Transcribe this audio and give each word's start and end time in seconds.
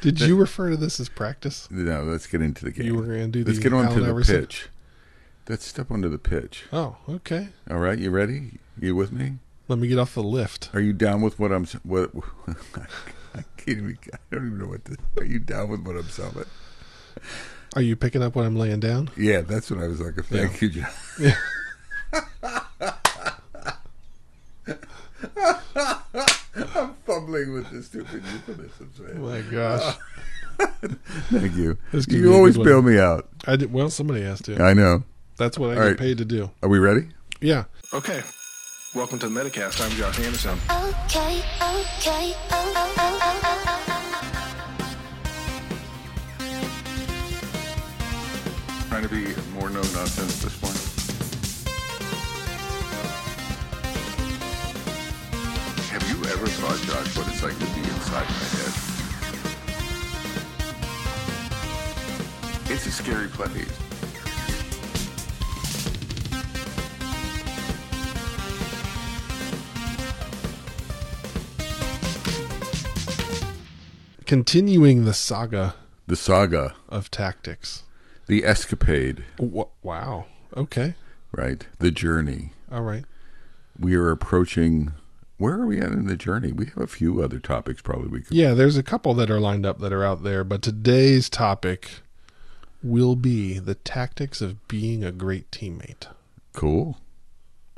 Did 0.00 0.20
you 0.20 0.36
refer 0.36 0.70
to 0.70 0.76
this 0.76 0.98
as 1.00 1.08
practice? 1.08 1.68
No, 1.70 2.02
let's 2.02 2.26
get 2.26 2.42
into 2.42 2.64
the 2.64 2.70
game. 2.70 2.86
You 2.86 2.94
were 2.94 3.06
going 3.06 3.20
to 3.20 3.28
do 3.28 3.44
let's 3.44 3.58
the 3.58 3.62
get 3.62 3.72
on 3.72 3.92
to 3.92 4.00
the 4.00 4.08
Iverson? 4.08 4.40
pitch. 4.40 4.68
Let's 5.48 5.66
step 5.66 5.90
onto 5.90 6.08
the 6.08 6.18
pitch. 6.18 6.64
Oh, 6.72 6.96
okay. 7.08 7.48
All 7.68 7.78
right, 7.78 7.98
you 7.98 8.10
ready? 8.10 8.52
You 8.78 8.94
with 8.94 9.12
me? 9.12 9.38
Let 9.68 9.78
me 9.78 9.88
get 9.88 9.98
off 9.98 10.14
the 10.14 10.22
lift. 10.22 10.70
Are 10.72 10.80
you 10.80 10.92
down 10.92 11.22
with 11.22 11.38
what 11.38 11.52
I'm? 11.52 11.66
What? 11.82 12.10
I 13.34 13.42
can't 13.56 13.78
even. 13.78 13.98
I 14.12 14.16
don't 14.30 14.46
even 14.46 14.58
know 14.58 14.66
what. 14.66 14.84
To, 14.86 14.96
are 15.18 15.24
you 15.24 15.38
down 15.38 15.68
with 15.68 15.84
what 15.84 15.96
I'm 15.96 16.08
selling? 16.08 16.46
Are 17.74 17.82
you 17.82 17.94
picking 17.94 18.22
up 18.22 18.34
what 18.34 18.46
I'm 18.46 18.56
laying 18.56 18.80
down? 18.80 19.10
Yeah, 19.16 19.42
that's 19.42 19.70
what 19.70 19.80
I 19.80 19.86
was 19.86 20.00
like. 20.00 20.14
Thank 20.24 20.60
you, 20.62 20.70
John. 20.70 20.90
Yeah. 21.20 21.36
I'm 26.74 26.94
fumbling 27.10 27.52
with 27.52 27.68
the 27.70 27.82
stupid 27.82 28.22
euphemisms, 28.32 29.00
Oh 29.00 29.18
my 29.18 29.40
gosh. 29.42 29.96
Uh, 30.60 30.66
thank 31.30 31.56
you. 31.56 31.76
This 31.92 32.06
could 32.06 32.14
be 32.14 32.20
You 32.20 32.34
always 32.34 32.56
bail 32.56 32.82
me 32.82 32.98
out. 32.98 33.28
I 33.46 33.56
did 33.56 33.72
well. 33.72 33.90
Somebody 33.90 34.22
has 34.22 34.40
to. 34.42 34.62
I 34.62 34.74
know. 34.74 35.02
That's 35.36 35.58
what 35.58 35.70
I 35.70 35.72
All 35.74 35.80
get 35.82 35.88
right. 35.88 35.98
paid 35.98 36.18
to 36.18 36.24
do. 36.24 36.50
Are 36.62 36.68
we 36.68 36.78
ready? 36.78 37.08
Yeah. 37.40 37.64
Okay. 37.92 38.22
Welcome 38.94 39.18
to 39.20 39.28
the 39.28 39.40
Metacast. 39.40 39.80
I'm 39.84 39.90
Josh 39.92 40.20
Anderson. 40.20 40.58
Okay, 40.70 41.42
okay, 41.62 42.34
oh, 42.50 42.72
oh, 42.76 42.94
oh, 42.96 42.98
oh, 42.98 43.20
oh, 43.22 43.40
oh. 43.42 43.60
oh, 43.66 43.86
oh. 48.78 48.86
Trying 48.88 49.02
to 49.02 49.08
be 49.08 49.34
more 49.58 49.70
no 49.70 49.80
nonsense 49.80 50.42
this 50.42 50.60
morning. 50.62 50.79
Have 56.30 56.38
you 56.38 56.44
ever 56.46 56.52
thought, 56.52 56.78
Josh, 56.86 57.16
what 57.16 57.26
it's 57.26 57.42
like 57.42 57.58
to 57.58 57.64
be 57.74 57.80
inside 57.80 58.22
my 58.22 58.46
head? 58.54 58.74
It's 62.70 62.86
a 62.86 62.92
scary 62.92 63.26
place. 63.26 63.66
Continuing 74.26 75.04
the 75.04 75.14
saga 75.14 75.74
The 76.06 76.16
saga, 76.16 76.74
of 76.88 77.10
tactics. 77.10 77.84
the 78.26 78.44
escapade, 78.44 79.24
wow. 79.82 80.26
Okay. 80.56 80.94
right? 81.32 81.66
The 81.78 81.90
journey. 81.90 82.50
All 82.70 82.82
right. 82.82 83.04
We 83.78 83.94
are 83.96 84.10
approaching. 84.10 84.92
Where 85.40 85.54
are 85.54 85.66
we 85.66 85.80
at 85.80 85.90
in 85.92 86.06
the 86.06 86.16
journey? 86.16 86.52
We 86.52 86.66
have 86.66 86.76
a 86.76 86.86
few 86.86 87.22
other 87.22 87.38
topics 87.38 87.80
probably 87.80 88.08
we 88.08 88.20
could. 88.20 88.36
Yeah, 88.36 88.52
there's 88.52 88.76
a 88.76 88.82
couple 88.82 89.14
that 89.14 89.30
are 89.30 89.40
lined 89.40 89.64
up 89.64 89.78
that 89.80 89.92
are 89.92 90.04
out 90.04 90.22
there, 90.22 90.44
but 90.44 90.60
today's 90.60 91.30
topic 91.30 91.90
will 92.82 93.16
be 93.16 93.58
the 93.58 93.74
tactics 93.74 94.42
of 94.42 94.68
being 94.68 95.02
a 95.02 95.10
great 95.12 95.50
teammate, 95.50 96.06
Cool. 96.52 96.98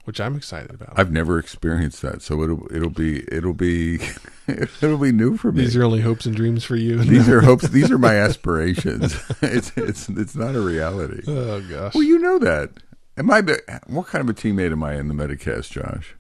which 0.04 0.20
I'm 0.20 0.34
excited 0.34 0.72
about. 0.74 0.94
I've 0.98 1.12
never 1.12 1.38
experienced 1.38 2.02
that, 2.02 2.20
so 2.22 2.42
it'll 2.42 2.66
it'll 2.74 2.90
be 2.90 3.22
it'll 3.30 3.52
be 3.54 4.00
it'll 4.48 4.98
be 4.98 5.12
new 5.12 5.36
for 5.36 5.52
me. 5.52 5.62
These 5.62 5.76
are 5.76 5.84
only 5.84 6.00
hopes 6.00 6.26
and 6.26 6.34
dreams 6.34 6.64
for 6.64 6.74
you. 6.74 6.98
These 6.98 7.28
are 7.28 7.40
hopes. 7.42 7.68
These 7.68 7.92
are 7.92 7.98
my 7.98 8.16
aspirations. 8.16 9.14
it's 9.40 9.70
it's 9.76 10.08
it's 10.08 10.34
not 10.34 10.56
a 10.56 10.60
reality. 10.60 11.22
oh 11.28 11.60
gosh. 11.60 11.94
Well, 11.94 12.02
you 12.04 12.18
know 12.18 12.38
that. 12.40 12.70
Am 13.16 13.30
I? 13.30 13.42
What 13.86 14.08
kind 14.08 14.28
of 14.28 14.28
a 14.28 14.34
teammate 14.36 14.72
am 14.72 14.82
I 14.82 14.94
in 14.96 15.06
the 15.08 15.14
Metacast, 15.14 15.70
Josh? 15.70 16.16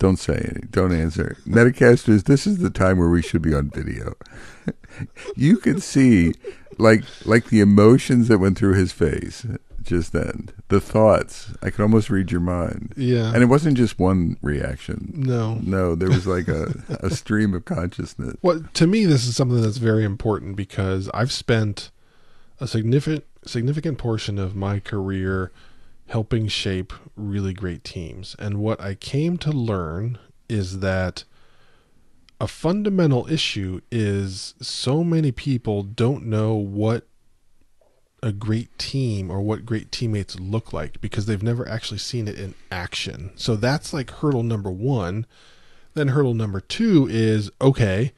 Don't 0.00 0.16
say 0.16 0.50
any. 0.50 0.66
Don't 0.70 0.92
answer. 0.92 1.36
Metacasters, 1.46 2.24
this 2.24 2.46
is 2.46 2.58
the 2.58 2.70
time 2.70 2.98
where 2.98 3.10
we 3.10 3.20
should 3.20 3.42
be 3.42 3.54
on 3.54 3.68
video. 3.68 4.14
you 5.36 5.58
could 5.58 5.82
see, 5.82 6.32
like, 6.78 7.04
like 7.26 7.50
the 7.50 7.60
emotions 7.60 8.28
that 8.28 8.38
went 8.38 8.56
through 8.56 8.74
his 8.74 8.92
face 8.92 9.46
just 9.82 10.12
then. 10.12 10.48
The 10.68 10.80
thoughts. 10.80 11.52
I 11.62 11.68
could 11.68 11.82
almost 11.82 12.08
read 12.08 12.30
your 12.30 12.40
mind. 12.40 12.94
Yeah. 12.96 13.30
And 13.34 13.42
it 13.42 13.46
wasn't 13.46 13.76
just 13.76 13.98
one 13.98 14.38
reaction. 14.40 15.12
no. 15.14 15.56
No, 15.56 15.94
there 15.94 16.08
was 16.08 16.26
like 16.26 16.48
a, 16.48 16.72
a 17.02 17.10
stream 17.10 17.52
of 17.52 17.66
consciousness. 17.66 18.36
Well, 18.40 18.64
to 18.72 18.86
me, 18.86 19.04
this 19.04 19.26
is 19.26 19.36
something 19.36 19.60
that's 19.60 19.76
very 19.76 20.04
important 20.04 20.56
because 20.56 21.10
I've 21.12 21.30
spent 21.30 21.90
a 22.58 22.66
significant 22.66 23.24
significant 23.44 23.98
portion 23.98 24.38
of 24.38 24.54
my 24.54 24.80
career 24.80 25.50
helping 26.10 26.48
shape 26.48 26.92
really 27.16 27.52
great 27.52 27.84
teams. 27.84 28.34
And 28.38 28.58
what 28.58 28.80
I 28.80 28.94
came 28.94 29.36
to 29.38 29.52
learn 29.52 30.18
is 30.48 30.80
that 30.80 31.22
a 32.40 32.48
fundamental 32.48 33.30
issue 33.30 33.80
is 33.92 34.54
so 34.60 35.04
many 35.04 35.30
people 35.30 35.82
don't 35.84 36.26
know 36.26 36.54
what 36.54 37.06
a 38.22 38.32
great 38.32 38.76
team 38.76 39.30
or 39.30 39.40
what 39.40 39.64
great 39.64 39.92
teammates 39.92 40.38
look 40.38 40.72
like 40.72 41.00
because 41.00 41.26
they've 41.26 41.42
never 41.42 41.66
actually 41.68 41.98
seen 41.98 42.26
it 42.26 42.38
in 42.38 42.54
action. 42.72 43.30
So 43.36 43.54
that's 43.56 43.92
like 43.92 44.10
hurdle 44.10 44.42
number 44.42 44.70
1. 44.70 45.26
Then 45.94 46.08
hurdle 46.08 46.34
number 46.34 46.60
2 46.60 47.06
is 47.08 47.50
okay, 47.60 48.12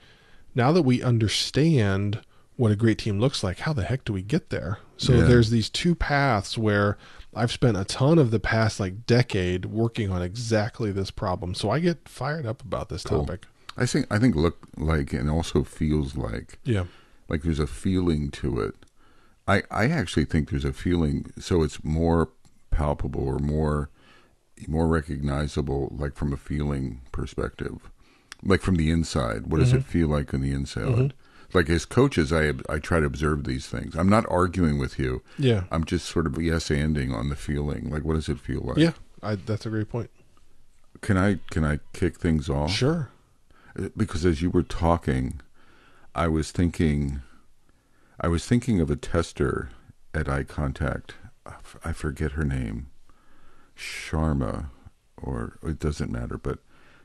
now 0.54 0.72
that 0.72 0.82
we 0.82 1.02
understand 1.02 2.20
what 2.56 2.72
a 2.72 2.76
great 2.76 2.98
team 2.98 3.18
looks 3.20 3.44
like, 3.44 3.60
how 3.60 3.72
the 3.72 3.84
heck 3.84 4.04
do 4.04 4.12
we 4.12 4.22
get 4.22 4.50
there? 4.50 4.78
So 4.96 5.14
Yeah. 5.14 5.22
there's 5.24 5.50
these 5.50 5.68
two 5.68 5.94
paths 5.94 6.56
where 6.56 6.96
I've 7.34 7.52
spent 7.52 7.76
a 7.76 7.84
ton 7.84 8.18
of 8.18 8.30
the 8.30 8.40
past 8.40 8.78
like 8.78 9.06
decade 9.06 9.66
working 9.66 10.10
on 10.10 10.22
exactly 10.22 10.92
this 10.92 11.10
problem. 11.10 11.54
So 11.54 11.70
I 11.70 11.78
get 11.78 12.08
fired 12.08 12.46
up 12.46 12.62
about 12.62 12.88
this 12.88 13.02
Cool. 13.04 13.20
topic. 13.24 13.46
I 13.76 13.86
think 13.86 14.06
I 14.10 14.18
think 14.18 14.34
look 14.36 14.68
like 14.76 15.12
and 15.12 15.30
also 15.30 15.64
feels 15.64 16.16
like 16.16 16.58
Yeah. 16.64 16.84
like 17.28 17.42
there's 17.42 17.58
a 17.58 17.66
feeling 17.66 18.30
to 18.32 18.60
it. 18.60 18.74
I 19.48 19.62
I 19.70 19.86
actually 19.88 20.26
think 20.26 20.50
there's 20.50 20.64
a 20.64 20.72
feeling 20.72 21.32
so 21.38 21.62
it's 21.62 21.82
more 21.82 22.28
palpable 22.70 23.26
or 23.26 23.38
more 23.38 23.88
more 24.68 24.86
recognizable 24.86 25.94
like 25.98 26.14
from 26.14 26.32
a 26.32 26.36
feeling 26.36 27.00
perspective. 27.12 27.90
Like 28.44 28.60
from 28.60 28.74
the 28.76 28.90
inside. 28.90 29.46
What 29.46 29.60
does 29.60 29.72
it 29.72 29.80
mm-hmm. 29.80 29.88
feel 29.88 30.08
like 30.08 30.34
on 30.34 30.40
the 30.40 30.52
inside? 30.52 30.84
Mm-hmm. 30.84 31.06
Like 31.54 31.68
as 31.68 31.84
coaches 31.84 32.32
I 32.32 32.52
I 32.68 32.78
try 32.78 33.00
to 33.00 33.06
observe 33.06 33.44
these 33.44 33.66
things. 33.66 33.94
I'm 33.94 34.08
not 34.08 34.24
arguing 34.28 34.78
with 34.78 34.98
you. 34.98 35.22
Yeah. 35.38 35.64
I'm 35.70 35.84
just 35.84 36.06
sort 36.06 36.26
of 36.26 36.40
yes 36.40 36.68
anding 36.68 37.12
on 37.14 37.28
the 37.28 37.36
feeling. 37.36 37.90
Like 37.90 38.04
what 38.04 38.14
does 38.14 38.28
it 38.28 38.40
feel 38.40 38.62
like? 38.62 38.78
Yeah. 38.78 38.92
I, 39.22 39.36
that's 39.36 39.66
a 39.66 39.70
great 39.70 39.88
point. 39.88 40.10
Can 41.00 41.16
I 41.16 41.38
can 41.50 41.64
I 41.64 41.80
kick 41.92 42.18
things 42.18 42.48
off? 42.48 42.70
Sure. 42.72 43.10
because 43.96 44.24
as 44.26 44.42
you 44.42 44.50
were 44.50 44.62
talking, 44.62 45.40
I 46.14 46.28
was 46.28 46.50
thinking, 46.50 47.22
I 48.20 48.28
was 48.28 48.46
thinking 48.46 48.80
of 48.80 48.90
a 48.90 48.96
tester 48.96 49.70
at 50.14 50.26
iContact. 50.26 51.10
I 51.84 51.92
forget 51.92 52.32
her 52.32 52.44
name, 52.44 52.88
Sharma, 53.76 54.66
or 55.20 55.58
it 55.62 55.78
doesn't 55.78 56.10
matter. 56.10 56.38
But 56.38 56.58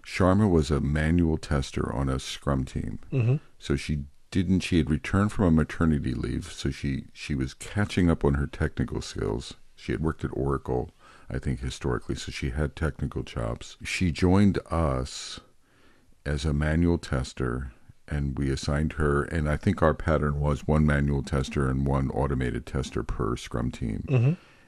Sharma 0.05 0.49
was 0.49 0.69
a 0.69 0.79
manual 0.79 1.37
tester 1.37 1.91
on 1.91 2.07
a 2.09 2.19
Scrum 2.19 2.65
team. 2.65 2.99
Mm-hmm. 3.11 3.35
So 3.57 3.75
she 3.75 4.03
didn't. 4.31 4.61
She 4.61 4.77
had 4.77 4.89
returned 4.89 5.31
from 5.31 5.45
a 5.45 5.51
maternity 5.51 6.13
leave, 6.13 6.51
so 6.51 6.69
she 6.71 7.05
she 7.13 7.35
was 7.35 7.53
catching 7.53 8.09
up 8.09 8.23
on 8.25 8.35
her 8.35 8.47
technical 8.47 9.01
skills. 9.01 9.53
She 9.75 9.91
had 9.91 10.01
worked 10.01 10.23
at 10.23 10.31
Oracle, 10.33 10.91
I 11.29 11.39
think, 11.39 11.59
historically, 11.59 12.15
so 12.15 12.31
she 12.31 12.49
had 12.49 12.75
technical 12.75 13.23
chops. 13.23 13.77
She 13.83 14.11
joined 14.11 14.59
us 14.71 15.39
as 16.25 16.43
a 16.45 16.53
manual 16.53 16.97
tester 16.97 17.71
and 18.09 18.38
we 18.38 18.49
assigned 18.49 18.93
her 18.93 19.23
and 19.23 19.49
i 19.49 19.55
think 19.57 19.81
our 19.81 19.93
pattern 19.93 20.39
was 20.39 20.67
one 20.67 20.85
manual 20.85 21.21
tester 21.23 21.69
and 21.69 21.85
one 21.85 22.09
automated 22.11 22.65
tester 22.65 23.03
per 23.03 23.35
scrum 23.35 23.71
team 23.71 24.03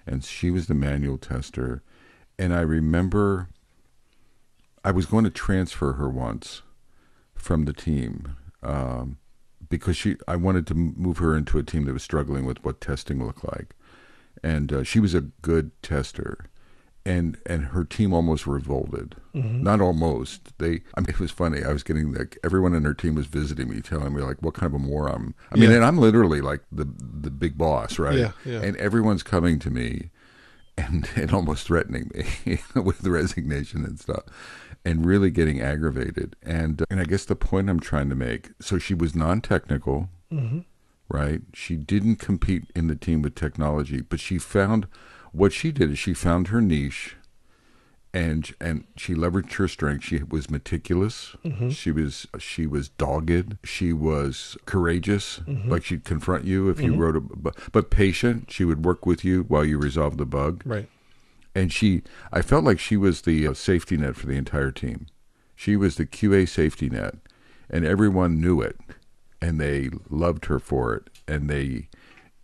and 0.08 0.24
she 0.24 0.50
was 0.50 0.68
the 0.68 0.74
manual 0.74 1.18
tester 1.18 1.82
and 2.38 2.54
i 2.54 2.62
remember 2.62 3.50
i 4.84 4.92
was 4.92 5.06
going 5.06 5.24
to 5.24 5.30
transfer 5.30 5.94
her 5.94 6.10
once 6.10 6.62
from 7.36 7.66
the 7.66 7.74
team 7.74 8.36
um, 8.64 9.18
because 9.70 9.96
she 9.98 10.16
i 10.28 10.36
wanted 10.36 10.66
to 10.68 10.74
move 10.74 11.18
her 11.20 11.36
into 11.36 11.58
a 11.58 11.64
team 11.64 11.86
that 11.86 11.94
was 11.94 12.04
struggling 12.04 12.46
with 12.46 12.64
what 12.64 12.82
testing 12.82 13.24
looked 13.26 13.44
like 13.46 13.76
and 14.44 14.72
uh, 14.74 14.84
she 14.84 15.00
was 15.00 15.14
a 15.14 15.22
good 15.22 15.72
tester 15.82 16.46
and 17.06 17.38
and 17.46 17.66
her 17.68 17.84
team 17.86 18.14
almost 18.14 18.46
revolted. 18.46 19.16
Not 19.34 19.80
almost. 19.80 20.58
They. 20.60 20.82
I 20.96 21.00
mean, 21.00 21.10
it 21.10 21.20
was 21.20 21.32
funny. 21.32 21.64
I 21.64 21.72
was 21.72 21.82
getting 21.82 22.12
like 22.14 22.38
everyone 22.44 22.76
in 22.76 22.84
her 22.84 22.94
team 22.94 23.16
was 23.16 23.26
visiting 23.26 23.70
me, 23.70 23.80
telling 23.80 24.14
me 24.14 24.22
like 24.22 24.42
what 24.42 24.54
kind 24.54 24.74
of 24.74 24.80
a 24.80 24.84
moron. 24.84 25.34
I 25.52 25.56
mean, 25.56 25.70
Yeah. 25.70 25.78
and 25.78 25.86
I'm 25.86 25.98
literally 25.98 26.42
like 26.42 26.60
the 26.72 26.84
the 26.86 27.32
big 27.32 27.58
boss, 27.58 27.98
right? 28.00 28.18
Yeah, 28.20 28.32
yeah. 28.46 28.62
And 28.62 28.76
everyone's 28.78 29.24
coming 29.24 29.60
to 29.60 29.70
me, 29.72 30.10
and 30.88 31.10
and 31.16 31.32
almost 31.34 31.68
threatening 31.68 32.12
me 32.14 32.60
with 32.82 33.06
resignation 33.06 33.86
and 33.86 34.00
stuff, 34.00 34.24
and 34.86 35.06
really 35.06 35.32
getting 35.32 35.62
aggravated. 35.62 36.36
And 36.44 36.82
uh, 36.82 36.86
and 36.90 37.00
I 37.00 37.06
guess 37.06 37.26
the 37.26 37.36
point 37.36 37.70
I'm 37.70 37.80
trying 37.80 38.10
to 38.10 38.16
make. 38.16 38.52
So 38.62 38.78
she 38.78 38.94
was 38.94 39.16
non-technical 39.16 40.10
right? 41.10 41.42
She 41.54 41.76
didn't 41.76 42.18
compete 42.18 42.66
in 42.76 42.88
the 42.88 42.96
team 42.96 43.22
with 43.22 43.36
technology, 43.36 44.02
but 44.02 44.20
she 44.20 44.38
found 44.38 44.88
what 45.32 45.52
she 45.52 45.72
did 45.72 45.92
is 45.92 46.00
she 46.00 46.14
found 46.14 46.48
her 46.48 46.62
niche 46.62 47.16
and 48.14 48.54
and 48.60 48.86
she 48.96 49.14
leveraged 49.14 49.54
her 49.54 49.68
strength. 49.68 50.06
She 50.06 50.24
was 50.24 50.50
meticulous. 50.50 51.36
Mm-hmm. 51.46 51.70
She 51.70 51.92
was 51.92 52.28
she 52.40 52.66
was 52.66 52.90
dogged. 52.90 53.58
She 53.64 53.94
was 53.94 54.58
courageous. 54.66 55.40
Mm-hmm. 55.40 55.70
Like 55.70 55.84
she'd 55.84 56.06
confront 56.06 56.46
you 56.46 56.70
if 56.70 56.80
you 56.80 56.92
mm-hmm. 56.92 57.02
wrote 57.02 57.16
a 57.16 57.22
but, 57.22 57.56
but 57.72 57.90
patient. 57.92 58.52
She 58.52 58.66
would 58.66 58.84
work 58.84 59.06
with 59.06 59.24
you 59.24 59.44
while 59.44 59.64
you 59.64 59.78
resolved 59.78 60.18
the 60.18 60.26
bug. 60.26 60.64
Right. 60.66 60.90
And 61.56 61.74
she, 61.74 62.04
I 62.32 62.42
felt 62.42 62.64
like 62.64 62.80
she 62.80 62.96
was 62.96 63.22
the 63.22 63.48
uh, 63.48 63.54
safety 63.54 63.98
net 63.98 64.16
for 64.16 64.28
the 64.28 64.38
entire 64.38 64.72
team. 64.72 65.08
She 65.56 65.76
was 65.76 65.96
the 65.96 66.06
QA 66.06 66.48
safety 66.48 66.90
net, 66.90 67.16
and 67.70 67.86
everyone 67.86 68.40
knew 68.40 68.62
it, 68.62 68.80
and 69.42 69.60
they 69.60 69.90
loved 70.10 70.46
her 70.46 70.60
for 70.60 70.94
it. 70.94 71.10
And 71.28 71.50
they, 71.50 71.90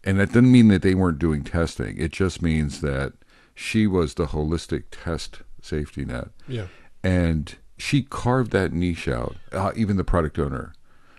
and 0.04 0.20
that 0.20 0.30
doesn't 0.30 0.52
mean 0.52 0.68
that 0.70 0.82
they 0.82 0.96
weren't 0.96 1.20
doing 1.20 1.44
testing. 1.44 1.98
It 1.98 2.12
just 2.12 2.42
means 2.42 2.82
that 2.82 3.14
she 3.54 3.88
was 3.88 4.16
the 4.16 4.28
holistic 4.28 4.86
test 4.92 5.44
safety 5.66 6.06
net, 6.06 6.30
Yeah. 6.48 6.68
and 7.04 7.56
she 7.78 8.04
carved 8.04 8.52
that 8.52 8.72
niche 8.72 9.08
out. 9.08 9.36
Uh, 9.52 9.72
even 9.76 9.98
the 9.98 10.04
product 10.04 10.40
owner 10.40 10.74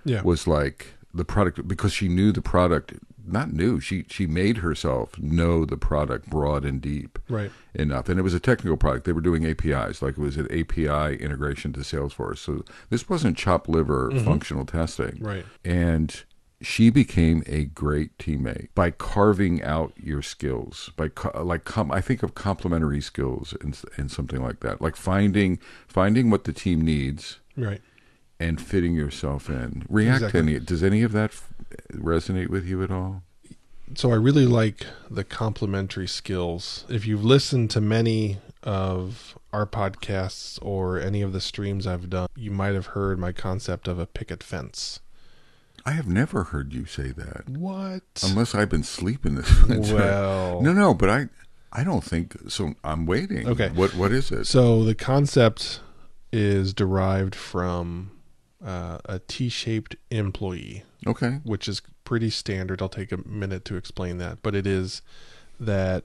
Yeah. 0.04 0.22
was 0.22 0.46
like 0.46 0.94
the 1.12 1.25
product 1.25 1.66
because 1.69 1.93
she 1.93 2.08
knew 2.08 2.32
the 2.32 2.43
product. 2.43 2.94
Not 3.28 3.52
knew 3.52 3.81
she 3.81 4.04
she 4.08 4.26
made 4.28 4.58
herself 4.58 5.19
know 5.19 5.64
the 5.64 5.76
product 5.76 6.31
broad 6.31 6.64
and 6.64 6.81
deep 6.81 7.19
right. 7.28 7.50
enough. 7.75 8.08
And 8.08 8.20
it 8.20 8.22
was 8.22 8.34
a 8.34 8.38
technical 8.40 8.76
product. 8.76 9.04
They 9.04 9.12
were 9.12 9.20
doing 9.20 9.44
APIs, 9.44 10.00
like 10.00 10.12
it 10.16 10.20
was 10.20 10.37
an 10.37 10.46
API 10.46 11.16
integration 11.16 11.72
to 11.72 11.81
Salesforce. 11.81 12.38
So 12.38 12.64
this 12.88 13.08
wasn't 13.08 13.37
chop 13.37 13.69
liver 13.69 14.12
functional 14.25 14.64
testing. 14.64 15.19
Right. 15.20 15.44
And 15.64 16.22
she 16.62 16.88
became 16.91 17.43
a 17.47 17.64
great 17.64 18.17
teammate 18.19 18.69
by 18.75 18.91
carving 18.91 19.62
out 19.62 19.93
your 19.97 20.23
skills, 20.23 20.91
by 20.97 21.08
co- 21.08 21.43
like 21.44 21.64
com- 21.64 21.93
I 21.93 22.00
think 22.00 22.23
of 22.23 22.35
complementary 22.35 23.00
skills 23.00 23.55
and 23.61 23.79
and 23.97 24.11
something 24.11 24.43
like 24.43 24.61
that, 24.61 24.81
like 24.81 24.97
finding 24.97 25.58
finding 25.87 26.31
what 26.31 26.44
the 26.44 26.53
team 26.53 26.81
needs 26.81 27.41
Right. 27.56 27.81
and 28.41 28.61
fitting 28.61 28.94
yourself 28.94 29.49
in. 29.50 29.85
React 29.88 30.17
Exactly. 30.25 30.41
any? 30.41 30.58
Does 30.61 30.82
any 30.82 31.03
of 31.03 31.12
that 31.12 31.31
f- 31.31 31.53
resonate 31.93 32.49
with 32.49 32.67
you 32.67 32.82
at 32.82 32.91
all? 32.91 33.23
so 33.94 34.11
I 34.11 34.17
really 34.17 34.47
like 34.47 34.85
the 35.08 35.23
complementary 35.23 36.08
skills. 36.08 36.85
If 36.88 37.06
you've 37.06 37.25
listened 37.25 37.70
to 37.70 37.81
many 37.81 38.38
of 38.64 39.38
our 39.53 39.64
podcasts 39.64 40.58
or 40.61 40.99
any 40.99 41.23
of 41.23 41.32
the 41.32 41.41
streams 41.41 41.87
I've 41.87 42.11
done, 42.11 42.26
you 42.35 42.50
might 42.50 42.75
have 42.75 42.87
heard 42.87 43.19
my 43.20 43.31
concept 43.31 43.87
of 43.87 44.00
a 44.00 44.06
picket 44.06 44.43
fence. 44.43 44.99
I 45.86 45.92
have 45.92 46.06
never 46.08 46.44
heard 46.44 46.72
you 46.74 46.84
say 46.84 47.12
that. 47.12 47.48
What? 47.48 48.02
Unless 48.22 48.54
I've 48.54 48.68
been 48.68 48.82
sleeping 48.82 49.36
this 49.36 49.62
winter. 49.68 49.94
Well- 49.94 50.60
no, 50.60 50.72
no, 50.72 50.92
but 50.92 51.08
I, 51.08 51.28
I 51.72 51.84
don't 51.84 52.02
think 52.04 52.36
so. 52.48 52.74
I'm 52.84 53.06
waiting. 53.06 53.46
Okay. 53.48 53.68
What 53.70 53.94
What 53.94 54.10
is 54.12 54.30
it? 54.32 54.46
So 54.46 54.82
the 54.84 54.94
concept 54.96 55.80
is 56.32 56.74
derived 56.74 57.34
from 57.36 58.10
uh, 58.64 58.98
a 59.04 59.20
T-shaped 59.20 59.94
employee, 60.10 60.82
Okay. 61.06 61.40
which 61.44 61.68
is 61.68 61.80
pretty 62.04 62.30
standard. 62.30 62.82
I'll 62.82 62.88
take 62.88 63.12
a 63.12 63.18
minute 63.28 63.64
to 63.66 63.76
explain 63.76 64.18
that, 64.18 64.38
but 64.42 64.54
it 64.56 64.66
is 64.66 65.02
that 65.60 66.04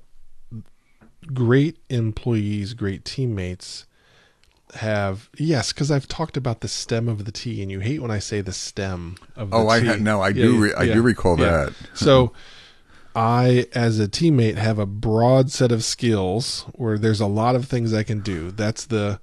great 1.34 1.78
employees, 1.90 2.74
great 2.74 3.04
teammates 3.06 3.86
have 4.76 5.30
yes, 5.38 5.74
because 5.74 5.92
I've 5.92 6.08
talked 6.08 6.38
about 6.38 6.62
the 6.62 6.68
stem 6.68 7.08
of 7.08 7.26
the 7.26 7.32
T, 7.32 7.62
and 7.62 7.70
you 7.72 7.80
hate 7.80 8.02
when 8.02 8.12
I 8.12 8.20
say 8.20 8.42
the 8.42 8.54
stem 8.54 9.16
of 9.36 9.50
the 9.52 9.56
Oh, 9.58 9.68
I 9.70 9.80
T. 9.80 9.88
ha- 9.88 9.96
no, 10.00 10.22
I 10.22 10.30
Yeah, 10.30 10.34
do. 10.46 10.64
Re- 10.64 10.74
I 10.74 10.84
yeah, 10.84 10.94
do 10.94 11.02
recall 11.02 11.40
yeah. 11.40 11.46
that. 11.66 11.74
So 11.94 12.32
I, 13.16 13.68
as 13.74 14.00
a 14.00 14.08
teammate, 14.08 14.56
have 14.56 14.80
a 14.80 14.86
broad 14.86 15.52
set 15.52 15.72
of 15.72 15.84
skills 15.84 16.66
where 16.74 16.98
there's 16.98 17.20
a 17.20 17.28
lot 17.28 17.56
of 17.56 17.66
things 17.66 17.94
I 17.94 18.04
can 18.04 18.22
do. 18.22 18.52
That's 18.52 18.86
the 18.86 19.20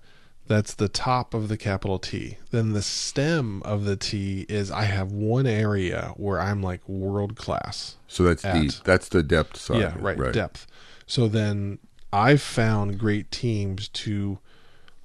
that's 0.47 0.73
the 0.75 0.89
top 0.89 1.35
of 1.35 1.49
the 1.49 1.57
capital 1.59 1.99
T. 1.99 2.39
Then 2.51 2.73
the 2.73 2.81
stem 2.83 3.63
of 3.65 3.85
the 3.85 3.97
T 3.97 4.47
is 4.49 4.71
I 4.71 4.85
have 4.85 5.13
one 5.13 5.47
area 5.47 6.13
where 6.17 6.41
I'm 6.41 6.63
like 6.63 6.87
world 6.89 7.37
class. 7.37 7.97
So 8.07 8.23
that's 8.25 8.45
At. 8.45 8.55
deep. 8.61 8.73
That's 8.85 9.09
the 9.11 9.23
depth 9.23 9.57
side. 9.59 9.81
Yeah, 9.81 9.95
right, 9.99 10.33
Depth. 10.33 10.67
So 11.07 11.29
then 11.29 11.79
I've 12.13 12.41
found 12.43 12.99
great 12.99 13.31
teams 13.31 13.89
to 13.89 14.39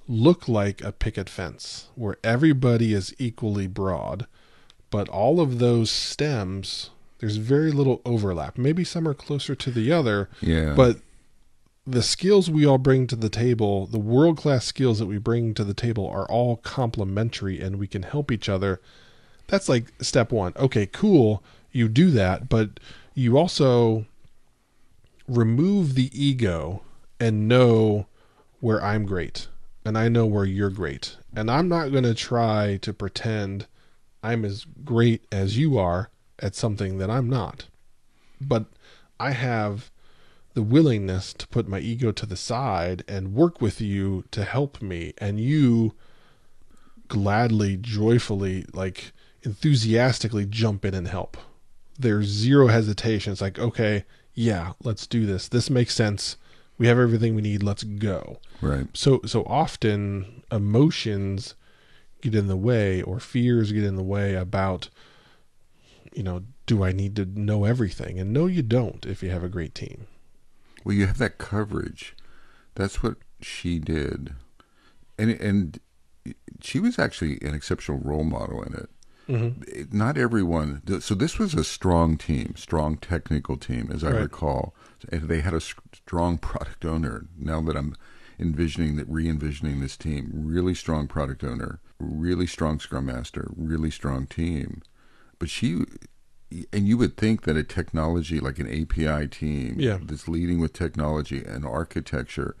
look 0.06 0.48
like 0.48 0.82
a 0.82 0.92
picket 0.92 1.28
fence 1.30 1.88
where 1.94 2.16
everybody 2.22 2.92
is 2.92 3.14
equally 3.18 3.66
broad, 3.66 4.26
but 4.90 5.08
all 5.08 5.40
of 5.40 5.58
those 5.58 5.90
stems, 5.90 6.90
there's 7.18 7.36
very 7.36 7.70
little 7.72 8.02
overlap. 8.04 8.58
Maybe 8.58 8.84
some 8.84 9.08
are 9.08 9.14
closer 9.14 9.54
to 9.54 9.70
the 9.70 9.90
other, 9.92 10.28
Yeah. 10.40 10.74
but 10.74 10.98
the 11.86 12.02
skills 12.02 12.50
we 12.50 12.66
all 12.66 12.78
bring 12.78 13.06
to 13.08 13.16
the 13.16 13.28
table, 13.28 13.86
the 13.86 13.98
world 13.98 14.36
class 14.38 14.64
skills 14.64 14.98
that 14.98 15.06
we 15.06 15.18
bring 15.18 15.52
to 15.54 15.64
the 15.64 15.74
table, 15.74 16.08
are 16.08 16.26
all 16.30 16.56
complementary 16.58 17.60
and 17.60 17.76
we 17.76 17.86
can 17.86 18.02
help 18.02 18.30
each 18.30 18.48
other. 18.48 18.80
That's 19.48 19.68
like 19.68 19.92
step 20.00 20.32
one. 20.32 20.52
Okay, 20.56 20.86
cool. 20.86 21.42
You 21.72 21.88
do 21.88 22.10
that, 22.12 22.48
but 22.48 22.80
you 23.14 23.36
also 23.36 24.06
remove 25.28 25.94
the 25.94 26.10
ego 26.12 26.82
and 27.20 27.48
know 27.48 28.06
where 28.60 28.82
I'm 28.82 29.04
great 29.06 29.48
and 29.84 29.98
I 29.98 30.08
know 30.08 30.26
where 30.26 30.44
you're 30.44 30.70
great. 30.70 31.16
And 31.34 31.50
I'm 31.50 31.68
not 31.68 31.92
going 31.92 32.04
to 32.04 32.14
try 32.14 32.78
to 32.82 32.92
pretend 32.92 33.66
I'm 34.22 34.44
as 34.44 34.64
great 34.84 35.26
as 35.30 35.58
you 35.58 35.78
are 35.78 36.10
at 36.38 36.54
something 36.54 36.98
that 36.98 37.10
I'm 37.10 37.28
not. 37.28 37.66
But 38.40 38.66
I 39.20 39.32
have 39.32 39.90
the 40.54 40.62
willingness 40.62 41.32
to 41.34 41.48
put 41.48 41.68
my 41.68 41.80
ego 41.80 42.12
to 42.12 42.26
the 42.26 42.36
side 42.36 43.04
and 43.08 43.34
work 43.34 43.60
with 43.60 43.80
you 43.80 44.24
to 44.30 44.44
help 44.44 44.80
me 44.80 45.12
and 45.18 45.38
you 45.40 45.94
gladly 47.08 47.76
joyfully 47.76 48.64
like 48.72 49.12
enthusiastically 49.42 50.46
jump 50.46 50.84
in 50.84 50.94
and 50.94 51.08
help 51.08 51.36
there's 51.98 52.26
zero 52.26 52.68
hesitation 52.68 53.32
it's 53.32 53.40
like 53.40 53.58
okay 53.58 54.04
yeah 54.32 54.72
let's 54.82 55.06
do 55.06 55.26
this 55.26 55.48
this 55.48 55.68
makes 55.68 55.94
sense 55.94 56.36
we 56.78 56.86
have 56.86 56.98
everything 56.98 57.34
we 57.34 57.42
need 57.42 57.62
let's 57.62 57.84
go 57.84 58.38
Right. 58.60 58.86
so 58.94 59.20
so 59.26 59.42
often 59.44 60.42
emotions 60.50 61.54
get 62.20 62.34
in 62.34 62.46
the 62.46 62.56
way 62.56 63.02
or 63.02 63.20
fears 63.20 63.72
get 63.72 63.84
in 63.84 63.96
the 63.96 64.02
way 64.02 64.34
about 64.34 64.88
you 66.14 66.22
know 66.22 66.42
do 66.66 66.82
i 66.84 66.92
need 66.92 67.16
to 67.16 67.24
know 67.26 67.64
everything 67.64 68.18
and 68.18 68.32
no 68.32 68.46
you 68.46 68.62
don't 68.62 69.04
if 69.06 69.22
you 69.22 69.30
have 69.30 69.44
a 69.44 69.48
great 69.48 69.74
team 69.74 70.06
Well, 70.84 70.94
you 70.96 71.06
have 71.06 71.18
that 71.18 71.38
coverage. 71.38 72.14
That's 72.74 73.02
what 73.02 73.16
she 73.40 73.78
did, 73.78 74.34
and 75.18 75.30
and 75.30 75.78
she 76.60 76.78
was 76.80 76.98
actually 76.98 77.38
an 77.42 77.54
exceptional 77.54 78.00
role 78.00 78.24
model 78.24 78.62
in 78.62 78.74
it. 78.74 78.90
It- 79.66 79.92
Not 79.94 80.18
everyone. 80.18 80.82
So 81.00 81.14
this 81.14 81.38
was 81.38 81.54
a 81.54 81.64
strong 81.64 82.18
team, 82.18 82.54
strong 82.56 82.96
technical 82.98 83.56
team, 83.56 83.90
as 83.92 84.02
I 84.04 84.10
Right. 84.10 84.22
recall, 84.22 84.74
and 85.10 85.28
they 85.28 85.40
had 85.40 85.54
a 85.54 85.60
strong 85.60 86.38
product 86.38 86.84
owner. 86.84 87.26
Now 87.38 87.60
that 87.62 87.76
I'm 87.76 87.94
envisioning 88.38 88.96
that, 88.96 89.08
re-envisioning 89.08 89.80
this 89.80 89.96
team, 89.96 90.30
really 90.34 90.74
strong 90.74 91.06
product 91.06 91.44
owner, 91.44 91.80
really 91.98 92.46
strong 92.46 92.80
scrum 92.80 93.06
master, 93.06 93.50
really 93.56 93.90
strong 93.90 94.26
team. 94.26 94.82
But 95.38 95.50
she, 95.50 95.84
and 96.72 96.86
you 96.88 96.96
would 96.98 97.16
think 97.16 97.42
that 97.42 97.56
a 97.56 97.62
technology 97.62 98.40
like 98.40 98.58
an 98.58 98.68
API 98.68 99.28
team 99.28 99.76
Yeah. 99.78 99.98
that's 100.02 100.28
leading 100.28 100.58
with 100.60 100.72
technology 100.72 101.42
and 101.44 101.64
architecture, 101.64 102.56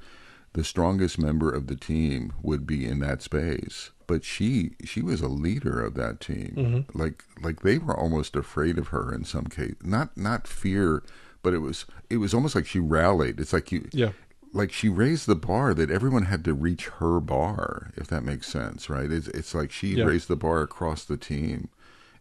the 0.52 0.64
strongest 0.64 1.18
member 1.18 1.50
of 1.52 1.66
the 1.66 1.76
team 1.76 2.32
would 2.42 2.66
be 2.66 2.86
in 2.86 3.00
that 3.00 3.22
space. 3.22 3.90
But 4.06 4.22
she 4.22 4.72
she 4.84 5.00
was 5.02 5.20
a 5.22 5.28
leader 5.28 5.80
of 5.82 5.94
that 5.94 6.20
team. 6.20 6.54
Mm-hmm. 6.56 6.98
Like 6.98 7.24
like 7.42 7.60
they 7.62 7.78
were 7.78 7.98
almost 7.98 8.36
afraid 8.36 8.78
of 8.78 8.88
her 8.88 9.12
in 9.12 9.24
some 9.24 9.46
case. 9.46 9.74
Not 9.82 10.14
not 10.16 10.46
fear, 10.46 11.02
but 11.44 11.54
it 11.54 11.58
was 11.58 11.84
it 12.10 12.16
was 12.16 12.34
almost 12.34 12.56
like 12.56 12.66
she 12.66 12.80
rallied. 12.80 13.38
It's 13.38 13.52
like 13.52 13.70
you 13.70 13.86
Yeah. 13.92 14.10
like 14.52 14.72
she 14.72 14.88
raised 14.88 15.26
the 15.28 15.36
bar 15.36 15.74
that 15.74 15.90
everyone 15.90 16.24
had 16.24 16.44
to 16.46 16.54
reach 16.54 16.86
her 16.98 17.20
bar, 17.20 17.92
if 17.96 18.08
that 18.08 18.24
makes 18.24 18.48
sense, 18.48 18.90
right? 18.90 19.12
It's 19.12 19.28
it's 19.28 19.54
like 19.54 19.70
she 19.70 19.94
Yeah. 19.94 20.04
raised 20.06 20.26
the 20.28 20.34
bar 20.36 20.62
across 20.62 21.04
the 21.04 21.16
team, 21.16 21.68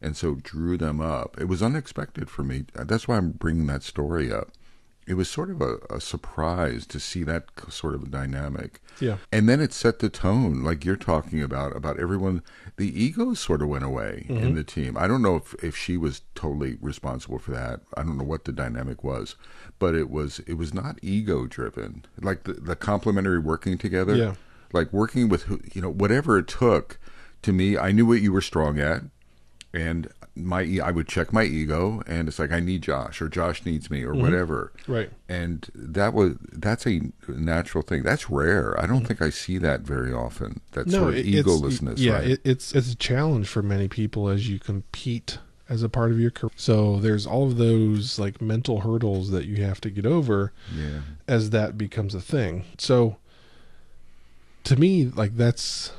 and 0.01 0.15
so 0.15 0.36
drew 0.36 0.77
them 0.77 1.01
up. 1.01 1.39
It 1.42 1.46
was 1.48 1.63
unexpected 1.63 2.30
for 2.30 2.44
me. 2.44 2.65
That's 2.74 3.08
why 3.08 3.18
I'm 3.18 3.32
bringing 3.32 3.65
that 3.68 3.82
story 3.84 4.32
up. 4.32 4.51
It 5.06 5.16
was 5.16 5.30
sort 5.30 5.50
of 5.50 5.62
a, 5.62 5.78
a 5.90 6.00
surprise 6.00 6.86
to 6.88 7.00
see 7.00 7.24
that 7.24 7.46
sort 7.70 7.94
of 7.94 8.10
dynamic. 8.10 8.82
Yeah. 9.00 9.18
And 9.32 9.50
then 9.50 9.60
it 9.60 9.74
set 9.74 10.00
the 10.00 10.10
tone, 10.10 10.64
like 10.64 10.86
you're 10.86 10.96
talking 10.96 11.42
about, 11.42 11.76
about 11.76 12.00
everyone. 12.00 12.42
The 12.78 13.04
ego 13.04 13.34
sort 13.34 13.62
of 13.62 13.68
went 13.68 13.84
away 13.84 14.26
in 14.30 14.36
mm-hmm. 14.38 14.56
the 14.56 14.64
team. 14.64 14.98
I 14.98 15.08
don't 15.08 15.22
know 15.22 15.36
if, 15.36 15.54
if 15.64 15.76
she 15.76 15.98
was 15.98 16.22
totally 16.36 16.78
responsible 16.82 17.40
for 17.40 17.52
that. 17.52 17.82
I 17.96 18.04
don't 18.04 18.18
know 18.18 18.24
what 18.24 18.46
the 18.46 18.52
dynamic 18.52 19.04
was, 19.04 19.36
but 19.80 19.96
it 19.96 20.10
was 20.10 20.40
it 20.48 20.54
was 20.54 20.74
not 20.74 21.00
ego 21.02 21.48
driven. 21.48 22.06
Like 22.22 22.44
the, 22.44 22.54
the 22.54 22.76
complementary 22.76 23.40
working 23.40 23.78
together, 23.78 24.16
Yeah. 24.16 24.36
like 24.72 24.94
working 24.94 25.28
with 25.28 25.44
who 25.44 25.60
you 25.74 25.82
know 25.82 25.92
whatever 25.92 26.38
it 26.38 26.48
took. 26.48 26.98
To 27.44 27.52
me, 27.52 27.78
I 27.78 27.92
knew 27.92 28.06
what 28.06 28.22
you 28.22 28.32
were 28.32 28.42
strong 28.42 28.80
at, 28.80 29.02
and 29.74 30.08
my 30.36 30.80
I 30.84 30.92
would 30.92 31.08
check 31.08 31.32
my 31.32 31.44
ego, 31.44 32.02
and 32.08 32.28
it's 32.28 32.40
like 32.40 32.52
I 32.52 32.60
need 32.60 32.82
Josh 32.82 33.22
or 33.22 33.30
Josh 33.30 33.66
needs 33.66 33.90
me 33.90 34.04
or 34.04 34.13
mm-hmm. 34.13 34.22
whatever. 34.22 34.74
Right. 34.88 35.12
And 35.30 35.70
that 35.75 36.13
was 36.13 36.36
that's 36.52 36.88
a 36.88 37.02
natural 37.28 37.84
thing. 37.84 38.04
That's 38.04 38.30
rare. 38.30 38.80
I 38.80 38.86
don't 38.86 38.98
mm-hmm. 38.98 39.06
think 39.06 39.22
I 39.22 39.30
see 39.30 39.58
that 39.60 39.82
very 39.82 40.12
often. 40.12 40.62
That 40.72 40.90
sort 40.90 41.16
of 41.16 41.25
egolessness. 41.25 42.00
Yeah, 42.00 42.13
right? 42.13 42.28
it, 42.32 42.42
it's 42.44 42.74
it's 42.74 42.92
a 42.92 42.96
challenge 42.96 43.48
for 43.48 43.62
many 43.62 43.88
people 43.88 44.28
as 44.28 44.50
you 44.50 44.60
compete 44.60 45.38
as 45.70 45.84
a 45.84 45.90
part 45.90 46.12
of 46.12 46.20
your 46.20 46.32
career. 46.32 46.52
So 46.56 46.98
there's 46.98 47.25
all 47.25 47.48
of 47.48 47.58
those 47.58 48.20
like 48.20 48.42
mental 48.42 48.82
hurdles 48.82 49.32
that 49.32 49.46
you 49.46 49.63
have 49.63 49.80
to 49.82 49.90
get 49.90 50.06
over 50.06 50.52
yeah. 50.75 51.02
as 51.28 51.52
that 51.52 51.78
becomes 51.78 52.16
a 52.16 52.22
thing. 52.22 52.66
So 52.78 53.18
to 54.66 54.75
me, 54.75 55.06
like 55.06 55.38
that's 55.38 55.92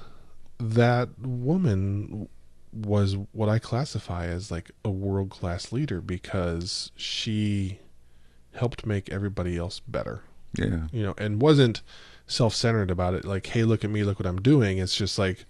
that 0.58 1.18
woman 1.18 2.28
was 2.74 3.16
what 3.32 3.48
I 3.48 3.58
classify 3.58 4.26
as 4.26 4.50
like 4.50 4.70
a 4.84 4.90
world 4.90 5.30
class 5.30 5.72
leader 5.72 6.00
because 6.00 6.90
she 6.96 7.78
helped 8.54 8.86
make 8.86 9.10
everybody 9.10 9.56
else 9.56 9.80
better 9.80 10.22
Yeah. 10.56 10.86
you 10.92 11.02
know, 11.02 11.14
and 11.18 11.40
wasn't 11.42 11.82
self 12.26 12.54
centered 12.54 12.90
about 12.90 13.14
it. 13.14 13.24
Like, 13.24 13.46
hey, 13.46 13.64
look 13.64 13.84
at 13.84 13.90
me, 13.90 14.04
look 14.04 14.18
what 14.18 14.26
I'm 14.26 14.40
doing. 14.40 14.78
It's 14.78 14.96
just 14.96 15.18
like, 15.18 15.44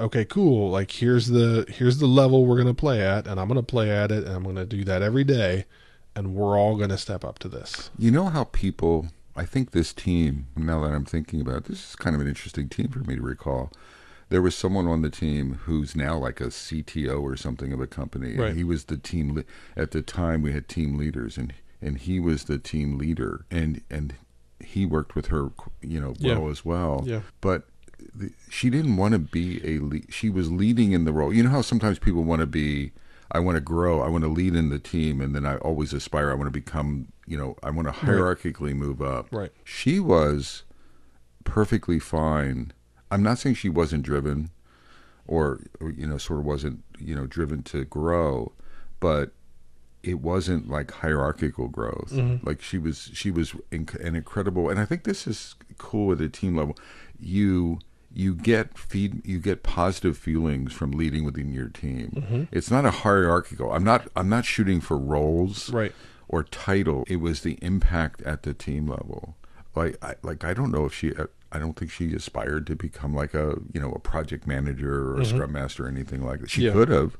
okay, 0.00 0.24
cool. 0.24 0.70
Like, 0.70 0.90
here's 0.90 1.28
the 1.28 1.64
here's 1.68 1.98
the 1.98 2.06
level 2.06 2.46
we're 2.46 2.56
gonna 2.58 2.74
play 2.74 3.00
at, 3.02 3.26
and 3.26 3.38
I'm 3.40 3.48
gonna 3.48 3.62
play 3.62 3.90
at 3.90 4.10
it, 4.10 4.24
and 4.24 4.34
I'm 4.34 4.44
gonna 4.44 4.66
do 4.66 4.84
that 4.84 5.02
every 5.02 5.24
day, 5.24 5.66
and 6.14 6.34
we're 6.34 6.58
all 6.58 6.76
gonna 6.76 6.98
step 6.98 7.24
up 7.24 7.38
to 7.40 7.48
this. 7.48 7.90
You 7.98 8.10
know 8.10 8.26
how 8.26 8.44
people, 8.44 9.08
I 9.36 9.44
think 9.44 9.70
this 9.72 9.92
team, 9.92 10.46
now 10.56 10.80
that 10.82 10.92
I'm 10.92 11.04
thinking 11.04 11.40
about 11.40 11.56
it, 11.58 11.64
this 11.64 11.90
is 11.90 11.96
kind 11.96 12.16
of 12.16 12.22
an 12.22 12.28
interesting 12.28 12.68
team 12.68 12.88
for 12.88 13.00
me 13.00 13.16
to 13.16 13.22
recall. 13.22 13.70
There 14.28 14.42
was 14.42 14.54
someone 14.56 14.86
on 14.88 15.02
the 15.02 15.10
team 15.10 15.60
who's 15.64 15.94
now 15.94 16.16
like 16.18 16.40
a 16.40 16.46
CTO 16.48 17.22
or 17.22 17.36
something 17.36 17.72
of 17.72 17.80
a 17.80 17.86
company. 17.86 18.30
and 18.32 18.38
Right. 18.40 18.56
He 18.56 18.64
was 18.64 18.84
the 18.84 18.96
team, 18.96 19.34
le- 19.34 19.44
at 19.76 19.92
the 19.92 20.02
time 20.02 20.42
we 20.42 20.52
had 20.52 20.68
team 20.68 20.98
leaders 20.98 21.36
and, 21.38 21.54
and 21.80 21.98
he 21.98 22.18
was 22.18 22.44
the 22.44 22.58
team 22.58 22.98
leader 22.98 23.44
and, 23.50 23.82
and 23.90 24.14
he 24.58 24.84
worked 24.84 25.14
with 25.14 25.26
her, 25.26 25.50
you 25.80 26.00
know, 26.00 26.14
well 26.20 26.42
Yeah. 26.44 26.50
as 26.50 26.64
well. 26.64 27.04
Yeah. 27.06 27.20
But 27.40 27.68
the, 28.14 28.30
she 28.50 28.68
didn't 28.68 28.96
want 28.96 29.12
to 29.12 29.18
be 29.20 29.60
a 29.64 29.78
lead. 29.78 30.06
She 30.12 30.28
was 30.28 30.50
leading 30.50 30.92
in 30.92 31.04
the 31.04 31.12
role. 31.12 31.32
You 31.32 31.44
know 31.44 31.50
how 31.50 31.62
sometimes 31.62 31.98
people 32.00 32.24
want 32.24 32.40
to 32.40 32.46
be, 32.46 32.92
I 33.30 33.38
want 33.38 33.56
to 33.56 33.60
grow, 33.60 34.00
I 34.02 34.08
want 34.08 34.24
to 34.24 34.28
lead 34.28 34.54
in 34.56 34.70
the 34.70 34.78
team, 34.78 35.20
and 35.20 35.34
then 35.34 35.46
I 35.46 35.56
always 35.58 35.92
aspire, 35.92 36.30
I 36.30 36.34
want 36.34 36.46
to 36.46 36.50
become, 36.50 37.08
you 37.26 37.36
know, 37.38 37.56
I 37.62 37.70
want 37.70 37.86
to 37.88 37.92
hierarchically 37.92 38.74
move 38.74 39.00
up. 39.02 39.28
Right. 39.30 39.52
She 39.64 39.98
was 40.00 40.64
perfectly 41.44 41.98
fine. 41.98 42.72
I'm 43.10 43.22
not 43.22 43.38
saying 43.38 43.54
she 43.56 43.68
wasn't 43.68 44.02
driven 44.02 44.50
or, 45.26 45.60
or, 45.80 45.90
you 45.90 46.06
know, 46.06 46.18
sort 46.18 46.40
of 46.40 46.44
wasn't, 46.46 46.82
you 46.98 47.14
know, 47.14 47.26
driven 47.26 47.62
to 47.64 47.84
grow, 47.84 48.52
but 49.00 49.32
it 50.02 50.20
wasn't 50.20 50.68
like 50.68 50.90
hierarchical 50.92 51.68
growth. 51.68 52.12
Mm-hmm. 52.12 52.46
Like 52.46 52.62
she 52.62 52.78
was, 52.78 53.10
she 53.12 53.30
was 53.30 53.52
inc- 53.72 53.98
an 54.04 54.14
incredible, 54.14 54.68
and 54.70 54.78
I 54.78 54.84
think 54.84 55.04
this 55.04 55.26
is 55.26 55.54
cool 55.78 56.12
at 56.12 56.20
a 56.20 56.28
team 56.28 56.56
level. 56.56 56.76
You 57.18 57.78
you 58.14 58.34
get 58.34 58.78
feed, 58.78 59.20
you 59.26 59.38
get 59.38 59.62
positive 59.62 60.16
feelings 60.16 60.72
from 60.72 60.92
leading 60.92 61.24
within 61.24 61.52
your 61.52 61.68
team. 61.68 62.12
Mm-hmm. 62.16 62.42
It's 62.50 62.70
not 62.70 62.86
a 62.86 62.90
hierarchical. 62.90 63.72
I'm 63.72 63.84
not, 63.84 64.08
I'm 64.16 64.28
not 64.30 64.46
shooting 64.46 64.80
for 64.80 64.96
roles, 64.96 65.70
Right. 65.70 65.92
or 66.26 66.42
title. 66.42 67.04
It 67.08 67.16
was 67.16 67.42
the 67.42 67.58
impact 67.60 68.22
at 68.22 68.42
the 68.44 68.54
team 68.54 68.86
level. 68.86 69.36
Like, 69.74 70.02
I, 70.02 70.14
like 70.22 70.44
I 70.44 70.54
don't 70.54 70.70
know 70.70 70.86
if 70.86 70.94
she. 70.94 71.12
I 71.56 71.58
don't 71.58 71.74
think 71.74 71.90
she 71.90 72.12
aspired 72.12 72.66
to 72.66 72.76
become 72.76 73.14
like 73.14 73.32
a 73.32 73.56
you 73.72 73.80
know 73.80 73.92
a 73.92 73.98
project 73.98 74.46
manager 74.46 75.08
or 75.08 75.14
a 75.14 75.20
mm-hmm. 75.20 75.34
scrum 75.34 75.52
master 75.52 75.86
or 75.86 75.88
anything 75.88 76.22
like 76.22 76.40
that. 76.40 76.50
She 76.50 76.62
Yeah. 76.66 76.72
could 76.72 76.90
have, 76.90 77.16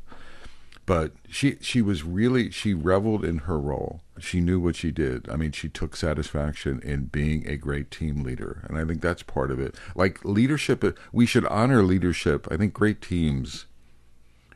but 0.84 1.12
she 1.28 1.56
she 1.62 1.80
was 1.80 2.04
really 2.04 2.50
she 2.50 2.74
reveled 2.74 3.24
in 3.24 3.38
her 3.38 3.58
role. 3.58 4.02
She 4.18 4.40
knew 4.40 4.60
what 4.60 4.76
she 4.76 4.90
did. 4.90 5.28
I 5.30 5.36
mean, 5.36 5.52
she 5.52 5.68
took 5.70 5.96
satisfaction 5.96 6.80
in 6.84 7.06
being 7.06 7.48
a 7.48 7.56
great 7.56 7.90
team 7.90 8.22
leader, 8.22 8.62
and 8.68 8.76
I 8.78 8.84
think 8.84 9.00
that's 9.00 9.22
part 9.22 9.50
of 9.50 9.58
it. 9.58 9.74
Like 9.94 10.22
leadership, 10.24 10.84
we 11.12 11.24
should 11.24 11.46
honor 11.46 11.82
leadership. 11.82 12.46
I 12.50 12.58
think 12.58 12.74
great 12.74 13.00
teams 13.00 13.66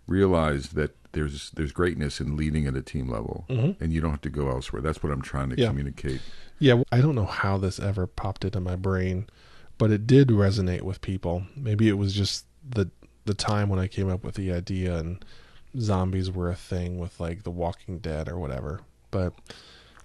realize 0.06 0.70
that 0.70 0.94
there's 1.12 1.50
there's 1.52 1.72
greatness 1.72 2.20
in 2.20 2.36
leading 2.36 2.66
at 2.66 2.76
a 2.76 2.82
team 2.82 3.08
level, 3.08 3.46
mm-hmm. 3.48 3.82
and 3.82 3.92
you 3.92 4.00
don't 4.00 4.10
have 4.10 4.20
to 4.22 4.30
go 4.30 4.50
elsewhere. 4.50 4.82
That's 4.82 5.02
what 5.02 5.12
I'm 5.12 5.22
trying 5.22 5.50
to 5.50 5.56
Yeah. 5.56 5.68
communicate. 5.68 6.20
Yeah, 6.58 6.82
I 6.92 7.00
don't 7.00 7.14
know 7.14 7.24
how 7.24 7.56
this 7.56 7.80
ever 7.80 8.06
popped 8.06 8.44
into 8.44 8.60
my 8.60 8.76
brain, 8.76 9.26
but 9.80 9.90
it 9.90 10.06
did 10.06 10.28
resonate 10.28 10.82
with 10.82 11.00
people. 11.00 11.44
Maybe 11.56 11.88
it 11.88 11.96
was 11.96 12.12
just 12.12 12.44
the 12.68 12.90
the 13.24 13.32
time 13.32 13.70
when 13.70 13.78
I 13.78 13.86
came 13.86 14.10
up 14.10 14.22
with 14.22 14.34
the 14.34 14.52
idea 14.52 14.98
and 14.98 15.24
zombies 15.78 16.30
were 16.30 16.50
a 16.50 16.54
thing 16.54 16.98
with 16.98 17.18
like 17.18 17.44
The 17.44 17.50
Walking 17.50 17.98
Dead 17.98 18.28
or 18.28 18.38
whatever. 18.38 18.82
But 19.10 19.32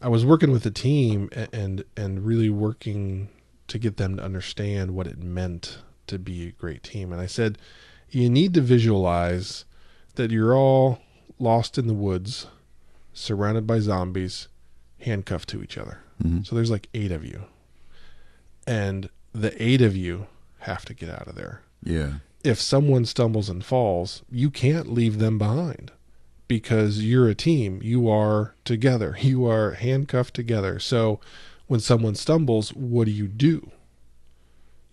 I 0.01 0.08
was 0.08 0.25
working 0.25 0.51
with 0.51 0.63
the 0.63 0.72
team 0.72 1.29
and 1.51 1.84
and 1.98 2.25
really 2.25 2.50
working 2.50 3.27
to 3.67 3.77
get 3.77 3.98
them 3.98 4.15
to 4.15 4.24
understand 4.24 4.91
what 4.91 5.08
it 5.08 5.22
meant 5.22 5.79
to 6.08 6.17
be 6.20 6.48
a 6.48 6.51
great 6.51 6.82
team. 6.82 7.12
And 7.12 7.20
I 7.20 7.25
said, 7.25 7.58
you 8.10 8.29
need 8.29 8.53
to 8.53 8.62
visualize 8.62 9.65
that 10.15 10.32
you're 10.32 10.55
all 10.55 11.00
lost 11.38 11.77
in 11.77 11.88
the 11.88 11.94
woods, 11.94 12.48
surrounded 13.12 13.67
by 13.67 13.79
zombies, 13.79 14.48
handcuffed 15.01 15.50
to 15.50 15.62
each 15.62 15.77
other. 15.77 16.00
Mm-hmm. 16.24 16.44
So 16.44 16.55
there's 16.55 16.72
like 16.72 16.88
eight 16.94 17.12
of 17.12 17.25
you. 17.25 17.44
And 18.65 19.10
the 19.41 19.61
eight 19.63 19.81
of 19.81 19.95
you 19.95 20.27
have 20.59 20.85
to 20.85 20.93
get 20.93 21.09
out 21.09 21.27
of 21.27 21.35
there. 21.35 21.61
Yeah, 21.83 22.13
If 22.43 22.59
someone 22.59 23.05
stumbles 23.05 23.49
and 23.49 23.63
falls, 23.63 24.23
you 24.31 24.49
can't 24.49 24.91
leave 24.91 25.19
them 25.19 25.37
behind 25.37 25.91
because 26.47 27.03
you're 27.03 27.27
a 27.27 27.35
team. 27.35 27.79
You 27.83 28.09
are 28.09 28.55
together. 28.63 29.15
You 29.21 29.45
are 29.45 29.71
handcuffed 29.71 30.33
together. 30.33 30.79
So 30.79 31.19
when 31.67 31.79
someone 31.79 32.15
stumbles, 32.15 32.69
what 32.73 33.05
do 33.05 33.11
you 33.11 33.27
do? 33.27 33.71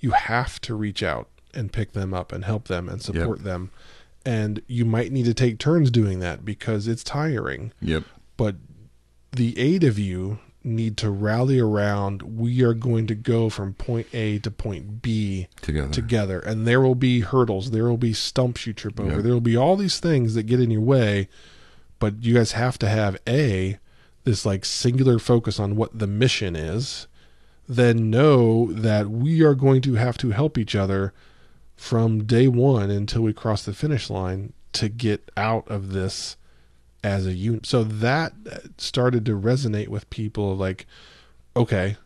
You 0.00 0.10
have 0.10 0.60
to 0.62 0.74
reach 0.74 1.02
out 1.02 1.28
and 1.54 1.72
pick 1.72 1.92
them 1.92 2.12
up 2.12 2.32
and 2.32 2.44
help 2.44 2.68
them 2.68 2.88
and 2.88 3.00
support 3.00 3.44
them. 3.44 3.70
And 4.24 4.62
you 4.66 4.84
might 4.84 5.12
need 5.12 5.24
to 5.26 5.34
take 5.34 5.58
turns 5.58 5.90
doing 5.90 6.18
that 6.20 6.44
because 6.44 6.88
it's 6.88 7.04
tiring 7.04 7.72
yep, 7.80 8.04
but 8.36 8.56
the 9.32 9.58
eight 9.58 9.82
of 9.84 9.98
you 9.98 10.38
need 10.64 10.96
to 10.96 11.10
rally 11.10 11.58
around 11.58 12.22
we 12.22 12.62
are 12.62 12.74
going 12.74 13.06
to 13.06 13.14
go 13.14 13.48
from 13.48 13.74
point 13.74 14.06
a 14.12 14.38
to 14.38 14.50
point 14.50 15.02
b 15.02 15.48
together. 15.60 15.88
together 15.92 16.38
and 16.40 16.66
there 16.66 16.80
will 16.80 16.94
be 16.94 17.20
hurdles 17.20 17.70
there 17.70 17.84
will 17.84 17.96
be 17.96 18.12
stumps 18.12 18.66
you 18.66 18.72
trip 18.72 18.98
over 19.00 19.16
Yeah. 19.16 19.20
there 19.22 19.32
will 19.32 19.40
be 19.40 19.56
all 19.56 19.76
these 19.76 19.98
things 20.00 20.34
that 20.34 20.44
get 20.44 20.60
in 20.60 20.70
your 20.70 20.80
way 20.82 21.28
but 21.98 22.22
you 22.22 22.34
guys 22.34 22.52
have 22.52 22.78
to 22.78 22.88
have 22.88 23.16
a 23.28 23.78
this 24.24 24.46
like 24.46 24.64
singular 24.64 25.18
focus 25.18 25.58
on 25.58 25.74
what 25.76 25.98
the 25.98 26.06
mission 26.06 26.54
is 26.54 27.06
then 27.68 28.10
know 28.10 28.72
that 28.72 29.08
we 29.08 29.42
are 29.42 29.54
going 29.54 29.80
to 29.82 29.94
have 29.94 30.16
to 30.18 30.30
help 30.30 30.58
each 30.58 30.74
other 30.76 31.12
from 31.76 32.24
day 32.24 32.46
one 32.46 32.90
until 32.90 33.22
we 33.22 33.32
cross 33.32 33.64
the 33.64 33.72
finish 33.72 34.08
line 34.10 34.52
to 34.72 34.88
get 34.88 35.30
out 35.36 35.66
of 35.68 35.92
this 35.92 36.36
as 37.02 37.26
a 37.26 37.32
unit. 37.32 37.66
So 37.66 37.84
that 37.84 38.32
uh, 38.50 38.58
started 38.78 39.26
to 39.26 39.38
resonate 39.38 39.88
with 39.88 40.08
people 40.10 40.56
like, 40.56 40.86
okay, 41.56 41.96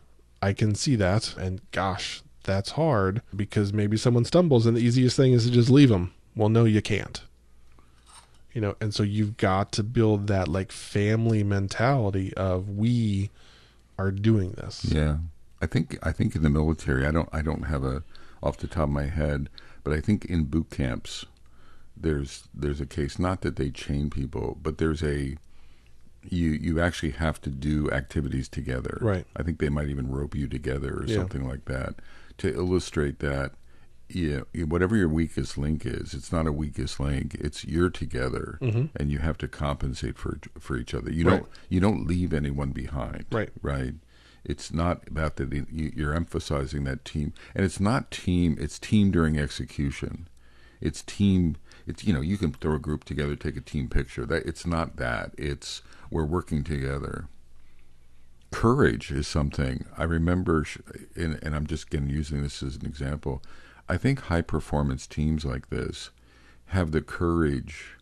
I 0.41 0.53
can 0.53 0.75
see 0.75 0.95
that. 0.95 1.35
And 1.37 1.61
gosh, 1.71 2.21
that's 2.43 2.71
hard 2.71 3.21
because 3.35 3.73
maybe 3.73 3.97
someone 3.97 4.25
stumbles 4.25 4.65
and 4.65 4.75
the 4.75 4.81
easiest 4.81 5.15
thing 5.15 5.33
is 5.33 5.45
to 5.45 5.51
just 5.51 5.69
leave 5.69 5.89
them. 5.89 6.13
Well, 6.35 6.49
no, 6.49 6.65
you 6.65 6.81
can't. 6.81 7.21
You 8.53 8.61
know, 8.61 8.75
and 8.81 8.93
so 8.93 9.03
you've 9.03 9.37
got 9.37 9.71
to 9.73 9.83
build 9.83 10.27
that 10.27 10.47
like 10.47 10.71
family 10.71 11.43
mentality 11.43 12.33
of 12.35 12.69
we 12.69 13.29
are 13.99 14.11
doing 14.11 14.51
this. 14.51 14.85
Yeah, 14.85 15.17
I 15.61 15.67
think 15.67 15.99
I 16.01 16.11
think 16.11 16.35
in 16.35 16.41
the 16.41 16.49
military, 16.49 17.05
I 17.05 17.11
don't 17.11 17.29
I 17.31 17.43
don't 17.43 17.63
have 17.63 17.83
a 17.83 18.03
off 18.41 18.57
the 18.57 18.67
top 18.67 18.85
of 18.85 18.89
my 18.89 19.05
head, 19.05 19.49
but 19.83 19.93
I 19.93 20.01
think 20.01 20.25
in 20.25 20.45
boot 20.45 20.71
camps, 20.71 21.25
there's 22.01 22.47
there's 22.53 22.81
a 22.81 22.85
case 22.85 23.17
not 23.19 23.41
that 23.41 23.55
they 23.55 23.69
chain 23.69 24.09
people, 24.09 24.57
but 24.61 24.77
there's 24.77 25.03
a 25.03 25.37
you 26.29 26.49
you 26.51 26.79
actually 26.81 27.11
have 27.11 27.39
to 27.41 27.49
do 27.49 27.89
activities 27.91 28.47
together. 28.49 28.97
Right. 29.01 29.25
I 29.35 29.43
think 29.43 29.59
they 29.59 29.69
might 29.69 29.87
even 29.89 30.09
rope 30.11 30.35
you 30.35 30.47
together 30.47 30.95
or 30.99 31.05
Yeah. 31.05 31.15
something 31.17 31.47
like 31.47 31.65
that 31.65 31.95
to 32.39 32.53
illustrate 32.53 33.19
that. 33.19 33.53
Yeah, 34.09 34.39
whatever 34.65 34.95
your 34.95 35.09
weakest 35.09 35.57
link 35.57 35.85
is, 35.85 36.13
it's 36.13 36.31
not 36.31 36.47
a 36.47 36.51
weakest 36.53 36.97
link. 36.97 37.35
It's 37.35 37.65
you're 37.65 37.89
together, 37.89 38.57
and 38.61 39.11
you 39.11 39.19
have 39.19 39.37
to 39.39 39.49
compensate 39.49 40.17
for 40.17 40.39
for 40.57 40.77
each 40.77 40.93
other. 40.93 41.11
You 41.11 41.25
Mm-hmm. 41.25 41.29
Right. 41.33 41.39
don't 41.41 41.51
you 41.69 41.79
don't 41.81 42.07
leave 42.07 42.33
anyone 42.33 42.71
behind. 42.71 43.25
Right. 43.31 43.49
Right. 43.61 43.95
It's 44.45 44.71
not 44.71 45.05
about 45.09 45.35
that. 45.35 45.51
You're 45.69 46.13
emphasizing 46.13 46.85
that 46.85 47.03
team, 47.03 47.33
and 47.53 47.65
it's 47.65 47.81
not 47.81 48.09
team. 48.09 48.55
It's 48.61 48.79
team 48.79 49.11
during 49.11 49.37
execution. 49.37 50.29
It's 50.79 51.01
team. 51.03 51.57
It's 51.87 52.03
you 52.03 52.13
know 52.13 52.21
you 52.21 52.37
can 52.37 52.51
throw 52.51 52.75
a 52.75 52.79
group 52.79 53.05
together, 53.05 53.35
take 53.35 53.57
a 53.57 53.61
team 53.61 53.87
picture. 53.87 54.25
That 54.25 54.45
it's 54.45 54.67
not 54.67 54.97
that. 54.97 55.31
It's 55.37 55.81
we're 56.11 56.25
working 56.25 56.63
together. 56.63 57.27
Courage 58.51 59.11
is 59.11 59.27
something 59.27 59.85
I 59.97 60.03
remember, 60.03 60.65
and, 61.15 61.39
and 61.41 61.55
I'm 61.55 61.65
just 61.65 61.87
again 61.87 62.09
using 62.09 62.43
this 62.43 62.61
as 62.61 62.75
an 62.75 62.85
example. 62.85 63.41
I 63.89 63.97
think 63.97 64.21
high 64.21 64.41
performance 64.41 65.07
teams 65.07 65.45
like 65.45 65.69
this 65.69 66.11
have 66.67 66.91
the 66.91 67.01
courage 67.01 67.97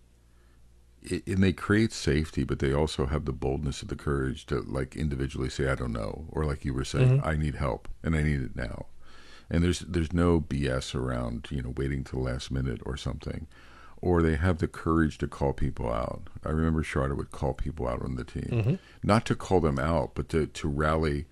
it, 1.03 1.25
and 1.27 1.43
they 1.43 1.53
create 1.53 1.91
safety, 1.91 2.43
but 2.43 2.59
they 2.59 2.73
also 2.73 3.05
have 3.05 3.25
the 3.25 3.33
boldness 3.33 3.81
of 3.81 3.87
the 3.89 3.95
courage 3.95 4.45
to 4.47 4.61
like 4.61 4.95
individually 4.95 5.49
say, 5.49 5.69
"I 5.69 5.75
don't 5.75 5.93
know," 5.93 6.25
or 6.29 6.45
like 6.45 6.65
you 6.65 6.73
were 6.73 6.85
saying, 6.85 7.19
mm-hmm. 7.19 7.27
"I 7.27 7.35
need 7.35 7.55
help 7.55 7.87
and 8.03 8.15
I 8.15 8.23
need 8.23 8.41
it 8.41 8.55
now." 8.55 8.87
And 9.49 9.63
there's 9.63 9.79
there's 9.81 10.13
no 10.13 10.41
BS 10.41 10.95
around 10.95 11.47
you 11.51 11.61
know 11.61 11.73
waiting 11.75 12.03
to 12.05 12.15
the 12.15 12.21
last 12.21 12.51
minute 12.51 12.81
or 12.85 12.97
something, 12.97 13.47
or 14.05 14.21
they 14.21 14.35
have 14.35 14.59
the 14.59 14.67
courage 14.67 15.17
to 15.17 15.27
call 15.27 15.51
people 15.51 15.91
out. 15.91 16.21
I 16.45 16.49
remember 16.49 16.83
Charlotte 16.83 17.17
would 17.17 17.31
call 17.31 17.53
people 17.55 17.87
out 17.87 18.03
on 18.03 18.15
the 18.15 18.23
team, 18.23 18.49
mm-hmm. 18.51 18.75
not 19.01 19.25
to 19.25 19.35
call 19.35 19.59
them 19.61 19.79
out, 19.79 20.11
but 20.13 20.29
to 20.29 20.45
to 20.45 20.67
rally 20.67 21.25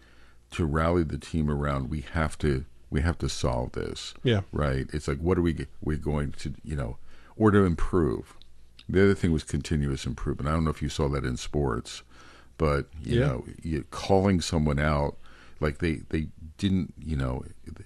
to 0.51 0.65
rally 0.65 1.03
the 1.03 1.20
team 1.20 1.50
around. 1.51 1.89
We 1.92 2.01
have 2.13 2.36
to 2.39 2.65
we 2.89 3.01
have 3.01 3.18
to 3.20 3.30
solve 3.30 3.72
this 3.74 4.13
Yeah. 4.24 4.42
right? 4.51 4.88
It's 4.92 5.08
like, 5.08 5.20
what 5.20 5.38
are 5.38 5.42
we 5.44 5.68
we 5.82 5.98
going 5.98 6.32
to, 6.34 6.53
you 6.63 6.75
know, 6.75 6.98
or 7.36 7.51
to 7.51 7.63
improve? 7.63 8.36
The 8.89 9.01
other 9.03 9.13
thing 9.15 9.32
was 9.32 9.44
continuous 9.44 10.06
improvement. 10.06 10.50
I 10.50 10.53
don't 10.53 10.63
know 10.65 10.72
if 10.72 10.82
you 10.82 10.89
saw 10.89 11.08
that 11.10 11.24
in 11.25 11.38
sports, 11.38 12.01
but 12.58 12.88
you 13.03 13.20
Yeah. 13.20 13.27
know, 13.27 13.46
you, 13.62 13.86
calling 13.92 14.42
someone 14.42 14.80
out, 14.80 15.15
like 15.60 15.77
they 15.77 16.01
they 16.10 16.27
didn't, 16.58 16.94
you 17.00 17.15
know, 17.18 17.44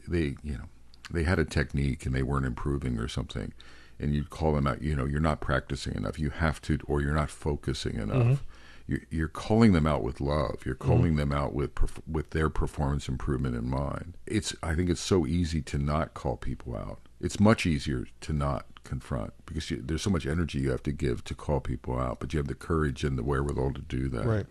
they 0.08 0.36
you 0.44 0.54
know, 0.58 0.70
they 1.12 1.24
had 1.24 1.40
a 1.40 1.46
technique 1.46 2.06
and 2.06 2.16
they 2.16 2.24
weren't 2.24 2.46
improving 2.46 2.98
or 3.00 3.08
something, 3.10 3.54
and 4.00 4.14
you 4.14 4.24
call 4.24 4.54
them 4.54 4.68
out. 4.68 4.82
You 4.82 4.96
know, 4.96 5.06
you're 5.06 5.20
not 5.20 5.42
practicing 5.42 5.96
enough. 5.96 6.20
You 6.20 6.30
have 6.30 6.62
to, 6.64 6.80
or 6.86 7.02
you're 7.02 7.14
not 7.14 7.30
focusing 7.30 7.96
enough. 7.96 8.18
Mm-hmm. 8.18 8.44
You're, 8.88 9.02
you're 9.10 9.28
calling 9.28 9.74
them 9.74 9.86
out 9.86 10.02
with 10.02 10.22
love. 10.22 10.66
You're 10.66 10.76
mm-hmm. 10.76 10.88
calling 10.88 11.16
them 11.18 11.32
out 11.32 11.54
with 11.54 11.76
perf- 11.76 12.02
with 12.10 12.30
their 12.30 12.50
performance 12.50 13.08
improvement 13.08 13.56
in 13.56 13.70
mind. 13.70 14.16
It's 14.26 14.56
I 14.64 14.76
think 14.76 14.90
it's 14.90 15.02
so 15.02 15.26
easy 15.26 15.62
to 15.64 15.78
not 15.78 16.14
call 16.14 16.38
people 16.38 16.76
out. 16.76 17.00
It's 17.20 17.40
much 17.40 17.66
easier 17.66 18.08
to 18.22 18.34
not 18.34 18.66
confront 18.84 19.34
because 19.46 19.70
you, 19.70 19.82
there's 19.84 20.04
so 20.04 20.10
much 20.10 20.26
energy 20.26 20.60
you 20.60 20.72
have 20.72 20.84
to 20.84 20.92
give 20.92 21.24
to 21.26 21.36
call 21.36 21.60
people 21.60 22.00
out, 22.00 22.20
but 22.20 22.34
you 22.34 22.38
have 22.38 22.48
the 22.48 22.56
courage 22.56 23.04
and 23.04 23.18
the 23.18 23.24
wherewithal 23.24 23.74
to 23.74 23.82
do 23.82 24.08
that. 24.10 24.26
Right. 24.26 24.46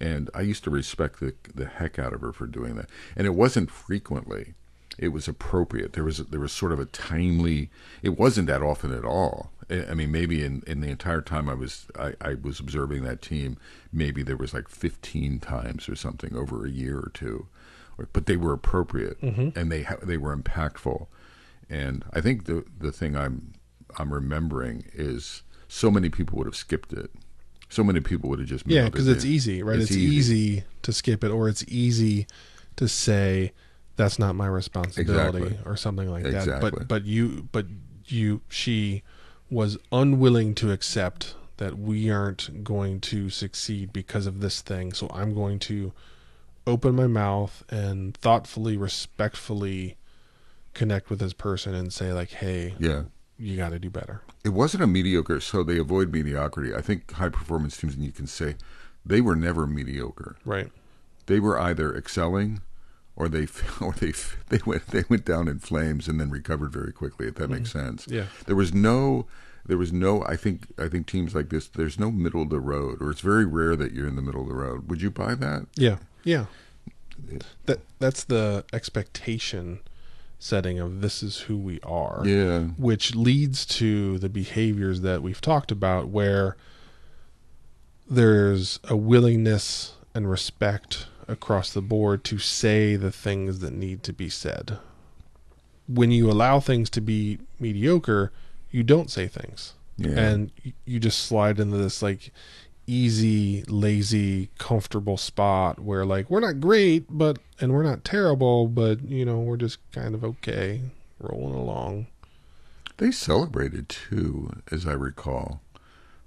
And 0.00 0.30
I 0.34 0.42
used 0.42 0.64
to 0.64 0.70
respect 0.70 1.20
the 1.20 1.34
the 1.54 1.66
heck 1.66 1.98
out 1.98 2.14
of 2.14 2.22
her 2.22 2.32
for 2.32 2.46
doing 2.46 2.76
that. 2.76 2.88
And 3.14 3.26
it 3.26 3.34
wasn't 3.34 3.70
frequently. 3.70 4.54
It 4.98 5.08
was 5.08 5.28
appropriate. 5.28 5.92
There 5.92 6.04
was 6.04 6.18
there 6.18 6.40
was 6.40 6.52
sort 6.52 6.72
of 6.72 6.80
a 6.80 6.86
timely. 6.86 7.70
It 8.02 8.18
wasn't 8.18 8.48
that 8.48 8.62
often 8.62 8.92
at 8.92 9.04
all. 9.04 9.52
I 9.68 9.94
mean, 9.94 10.12
maybe 10.12 10.44
in, 10.44 10.62
in 10.66 10.80
the 10.80 10.88
entire 10.88 11.20
time 11.20 11.48
I 11.48 11.54
was 11.54 11.86
I, 11.98 12.14
I 12.20 12.34
was 12.34 12.60
observing 12.60 13.02
that 13.02 13.20
team, 13.20 13.58
maybe 13.92 14.22
there 14.22 14.36
was 14.36 14.54
like 14.54 14.68
15 14.68 15.40
times 15.40 15.88
or 15.88 15.96
something 15.96 16.36
over 16.36 16.64
a 16.64 16.70
year 16.70 16.98
or 16.98 17.10
two, 17.12 17.48
but 18.12 18.26
they 18.26 18.36
were 18.36 18.52
appropriate 18.52 19.20
mm-hmm. 19.20 19.58
and 19.58 19.70
they 19.70 19.82
ha- 19.82 19.96
they 20.02 20.16
were 20.16 20.36
impactful. 20.36 21.08
And 21.68 22.04
I 22.12 22.20
think 22.20 22.44
the 22.44 22.64
the 22.78 22.92
thing 22.92 23.16
I'm 23.16 23.54
I'm 23.98 24.12
remembering 24.12 24.84
is 24.92 25.42
so 25.68 25.90
many 25.90 26.08
people 26.08 26.38
would 26.38 26.46
have 26.46 26.56
skipped 26.56 26.92
it. 26.92 27.10
So 27.68 27.82
many 27.82 28.00
people 28.00 28.30
would 28.30 28.38
have 28.38 28.48
just 28.48 28.66
Yeah, 28.66 28.84
because 28.84 29.08
it's 29.08 29.24
easy, 29.24 29.62
right? 29.62 29.76
It's, 29.76 29.90
It's 29.90 29.98
easy. 29.98 30.38
easy. 30.38 30.64
to 30.82 30.92
skip 30.92 31.24
it, 31.24 31.30
or 31.30 31.48
it's 31.48 31.64
easy 31.66 32.28
to 32.76 32.86
say 32.86 33.52
that's 33.96 34.18
not 34.18 34.34
my 34.34 34.46
responsibility, 34.46 35.38
Exactly. 35.38 35.58
or 35.70 35.76
something 35.76 36.10
like 36.10 36.24
that. 36.24 36.60
But 36.60 36.86
but 36.88 37.04
you 37.04 37.48
but 37.52 37.66
you 38.06 38.42
she 38.48 39.02
was 39.50 39.78
unwilling 39.92 40.54
to 40.56 40.70
accept 40.72 41.34
that 41.56 41.78
we 41.78 42.10
aren't 42.10 42.62
going 42.62 43.00
to 43.00 43.30
succeed 43.30 43.92
because 43.92 44.26
of 44.26 44.40
this 44.40 44.60
thing. 44.60 44.92
So 44.92 45.08
I'm 45.14 45.32
going 45.34 45.58
to 45.60 45.92
open 46.66 46.94
my 46.96 47.06
mouth 47.06 47.64
and 47.70 48.14
thoughtfully, 48.16 48.76
respectfully 48.76 49.96
connect 50.74 51.08
with 51.08 51.18
this 51.20 51.32
person 51.32 51.74
and 51.74 51.92
say 51.92 52.12
like, 52.12 52.30
"Hey, 52.32 52.74
Yeah. 52.78 53.04
you 53.38 53.56
got 53.56 53.70
to 53.70 53.78
do 53.78 53.88
better." 53.88 54.20
It 54.44 54.50
wasn't 54.50 54.82
a 54.82 54.86
mediocre, 54.86 55.40
so 55.40 55.62
they 55.62 55.78
avoid 55.78 56.12
mediocrity. 56.12 56.74
I 56.74 56.80
think 56.82 57.12
high 57.12 57.30
performance 57.30 57.76
teams, 57.76 57.94
and 57.94 58.04
you 58.04 58.12
can 58.12 58.26
say 58.26 58.56
they 59.04 59.20
were 59.20 59.36
never 59.36 59.66
mediocre. 59.66 60.36
Right. 60.44 60.70
They 61.26 61.40
were 61.40 61.58
either 61.58 61.96
excelling, 61.96 62.60
or 63.16 63.28
they 63.28 63.46
or 63.80 63.92
they 63.92 64.12
they 64.48 64.60
went 64.64 64.86
they 64.88 65.04
went 65.08 65.24
down 65.24 65.48
in 65.48 65.58
flames 65.58 66.06
and 66.06 66.20
then 66.20 66.30
recovered 66.30 66.72
very 66.72 66.92
quickly. 66.92 67.26
If 67.28 67.36
that 67.36 67.50
makes 67.50 67.72
sense. 67.72 68.06
Mm-hmm. 68.06 68.14
Yeah. 68.14 68.26
There 68.46 68.56
was 68.56 68.72
no, 68.74 69.26
there 69.64 69.78
was 69.78 69.92
no. 69.92 70.22
I 70.24 70.36
think 70.36 70.66
I 70.78 70.88
think 70.88 71.06
teams 71.06 71.34
like 71.34 71.48
this, 71.48 71.66
there's 71.66 71.98
no 71.98 72.10
middle 72.10 72.42
of 72.42 72.50
the 72.50 72.60
road, 72.60 73.00
or 73.00 73.10
it's 73.10 73.22
very 73.22 73.46
rare 73.46 73.74
that 73.76 73.92
you're 73.92 74.06
in 74.06 74.16
the 74.16 74.22
middle 74.22 74.42
of 74.42 74.48
the 74.48 74.54
road. 74.54 74.88
Would 74.88 75.02
you 75.02 75.10
buy 75.10 75.34
that? 75.34 75.66
Yeah, 75.74 75.96
yeah. 76.22 76.46
That 77.64 77.80
that's 77.98 78.24
the 78.24 78.64
expectation 78.72 79.80
setting 80.38 80.78
of 80.78 81.00
this 81.00 81.22
is 81.22 81.40
who 81.40 81.56
we 81.56 81.80
are. 81.80 82.22
Yeah. 82.24 82.60
Which 82.76 83.14
leads 83.14 83.64
to 83.66 84.18
the 84.18 84.28
behaviors 84.28 85.00
that 85.00 85.22
we've 85.22 85.40
talked 85.40 85.72
about 85.72 86.08
where 86.08 86.56
there's 88.08 88.78
a 88.84 88.96
willingness 88.96 89.94
and 90.14 90.30
respect 90.30 91.06
across 91.28 91.72
the 91.72 91.82
board 91.82 92.24
to 92.24 92.38
say 92.38 92.96
the 92.96 93.12
things 93.12 93.58
that 93.60 93.72
need 93.72 94.02
to 94.04 94.12
be 94.12 94.28
said. 94.28 94.78
When 95.88 96.10
you 96.10 96.30
allow 96.30 96.60
things 96.60 96.90
to 96.90 97.00
be 97.00 97.38
mediocre, 97.60 98.32
you 98.70 98.82
don't 98.82 99.10
say 99.10 99.26
things. 99.28 99.74
Yeah. 99.96 100.18
And 100.18 100.50
you 100.84 101.00
just 101.00 101.20
slide 101.20 101.58
into 101.58 101.76
this 101.76 102.02
like 102.02 102.32
easy, 102.86 103.62
lazy, 103.64 104.50
comfortable 104.58 105.16
spot 105.16 105.80
where 105.80 106.04
like 106.04 106.28
we're 106.30 106.40
not 106.40 106.60
great, 106.60 107.06
but 107.08 107.38
and 107.60 107.72
we're 107.72 107.82
not 107.82 108.04
terrible, 108.04 108.66
but 108.68 109.02
you 109.02 109.24
know, 109.24 109.38
we're 109.38 109.56
just 109.56 109.78
kind 109.92 110.14
of 110.14 110.22
okay, 110.24 110.80
rolling 111.18 111.54
along. 111.54 112.06
They 112.98 113.10
celebrated 113.10 113.88
too, 113.88 114.50
as 114.70 114.86
I 114.86 114.92
recall. 114.92 115.60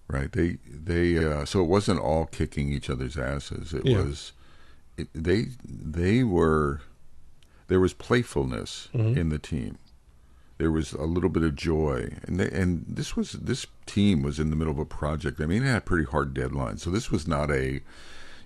Right? 0.08 0.32
They 0.32 0.58
they 0.68 1.24
uh, 1.24 1.46
so 1.46 1.62
it 1.62 1.68
wasn't 1.68 2.00
all 2.00 2.26
kicking 2.26 2.72
each 2.72 2.90
other's 2.90 3.18
asses. 3.18 3.74
It 3.74 3.86
Yeah. 3.86 3.98
was 4.02 4.32
they 5.14 5.48
they 5.64 6.24
were 6.24 6.82
there 7.68 7.80
was 7.80 7.94
playfulness 7.94 8.90
mm-hmm. 8.94 9.18
in 9.18 9.30
the 9.30 9.40
team. 9.40 9.78
There 10.58 10.72
was 10.72 10.92
a 10.92 11.04
little 11.04 11.30
bit 11.30 11.44
of 11.44 11.56
joy, 11.56 12.18
and 12.24 12.40
they, 12.40 12.50
and 12.50 12.84
this 12.88 13.16
was 13.16 13.32
this 13.34 13.66
team 13.86 14.22
was 14.24 14.40
in 14.40 14.50
the 14.50 14.56
middle 14.56 14.74
of 14.74 14.80
a 14.80 14.86
project. 14.86 15.40
I 15.40 15.46
mean, 15.46 15.64
it 15.64 15.68
had 15.68 15.86
pretty 15.86 16.06
hard 16.06 16.34
deadlines, 16.34 16.80
so 16.80 16.90
this 16.90 17.12
was 17.12 17.28
not 17.28 17.50
a 17.50 17.82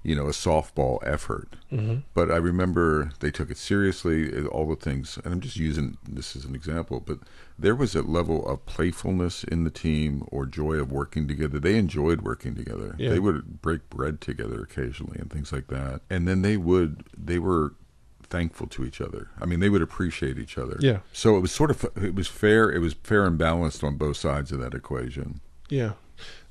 you 0.04 0.16
know 0.16 0.28
a 0.28 0.32
softball 0.32 1.00
effort. 1.06 1.56
Mm-hmm. 1.72 2.00
But 2.13 2.30
I 2.32 2.38
remember 2.38 3.12
they 3.20 3.32
took 3.32 3.50
it 3.50 3.58
seriously, 3.58 4.46
all 4.46 4.68
the 4.68 4.76
things, 4.76 5.18
and 5.24 5.34
I'm 5.34 5.39
just 5.39 5.58
using 5.58 5.98
this 6.08 6.36
as 6.36 6.46
an 6.46 6.56
example. 6.56 7.00
But 7.00 7.20
there 7.58 7.76
was 7.76 7.96
a 7.96 8.02
level 8.02 8.46
of 8.48 8.66
playfulness 8.66 9.44
in 9.44 9.63
the 9.63 9.70
team 9.70 10.26
or 10.28 10.46
joy 10.46 10.74
of 10.74 10.92
working 10.92 11.28
together. 11.28 11.60
They 11.60 11.78
enjoyed 11.78 12.22
working 12.22 12.56
together. 12.56 12.96
Yeah. 12.98 13.10
They 13.10 13.20
would 13.20 13.62
break 13.62 13.89
bread 13.89 14.22
together 14.22 14.62
occasionally 14.62 15.18
and 15.20 15.32
things 15.32 15.52
like 15.52 15.68
that. 15.68 16.02
And 16.10 16.28
then 16.28 16.42
they 16.42 16.58
would 16.58 17.06
they 17.18 17.39
were 17.39 17.76
thankful 18.24 18.68
to 18.68 18.84
each 18.84 19.00
other. 19.00 19.30
I 19.39 19.46
mean, 19.46 19.60
they 19.60 19.70
would 19.70 19.82
appreciate 19.82 20.38
each 20.38 20.58
other. 20.58 20.78
Yeah. 20.80 21.00
So 21.13 21.38
it 21.38 21.39
was 21.39 21.52
sort 21.52 21.72
of 21.72 21.86
it 21.96 22.16
was 22.16 22.28
fair. 22.28 22.70
It 22.70 22.80
was 22.80 22.94
fair 22.94 23.26
and 23.26 23.38
balanced 23.38 23.84
on 23.84 23.96
both 23.96 24.18
sides 24.18 24.52
of 24.52 24.60
that 24.60 24.74
equation. 24.74 25.39
Yeah. 25.70 25.94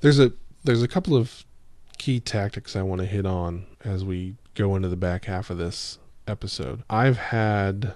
There's 0.01 0.19
a 0.19 0.33
there's 0.63 0.81
a 0.81 0.87
couple 0.87 1.15
of 1.15 1.45
key 2.03 2.19
tactics 2.19 2.75
I 2.75 2.81
want 2.81 2.99
to 2.99 3.07
hit 3.07 3.25
on 3.25 3.65
as 3.85 4.03
we 4.03 4.35
go 4.55 4.75
into 4.75 4.89
the 4.89 4.97
back 4.97 5.23
half 5.23 5.49
of 5.49 5.57
this 5.57 5.99
episode. 6.27 6.83
I've 6.89 7.15
had 7.15 7.93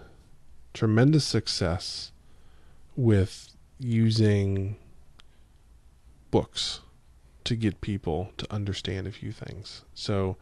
tremendous 0.73 1.25
success 1.25 2.13
with 2.95 3.49
using 3.81 4.77
books 6.31 6.79
to 7.43 7.57
get 7.57 7.81
people 7.81 8.31
to 8.37 8.49
understand 8.49 9.07
a 9.07 9.11
few 9.11 9.33
things. 9.33 9.83
So 9.93 10.37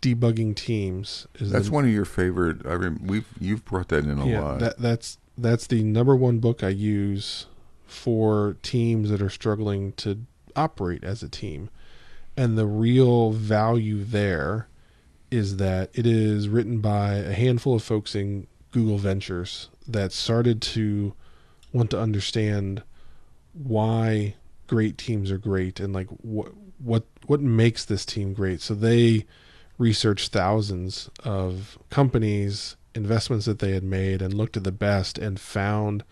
debugging 0.00 0.54
teams 0.54 1.26
is 1.34 1.50
That's 1.50 1.66
the, 1.66 1.72
one 1.72 1.84
of 1.84 1.90
your 1.90 2.04
favorite. 2.04 2.64
I 2.64 2.74
rem, 2.74 3.00
we've 3.04 3.26
you've 3.40 3.64
brought 3.64 3.88
that 3.88 4.04
in 4.04 4.16
a 4.16 4.26
yeah, 4.26 4.40
lot. 4.40 4.60
That 4.60 4.78
that's 4.78 5.18
that's 5.36 5.66
the 5.66 5.82
number 5.82 6.14
one 6.14 6.38
book 6.38 6.62
I 6.62 6.68
use 6.68 7.46
for 7.84 8.58
teams 8.62 9.10
that 9.10 9.20
are 9.20 9.28
struggling 9.28 9.90
to 9.94 10.20
operate 10.54 11.02
as 11.02 11.24
a 11.24 11.28
team. 11.28 11.68
And 12.36 12.56
the 12.56 12.66
real 12.66 13.32
value 13.32 14.04
there 14.04 14.68
is 15.30 15.56
that 15.56 15.90
it 15.94 16.06
is 16.06 16.48
written 16.48 16.80
by 16.80 17.14
a 17.14 17.32
handful 17.32 17.74
of 17.74 17.82
folks 17.82 18.14
in 18.14 18.46
Google 18.70 18.98
Ventures 18.98 19.68
that 19.86 20.12
started 20.12 20.62
to 20.62 21.14
want 21.72 21.90
to 21.90 22.00
understand 22.00 22.82
why 23.52 24.34
great 24.66 24.96
teams 24.96 25.30
are 25.30 25.38
great 25.38 25.80
and 25.80 25.92
like 25.92 26.08
what 26.22 26.52
what 26.78 27.04
what 27.26 27.40
makes 27.40 27.84
this 27.84 28.04
team 28.04 28.32
great. 28.32 28.60
So 28.60 28.74
they 28.74 29.26
researched 29.78 30.32
thousands 30.32 31.10
of 31.24 31.78
companies, 31.90 32.76
investments 32.94 33.46
that 33.46 33.58
they 33.58 33.72
had 33.72 33.84
made 33.84 34.22
and 34.22 34.34
looked 34.34 34.56
at 34.56 34.64
the 34.64 34.72
best 34.72 35.18
and 35.18 35.38
found 35.38 36.04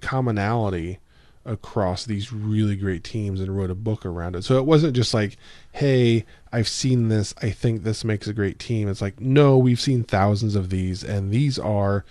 commonality 0.00 0.98
across 1.44 2.04
these 2.04 2.32
really 2.32 2.76
great 2.76 3.04
teams 3.04 3.40
and 3.40 3.56
wrote 3.56 3.70
a 3.70 3.74
book 3.74 4.06
around 4.06 4.36
it. 4.36 4.44
So 4.44 4.58
it 4.58 4.64
wasn't 4.64 4.96
just 4.96 5.12
like, 5.12 5.36
hey, 5.72 6.24
I've 6.52 6.68
seen 6.68 7.08
this, 7.08 7.34
I 7.42 7.50
think 7.50 7.82
this 7.82 8.04
makes 8.04 8.26
a 8.26 8.32
great 8.32 8.58
team. 8.58 8.88
It's 8.88 9.02
like, 9.02 9.20
no, 9.20 9.58
we've 9.58 9.80
seen 9.80 10.04
thousands 10.04 10.54
of 10.54 10.70
these 10.70 11.02
and 11.02 11.30
these 11.30 11.58
are 11.58 12.04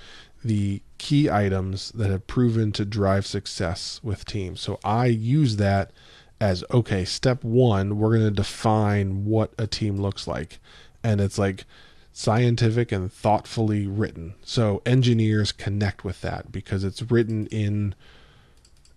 the 0.44 0.82
key 0.98 1.30
items 1.30 1.92
that 1.92 2.10
have 2.10 2.28
proven 2.28 2.72
to 2.74 2.86
drive 2.86 3.26
success 3.26 4.00
with 4.04 4.26
teams. 4.26 4.62
So 4.62 4.80
I 4.84 5.08
use 5.08 5.56
that 5.58 5.92
as 6.40 6.64
okay, 6.72 7.06
step 7.06 7.44
one, 7.44 7.98
we're 7.98 8.18
going 8.18 8.28
to 8.28 8.32
define 8.32 9.26
what 9.26 9.54
a 9.58 9.66
team 9.66 9.98
looks 9.98 10.28
like. 10.28 10.60
And 11.04 11.22
it's 11.22 11.38
like 11.38 11.66
scientific 12.12 12.92
and 12.92 13.12
thoughtfully 13.12 13.88
written. 13.88 14.36
So 14.44 14.82
engineers 14.86 15.52
connect 15.52 16.04
with 16.04 16.22
that 16.22 16.52
because 16.52 16.84
it's 16.84 17.02
written 17.02 17.48
in 17.48 17.96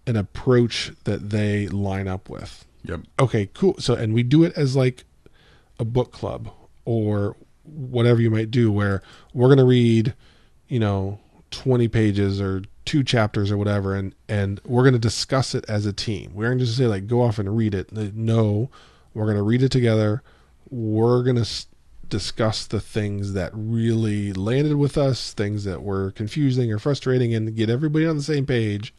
an 0.07 0.17
approach 0.17 0.93
that 1.05 1.31
they 1.31 1.69
line 1.69 2.09
up 2.09 2.29
with. 2.29 2.65
Yep. 2.85 3.01
Okay, 3.19 3.51
cool. 3.55 3.75
So, 3.79 3.95
and 3.95 4.15
we 4.15 4.23
do 4.23 4.45
it 4.45 4.53
as 4.57 4.77
like 4.77 5.05
a 5.79 5.85
book 5.85 6.13
club 6.13 6.51
or 6.85 7.37
whatever 7.65 8.21
you 8.21 8.31
might 8.31 8.51
do, 8.51 8.71
where 8.71 9.03
we're 9.35 9.49
going 9.49 9.59
to 9.59 9.65
read, 9.65 10.15
you 10.69 10.79
know, 10.79 11.19
20 11.51 11.89
pages 11.89 12.41
or 12.41 12.63
two 12.85 13.03
chapters 13.03 13.51
or 13.51 13.57
whatever, 13.57 13.95
and, 13.95 14.15
and 14.29 14.61
we're 14.65 14.83
going 14.83 14.93
to 14.93 14.99
discuss 14.99 15.55
it 15.55 15.65
as 15.69 15.85
a 15.87 15.93
team. 15.93 16.33
We 16.35 16.47
aren't 16.47 16.61
just 16.61 16.77
say, 16.77 16.87
like, 16.87 17.09
go 17.09 17.23
off 17.23 17.39
and 17.39 17.57
read 17.57 17.75
it. 17.75 17.93
No, 17.93 18.71
we're 19.13 19.25
going 19.25 19.37
to 19.37 19.43
read 19.43 19.63
it 19.63 19.71
together. 19.71 20.23
We're 20.71 21.25
going 21.25 21.37
to 21.37 21.43
s- 21.43 21.67
discuss 22.09 22.67
the 22.67 22.81
things 22.81 23.33
that 23.33 23.51
really 23.55 24.33
landed 24.33 24.77
with 24.77 24.97
us, 24.97 25.33
things 25.33 25.65
that 25.65 25.83
were 25.83 26.13
confusing 26.13 26.73
or 26.73 26.79
frustrating, 26.79 27.35
and 27.35 27.57
get 27.57 27.69
everybody 27.69 28.07
on 28.07 28.17
the 28.17 28.23
same 28.23 28.47
page 28.47 28.95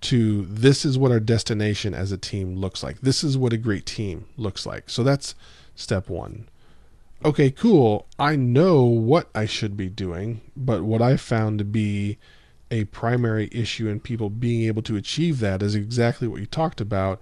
to 0.00 0.44
this 0.46 0.84
is 0.84 0.98
what 0.98 1.10
our 1.10 1.20
destination 1.20 1.94
as 1.94 2.12
a 2.12 2.18
team 2.18 2.56
looks 2.56 2.82
like. 2.82 3.00
This 3.00 3.24
is 3.24 3.36
what 3.36 3.52
a 3.52 3.58
great 3.58 3.86
team 3.86 4.26
looks 4.36 4.64
like. 4.64 4.88
So 4.90 5.02
that's 5.02 5.34
step 5.74 6.08
one. 6.08 6.48
Okay, 7.24 7.50
cool. 7.50 8.06
I 8.18 8.36
know 8.36 8.84
what 8.84 9.28
I 9.34 9.44
should 9.46 9.76
be 9.76 9.88
doing, 9.88 10.40
but 10.56 10.84
what 10.84 11.02
I 11.02 11.16
found 11.16 11.58
to 11.58 11.64
be 11.64 12.18
a 12.70 12.84
primary 12.84 13.48
issue 13.50 13.88
in 13.88 13.98
people 13.98 14.30
being 14.30 14.66
able 14.66 14.82
to 14.82 14.96
achieve 14.96 15.40
that 15.40 15.62
is 15.62 15.74
exactly 15.74 16.28
what 16.28 16.40
you 16.40 16.46
talked 16.46 16.80
about. 16.80 17.20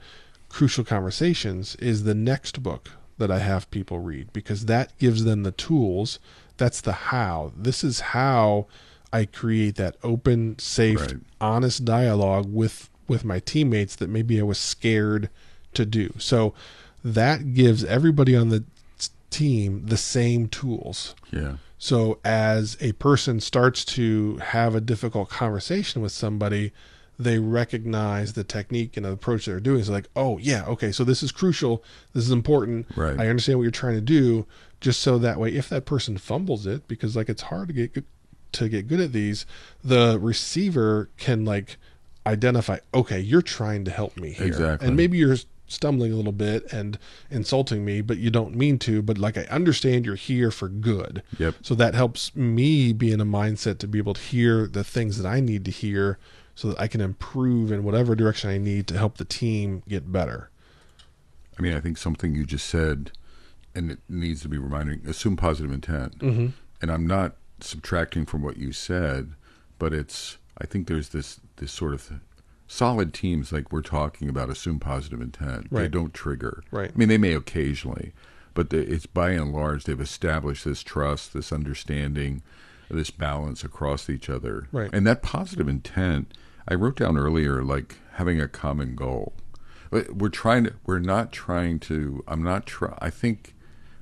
Crucial 0.48 0.84
Conversations 0.84 1.76
is 1.76 2.04
the 2.04 2.14
next 2.14 2.62
book 2.62 2.90
that 3.18 3.30
I 3.30 3.38
have 3.38 3.70
people 3.70 3.98
read 3.98 4.32
because 4.32 4.66
that 4.66 4.96
gives 4.98 5.24
them 5.24 5.42
the 5.42 5.52
tools. 5.52 6.18
That's 6.56 6.80
the 6.80 6.92
how. 6.92 7.52
This 7.56 7.82
is 7.82 8.00
how 8.00 8.66
I 9.20 9.24
create 9.26 9.76
that 9.76 9.96
open, 10.02 10.58
safe, 10.58 11.00
Right. 11.00 11.16
honest 11.40 11.84
dialogue 11.84 12.52
with 12.52 12.90
with 13.08 13.24
my 13.24 13.38
teammates 13.38 13.94
that 13.96 14.10
maybe 14.10 14.40
I 14.40 14.42
was 14.42 14.58
scared 14.58 15.30
to 15.74 15.86
do. 15.86 16.12
So 16.18 16.54
that 17.04 17.54
gives 17.54 17.84
everybody 17.84 18.34
on 18.34 18.48
the 18.48 18.64
team 19.30 19.86
the 19.86 19.96
same 19.96 20.48
tools. 20.48 21.14
Yeah. 21.30 21.56
So 21.78 22.18
as 22.24 22.76
a 22.80 22.92
person 22.92 23.38
starts 23.40 23.84
to 23.96 24.38
have 24.38 24.74
a 24.74 24.80
difficult 24.80 25.28
conversation 25.28 26.02
with 26.02 26.10
somebody, 26.12 26.72
they 27.18 27.38
recognize 27.38 28.32
the 28.32 28.44
technique 28.44 28.96
and 28.96 29.06
the 29.06 29.12
approach 29.12 29.46
they're 29.46 29.60
doing. 29.60 29.80
It's 29.80 29.88
like, 29.88 30.08
oh 30.16 30.38
yeah, 30.38 30.64
okay, 30.66 30.90
so 30.90 31.04
this 31.04 31.22
is 31.22 31.30
crucial. 31.32 31.84
This 32.12 32.24
is 32.24 32.30
important. 32.32 32.86
Right. 32.96 33.18
I 33.20 33.28
understand 33.28 33.58
what 33.58 33.62
you're 33.64 33.70
trying 33.70 33.94
to 33.94 34.00
do. 34.00 34.46
Just 34.80 35.00
so 35.00 35.16
that 35.18 35.38
way, 35.40 35.50
if 35.54 35.68
that 35.70 35.86
person 35.86 36.18
fumbles 36.18 36.66
it, 36.66 36.86
because 36.88 37.16
like 37.16 37.28
it's 37.30 37.42
hard 37.42 37.68
to 37.68 37.74
get 37.74 37.94
good, 37.94 38.04
to 38.56 38.68
get 38.68 38.88
good 38.88 39.00
at 39.00 39.12
these, 39.12 39.46
the 39.82 40.18
receiver 40.20 41.08
can 41.16 41.44
like 41.44 41.76
identify, 42.26 42.78
okay, 42.92 43.20
you're 43.20 43.42
trying 43.42 43.84
to 43.84 43.90
help 43.90 44.16
me 44.16 44.32
here, 44.32 44.46
Exactly. 44.46 44.86
and 44.86 44.96
maybe 44.96 45.16
you're 45.16 45.36
stumbling 45.68 46.12
a 46.12 46.16
little 46.16 46.32
bit 46.32 46.72
and 46.72 46.98
insulting 47.30 47.84
me, 47.84 48.00
but 48.00 48.18
you 48.18 48.30
don't 48.30 48.54
mean 48.54 48.78
to. 48.78 49.02
But 49.02 49.18
like 49.18 49.36
I 49.36 49.42
understand 49.44 50.06
you're 50.06 50.14
here 50.14 50.50
for 50.50 50.68
good. 50.68 51.22
Yep. 51.38 51.54
So 51.62 51.74
that 51.74 51.94
helps 51.94 52.34
me 52.36 52.92
be 52.92 53.12
in 53.12 53.20
a 53.20 53.26
mindset 53.26 53.78
to 53.78 53.88
be 53.88 53.98
able 53.98 54.14
to 54.14 54.20
hear 54.20 54.66
the 54.66 54.84
things 54.84 55.20
that 55.20 55.28
I 55.28 55.40
need 55.40 55.64
to 55.64 55.70
hear 55.70 56.18
so 56.54 56.68
that 56.68 56.80
I 56.80 56.88
can 56.88 57.00
improve 57.00 57.70
in 57.70 57.84
whatever 57.84 58.14
direction 58.14 58.48
I 58.50 58.58
need 58.58 58.86
to 58.88 58.96
help 58.96 59.18
the 59.18 59.24
team 59.24 59.82
get 59.88 60.10
better. 60.10 60.50
I 61.58 61.62
mean, 61.62 61.74
I 61.74 61.80
think 61.80 61.98
something 61.98 62.34
you 62.34 62.44
just 62.44 62.66
said, 62.66 63.12
and 63.74 63.90
it 63.90 63.98
needs 64.08 64.42
to 64.42 64.48
be 64.48 64.58
reminding: 64.58 65.02
assume 65.06 65.36
positive 65.36 65.72
intent. 65.72 66.18
Mm-hmm. 66.18 66.46
And 66.82 66.90
I'm 66.90 67.06
not 67.06 67.36
subtracting 67.60 68.26
from 68.26 68.42
what 68.42 68.56
you 68.56 68.72
said, 68.72 69.32
but 69.78 69.92
it's. 69.92 70.38
I 70.58 70.66
think 70.66 70.86
there's 70.86 71.10
this 71.10 71.40
this 71.56 71.72
sort 71.72 71.92
of 71.92 72.20
solid 72.66 73.14
teams 73.14 73.52
like 73.52 73.72
we're 73.72 73.82
talking 73.82 74.28
about 74.28 74.50
assume 74.50 74.80
positive 74.80 75.20
intent. 75.20 75.70
They 75.70 75.88
don't 75.88 76.14
trigger. 76.14 76.62
Right. 76.70 76.90
I 76.94 76.98
mean, 76.98 77.08
they 77.08 77.18
may 77.18 77.34
occasionally, 77.34 78.12
but 78.54 78.70
the, 78.70 78.78
it's 78.78 79.06
by 79.06 79.30
and 79.30 79.52
large 79.52 79.84
they've 79.84 80.00
established 80.00 80.64
this 80.64 80.82
trust, 80.82 81.32
this 81.32 81.52
understanding, 81.52 82.42
this 82.90 83.10
balance 83.10 83.64
across 83.64 84.10
each 84.10 84.28
other. 84.28 84.68
Right. 84.72 84.90
And 84.92 85.06
that 85.06 85.22
positive 85.22 85.68
intent, 85.68 86.36
I 86.68 86.74
wrote 86.74 86.96
down 86.96 87.16
earlier, 87.16 87.62
like 87.62 87.96
having 88.14 88.40
a 88.40 88.48
common 88.48 88.96
goal. 88.96 89.34
But 89.90 90.16
We're 90.16 90.28
trying 90.28 90.64
to. 90.64 90.74
We're 90.84 90.98
not 90.98 91.32
trying 91.32 91.78
to. 91.80 92.24
I'm 92.26 92.42
not 92.42 92.66
try. 92.66 92.96
I 93.00 93.10
think. 93.10 93.54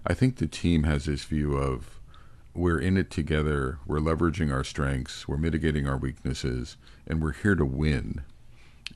I 0.06 0.12
think 0.12 0.36
the 0.36 0.46
team 0.46 0.82
has 0.82 1.06
this 1.06 1.24
view 1.24 1.56
of 1.56 1.98
we're 2.54 2.78
in 2.78 2.96
it 2.96 3.10
together. 3.10 3.78
We're 3.86 3.98
leveraging 3.98 4.52
our 4.52 4.64
strengths. 4.64 5.26
We're 5.26 5.36
mitigating 5.36 5.88
our 5.88 5.96
weaknesses, 5.96 6.76
and 7.06 7.22
we're 7.22 7.32
here 7.32 7.54
to 7.54 7.64
win. 7.64 8.22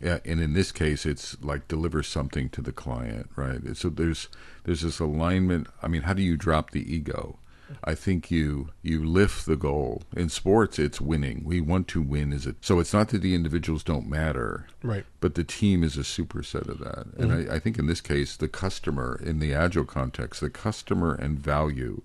And 0.00 0.40
in 0.40 0.52
this 0.52 0.70
case, 0.70 1.04
it's 1.04 1.40
like 1.42 1.66
deliver 1.66 2.02
something 2.02 2.50
to 2.50 2.62
the 2.62 2.72
client, 2.72 3.30
right? 3.34 3.76
So 3.76 3.88
there's 3.88 4.28
there's 4.64 4.82
this 4.82 5.00
alignment. 5.00 5.66
I 5.82 5.88
mean, 5.88 6.02
how 6.02 6.14
do 6.14 6.22
you 6.22 6.36
drop 6.36 6.70
the 6.70 6.94
ego? 6.94 7.38
I 7.84 7.94
think 7.94 8.30
you 8.30 8.70
you 8.82 9.04
lift 9.04 9.44
the 9.44 9.56
goal. 9.56 10.02
In 10.16 10.28
sports, 10.28 10.78
it's 10.78 11.00
winning. 11.00 11.42
We 11.44 11.60
want 11.60 11.88
to 11.88 12.02
win. 12.02 12.32
Is 12.32 12.46
it? 12.46 12.56
So 12.60 12.78
it's 12.78 12.94
not 12.94 13.08
that 13.08 13.22
the 13.22 13.34
individuals 13.34 13.82
don't 13.82 14.08
matter, 14.08 14.66
Right. 14.82 15.04
but 15.20 15.34
the 15.34 15.44
team 15.44 15.82
is 15.82 15.96
a 15.96 16.00
superset 16.02 16.68
of 16.68 16.78
that. 16.78 17.06
And 17.18 17.30
mm-hmm. 17.30 17.50
I, 17.50 17.56
I 17.56 17.58
think 17.58 17.78
in 17.78 17.86
this 17.86 18.00
case, 18.00 18.36
the 18.36 18.48
customer, 18.48 19.20
in 19.22 19.38
the 19.38 19.52
agile 19.52 19.84
context, 19.84 20.40
the 20.40 20.50
customer 20.50 21.14
and 21.14 21.38
value 21.38 22.02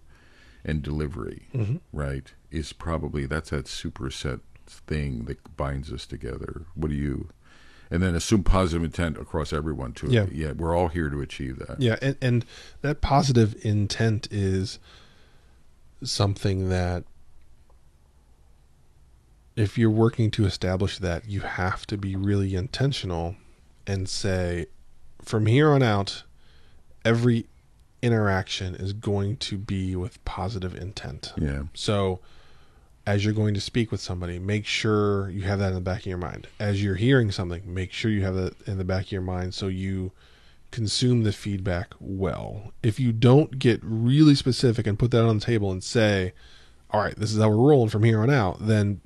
and 0.66 0.82
delivery, 0.82 1.48
mm-hmm. 1.54 1.78
right, 1.92 2.34
is 2.52 2.74
probably 2.74 3.26
that's 3.26 3.50
that 3.50 3.66
superset 3.66 4.40
thing 4.66 5.26
that 5.26 5.58
binds 5.58 5.92
us 5.92 6.06
together. 6.06 6.66
What 6.76 6.90
do 6.90 6.96
you? 6.96 7.30
And 7.92 8.02
then 8.02 8.16
assume 8.16 8.44
positive 8.44 8.84
intent 8.84 9.18
across 9.18 9.54
everyone 9.54 9.92
too. 9.92 10.08
Yeah. 10.10 10.26
yeah, 10.32 10.54
we're 10.54 10.76
all 10.76 10.88
here 10.88 11.10
to 11.10 11.22
achieve 11.22 11.60
that. 11.60 11.80
Yeah, 11.80 11.98
and, 12.02 12.18
and 12.22 12.46
that 12.82 13.02
positive 13.02 13.56
intent 13.64 14.28
is 14.32 14.80
something 16.02 16.70
that 16.70 17.04
if 19.56 19.78
you're 19.78 19.92
working 19.92 20.32
to 20.32 20.46
establish 20.46 20.98
that, 21.00 21.28
you 21.30 21.42
have 21.42 21.86
to 21.88 21.98
be 21.98 22.16
really 22.16 22.56
intentional 22.56 23.36
and 23.86 24.10
say, 24.10 24.66
from 25.22 25.46
here 25.46 25.72
on 25.72 25.84
out, 25.84 26.24
every 27.06 27.46
interaction 28.04 28.76
is 28.76 28.94
going 28.94 29.38
to 29.38 29.58
be 29.58 29.96
with 29.96 30.24
positive 30.26 30.76
intent. 30.76 31.34
Yeah. 31.38 31.64
So, 31.74 32.20
as 33.08 33.26
you're 33.26 33.34
going 33.34 33.54
to 33.54 33.62
speak 33.62 33.92
with 33.92 34.02
somebody, 34.02 34.40
make 34.40 34.66
sure 34.66 35.30
you 35.30 35.42
have 35.44 35.60
that 35.60 35.70
in 35.70 35.76
the 35.76 35.82
back 35.82 36.02
of 36.02 36.06
your 36.06 36.18
mind. 36.18 36.48
As 36.60 36.84
you're 36.84 36.96
hearing 36.96 37.32
something, 37.32 37.74
make 37.74 37.92
sure 37.92 38.12
you 38.12 38.24
have 38.24 38.36
that 38.36 38.56
in 38.68 38.78
the 38.78 38.86
back 38.86 39.06
of 39.06 39.12
your 39.12 39.22
mind 39.22 39.54
so 39.54 39.68
you 39.68 40.12
consume 40.72 41.24
the 41.24 41.32
feedback 41.32 41.94
well. 42.00 42.74
If 42.82 43.00
you 43.00 43.12
don't 43.12 43.60
get 43.60 43.80
really 43.84 44.36
specific 44.36 44.88
and 44.88 44.98
put 45.00 45.12
that 45.12 45.26
on 45.26 45.40
the 45.40 45.46
table 45.46 45.72
and 45.72 45.84
say, 45.84 46.34
all 46.92 47.02
right, 47.02 47.16
this 47.16 47.34
is 47.34 47.42
how 47.42 47.50
we're 47.50 47.56
rolling 47.56 47.90
from 47.90 48.04
here 48.04 48.22
on 48.22 48.30
out, 48.30 48.66
then 48.66 49.02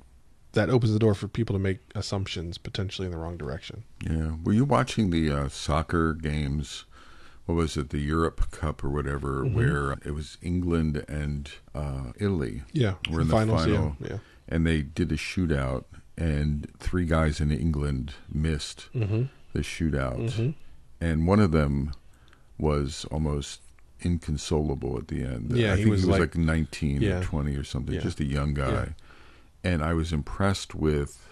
that 0.52 0.70
opens 0.70 0.92
the 0.92 0.98
door 0.98 1.14
for 1.14 1.28
people 1.28 1.54
to 1.54 1.60
make 1.60 1.78
assumptions 1.94 2.56
potentially 2.58 3.06
in 3.06 3.12
the 3.12 3.18
wrong 3.18 3.36
direction. 3.36 3.84
Yeah. 4.00 4.36
Were 4.42 4.52
you 4.52 4.64
watching 4.64 5.10
the 5.10 5.30
uh, 5.30 5.48
soccer 5.48 6.14
games? 6.14 6.84
What 7.48 7.54
was 7.54 7.78
it, 7.78 7.88
the 7.88 7.98
Europe 7.98 8.50
Cup 8.50 8.84
or 8.84 8.90
whatever, 8.90 9.42
Mm-hmm. 9.42 9.56
where 9.56 9.92
it 10.04 10.12
was 10.12 10.36
England 10.42 11.02
and 11.08 11.50
uh, 11.74 12.12
Italy? 12.20 12.60
Yeah. 12.74 12.96
We're 13.10 13.22
in 13.22 13.28
the 13.28 13.32
finals, 13.32 13.64
final. 13.64 13.96
Yeah. 14.00 14.06
yeah. 14.10 14.18
And 14.50 14.66
they 14.66 14.82
did 14.82 15.10
a 15.12 15.16
shootout, 15.16 15.84
and 16.18 16.70
three 16.78 17.06
guys 17.06 17.40
in 17.40 17.50
England 17.50 18.12
missed 18.30 18.90
Mm-hmm. 18.94 19.22
the 19.54 19.60
shootout. 19.60 20.54
And 21.00 21.26
one 21.26 21.40
of 21.40 21.52
them 21.52 21.92
was 22.58 23.06
almost 23.10 23.62
inconsolable 24.00 24.98
at 24.98 25.08
the 25.08 25.22
end. 25.24 25.56
Yeah, 25.56 25.72
I 25.72 25.76
he 25.76 25.84
think 25.84 25.90
was 25.92 26.02
he 26.02 26.06
was 26.10 26.18
like- 26.20 26.34
like, 26.34 26.36
19 26.36 27.00
Yeah. 27.00 27.20
or 27.20 27.22
20 27.22 27.56
or 27.56 27.64
something, 27.64 27.94
Yeah. 27.94 28.00
just 28.02 28.20
a 28.20 28.24
young 28.26 28.52
guy. 28.52 28.94
And 29.64 29.82
I 29.82 29.94
was 29.94 30.12
impressed 30.12 30.74
with 30.74 31.24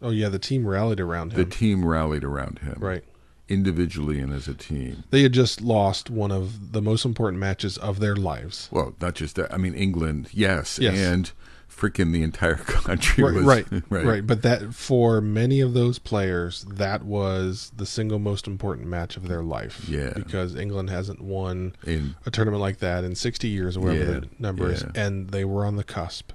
Oh, 0.00 0.10
yeah. 0.10 0.28
The 0.30 0.38
team 0.38 0.66
rallied 0.66 1.00
around 1.00 1.32
him. 1.32 1.38
the 1.38 1.44
team 1.50 1.84
rallied 1.84 2.24
around 2.24 2.60
him. 2.60 2.76
right. 2.80 3.04
Individually 3.48 4.18
and 4.20 4.32
as 4.32 4.48
a 4.48 4.54
team. 4.54 5.04
They 5.10 5.22
had 5.22 5.32
just 5.32 5.60
lost 5.60 6.10
one 6.10 6.32
of 6.32 6.72
the 6.72 6.82
most 6.82 7.04
important 7.04 7.38
matches 7.40 7.78
of 7.78 8.00
their 8.00 8.16
lives. 8.16 8.68
Well, 8.72 8.94
not 9.00 9.14
just 9.14 9.36
that. 9.36 9.52
I 9.54 9.56
mean, 9.56 9.74
England, 9.74 10.28
yes, 10.32 10.78
Yes. 10.80 10.98
and 10.98 11.30
freaking 11.70 12.12
the 12.12 12.22
entire 12.22 12.54
country 12.56 13.22
Right, 13.22 13.34
was 13.34 13.44
right, 13.90 14.04
right, 14.04 14.26
But 14.26 14.42
that 14.42 14.74
for 14.74 15.20
many 15.20 15.60
of 15.60 15.74
those 15.74 15.98
players, 15.98 16.64
that 16.68 17.04
was 17.04 17.70
the 17.76 17.86
single 17.86 18.18
most 18.18 18.46
important 18.48 18.88
match 18.88 19.16
of 19.16 19.28
their 19.28 19.42
life. 19.42 19.86
Yeah. 19.88 20.12
because 20.16 20.56
England 20.56 20.90
hasn't 20.90 21.20
won 21.20 21.76
In 21.86 22.16
a 22.24 22.30
tournament 22.30 22.60
like 22.60 22.78
that 22.78 23.04
in 23.04 23.14
60 23.14 23.46
years 23.46 23.76
or 23.76 23.80
whatever 23.80 24.12
Yeah, 24.12 24.20
the 24.20 24.28
number 24.40 24.72
is, 24.72 24.84
and 24.94 25.30
they 25.30 25.44
were 25.44 25.64
on 25.66 25.76
the 25.76 25.84
cusp. 25.84 26.32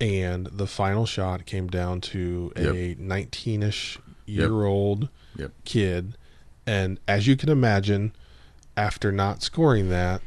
And 0.00 0.46
the 0.46 0.66
final 0.68 1.04
shot 1.06 1.46
came 1.46 1.66
down 1.66 2.00
to 2.02 2.52
a 2.54 2.94
19ish 2.94 3.98
year 4.26 4.64
old 4.64 5.08
Yep. 5.36 5.52
kid, 5.64 6.16
And 6.68 7.00
as 7.08 7.26
you 7.26 7.34
can 7.36 7.48
imagine, 7.48 8.12
after 8.76 9.10
not 9.10 9.42
scoring 9.42 9.88
that, 9.88 10.20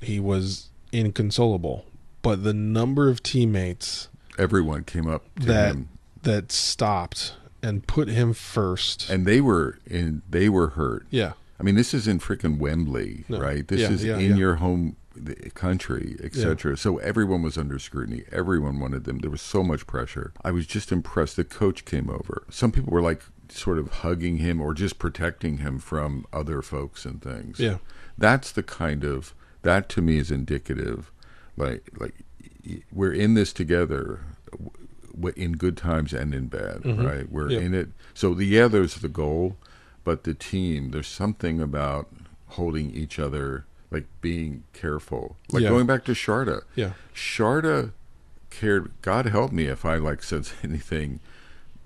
he 0.00 0.18
was 0.18 0.70
inconsolable. 0.92 1.84
But 2.20 2.42
the 2.42 2.52
number 2.52 3.08
of 3.08 3.22
teammates 3.22 4.08
Everyone 4.36 4.82
came 4.84 5.06
up 5.06 5.22
to 5.40 5.46
that 5.46 5.74
him, 5.74 5.88
that 6.22 6.50
stopped 6.52 7.34
and 7.62 7.86
put 7.86 8.08
him 8.08 8.32
first. 8.32 9.08
and 9.08 9.24
they 9.26 9.40
were 9.40 9.78
in. 9.86 10.22
They 10.28 10.48
were 10.48 10.68
hurt. 10.70 11.06
yeah. 11.10 11.32
I 11.60 11.64
mean, 11.64 11.74
this 11.74 11.92
is 11.92 12.06
in 12.06 12.20
freaking 12.20 12.58
Wembley, 12.58 13.24
No. 13.28 13.40
right? 13.40 13.66
This 13.66 13.80
Yeah, 13.80 13.90
is 13.90 14.04
yeah, 14.04 14.16
in 14.18 14.30
yeah. 14.30 14.36
your 14.36 14.54
home 14.56 14.96
country, 15.54 16.16
etc. 16.22 16.76
So 16.76 16.98
everyone 16.98 17.42
was 17.42 17.58
under 17.58 17.78
scrutiny. 17.80 18.22
Everyone 18.30 18.78
wanted 18.78 19.02
them. 19.04 19.18
There 19.18 19.30
was 19.30 19.42
so 19.42 19.64
much 19.64 19.86
pressure. 19.86 20.32
I 20.44 20.52
was 20.52 20.66
just 20.66 20.92
impressed. 20.92 21.34
The 21.36 21.42
coach 21.44 21.84
came 21.84 22.08
over. 22.08 22.44
Some 22.50 22.70
people 22.72 22.92
were 22.92 23.02
like 23.02 23.22
sort 23.50 23.78
of 23.78 23.88
hugging 23.88 24.38
him 24.38 24.60
or 24.60 24.74
just 24.74 24.98
protecting 24.98 25.58
him 25.58 25.78
from 25.78 26.26
other 26.32 26.62
folks 26.62 27.04
and 27.04 27.22
things. 27.22 27.58
Yeah. 27.58 27.78
That's 28.16 28.52
the 28.52 28.62
kind 28.62 29.04
of 29.04 29.34
that 29.62 29.88
to 29.90 30.02
me 30.02 30.18
is 30.18 30.30
indicative 30.30 31.10
like 31.56 31.88
like 31.98 32.14
we're 32.92 33.12
in 33.12 33.34
this 33.34 33.52
together 33.52 34.20
in 35.36 35.52
good 35.54 35.76
times 35.76 36.12
and 36.12 36.32
in 36.32 36.46
bad, 36.46 36.82
mm-hmm. 36.82 37.04
right? 37.04 37.30
We're 37.30 37.50
Yep. 37.50 37.62
in 37.62 37.74
it. 37.74 37.88
So 38.14 38.34
the 38.34 38.44
yeah, 38.44 38.68
there's 38.68 38.94
the 38.96 39.08
goal, 39.08 39.56
but 40.04 40.24
the 40.24 40.34
team, 40.34 40.90
there's 40.92 41.08
something 41.08 41.60
about 41.60 42.08
holding 42.50 42.90
each 42.92 43.18
other, 43.18 43.64
like 43.90 44.06
being 44.20 44.64
careful. 44.72 45.36
Like 45.50 45.64
Yeah. 45.64 45.70
going 45.70 45.86
back 45.86 46.04
to 46.04 46.12
Sharda. 46.12 46.62
Yeah. 46.76 46.92
Sharda 47.14 47.92
cared. 48.50 48.92
God 49.02 49.26
help 49.26 49.50
me 49.50 49.64
if 49.66 49.84
I 49.84 49.96
like 49.96 50.22
said 50.22 50.48
anything, 50.62 51.20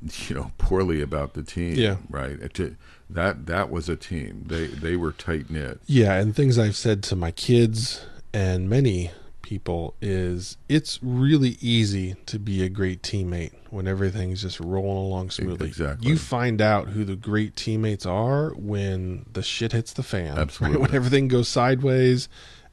you 0.29 0.35
know, 0.35 0.53
poorly 0.59 1.01
about 1.03 1.35
the 1.35 1.43
team. 1.43 1.75
Yeah. 1.75 1.97
Right. 2.11 2.53
To- 2.55 2.77
that 3.11 3.47
that 3.47 3.71
was 3.71 3.89
a 3.89 3.97
team. 3.97 4.45
They 4.47 4.67
they 4.69 4.97
were 4.97 5.13
tight 5.13 5.51
knit. 5.51 5.81
Yeah, 5.87 6.15
and 6.15 6.35
things 6.35 6.59
I've 6.59 6.77
said 6.77 7.03
to 7.05 7.17
my 7.17 7.31
kids 7.31 8.05
and 8.33 8.71
many 8.71 9.11
people 9.43 9.95
is 10.01 10.57
it's 10.69 10.99
really 11.03 11.59
easy 11.61 12.15
to 12.27 12.39
be 12.39 12.63
a 12.63 12.69
great 12.71 13.03
teammate 13.03 13.53
when 13.71 13.87
everything's 13.87 14.41
just 14.43 14.61
rolling 14.61 14.97
along 14.97 15.31
smoothly. 15.31 15.67
Exactly. 15.67 16.09
You 16.09 16.17
find 16.17 16.63
out 16.63 16.89
who 16.89 17.05
the 17.05 17.17
great 17.17 17.55
teammates 17.57 18.07
are 18.07 18.51
when 18.51 19.27
the 19.33 19.43
shit 19.43 19.73
hits 19.73 19.93
the 19.93 20.03
fan. 20.03 20.31
right? 20.37 20.39
Absolutely. 20.39 20.81
When 20.81 20.95
everything 20.95 21.29
goes 21.29 21.49
sideways 21.49 22.29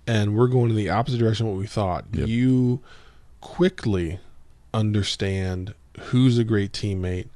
and 0.08 0.38
we're 0.38 0.48
going 0.48 0.70
in 0.70 0.76
the 0.78 0.90
opposite 0.90 1.18
direction 1.18 1.48
of 1.48 1.54
what 1.54 1.60
we 1.60 1.68
thought. 1.68 2.06
Yep. 2.14 2.28
You 2.28 2.82
quickly 3.42 4.20
understand 4.74 5.74
who's 6.08 6.38
a 6.38 6.44
great 6.44 6.72
teammate 6.72 7.28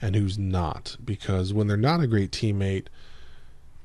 and 0.00 0.14
who's 0.16 0.38
not 0.38 0.96
because 1.04 1.52
when 1.52 1.66
they're 1.66 1.76
not 1.76 2.00
a 2.00 2.06
great 2.06 2.30
teammate 2.30 2.86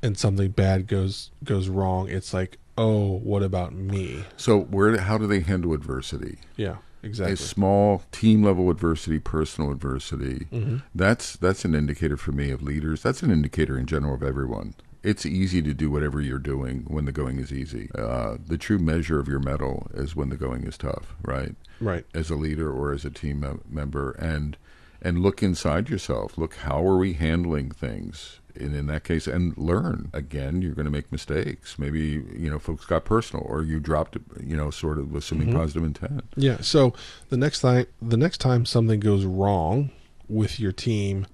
and 0.01 0.17
something 0.17 0.51
bad 0.51 0.87
goes 0.87 1.31
goes 1.43 1.67
wrong 1.67 2.07
it's 2.09 2.33
like 2.33 2.57
oh 2.77 3.17
what 3.19 3.41
about 3.43 3.73
me 3.73 4.23
So 4.37 4.59
where 4.59 4.97
how 4.97 5.17
do 5.17 5.27
they 5.27 5.39
handle 5.41 5.73
adversity? 5.73 6.37
yeah 6.55 6.77
exactly 7.03 7.33
a 7.33 7.37
small 7.37 8.01
team 8.11 8.41
level 8.43 8.69
adversity, 8.71 9.19
personal 9.19 9.71
adversity. 9.71 10.47
Mm-hmm. 10.51 10.77
That's 10.95 11.35
that's 11.35 11.63
an 11.63 11.75
indicator 11.75 12.17
for 12.17 12.31
me 12.31 12.49
of 12.49 12.63
leaders. 12.63 13.03
That's 13.03 13.21
an 13.21 13.29
indicator 13.31 13.77
in 13.77 13.85
general 13.85 14.15
of 14.15 14.23
everyone. 14.23 14.73
It's 15.05 15.25
easy 15.25 15.61
to 15.61 15.73
do 15.73 15.91
whatever 15.91 16.19
you're 16.19 16.39
doing 16.39 16.85
when 16.87 17.05
the 17.05 17.11
going 17.11 17.37
is 17.39 17.53
easy. 17.53 17.89
Uh, 17.93 18.37
the 18.43 18.57
true 18.57 18.79
measure 18.79 19.19
of 19.19 19.27
your 19.27 19.39
mettle 19.39 19.87
is 19.93 20.15
when 20.15 20.29
the 20.29 20.35
going 20.37 20.63
is 20.65 20.77
tough, 20.77 21.13
right? 21.21 21.55
right 21.79 22.05
As 22.13 22.29
a 22.31 22.35
leader 22.35 22.71
or 22.71 22.91
as 22.91 23.05
a 23.05 23.11
team 23.11 23.39
mem- 23.41 23.61
member, 23.69 24.11
and 24.13 24.57
and 25.01 25.19
look 25.19 25.43
inside 25.43 25.89
yourself. 25.89 26.37
Look, 26.37 26.55
how 26.55 26.83
are 26.87 26.97
we 26.97 27.13
handling 27.13 27.69
things? 27.69 28.39
And 28.55 28.73
in 28.73 28.87
that 28.87 29.03
case, 29.03 29.27
and 29.27 29.55
learn. 29.57 30.09
Again, 30.13 30.61
you're 30.61 30.73
going 30.73 30.85
to 30.85 30.91
make 30.91 31.11
mistakes. 31.11 31.77
Maybe 31.77 31.99
you 32.35 32.49
know, 32.49 32.57
folks 32.57 32.85
got 32.85 33.03
personal, 33.05 33.45
or 33.47 33.61
you 33.63 33.79
dropped, 33.81 34.17
you 34.41 34.55
know, 34.57 34.71
sort 34.71 34.97
of 34.97 35.13
assuming 35.13 35.49
Mm-hmm. 35.49 35.57
positive 35.57 35.83
intent. 35.83 36.23
yeah 36.35 36.61
so 36.61 36.93
the 37.29 37.37
next 37.37 37.59
time 37.61 37.85
the 38.01 38.17
next 38.17 38.39
time 38.39 38.65
something 38.65 38.99
goes 39.01 39.25
wrong 39.25 39.91
with 40.27 40.59
your 40.59 40.71
team 40.71 41.27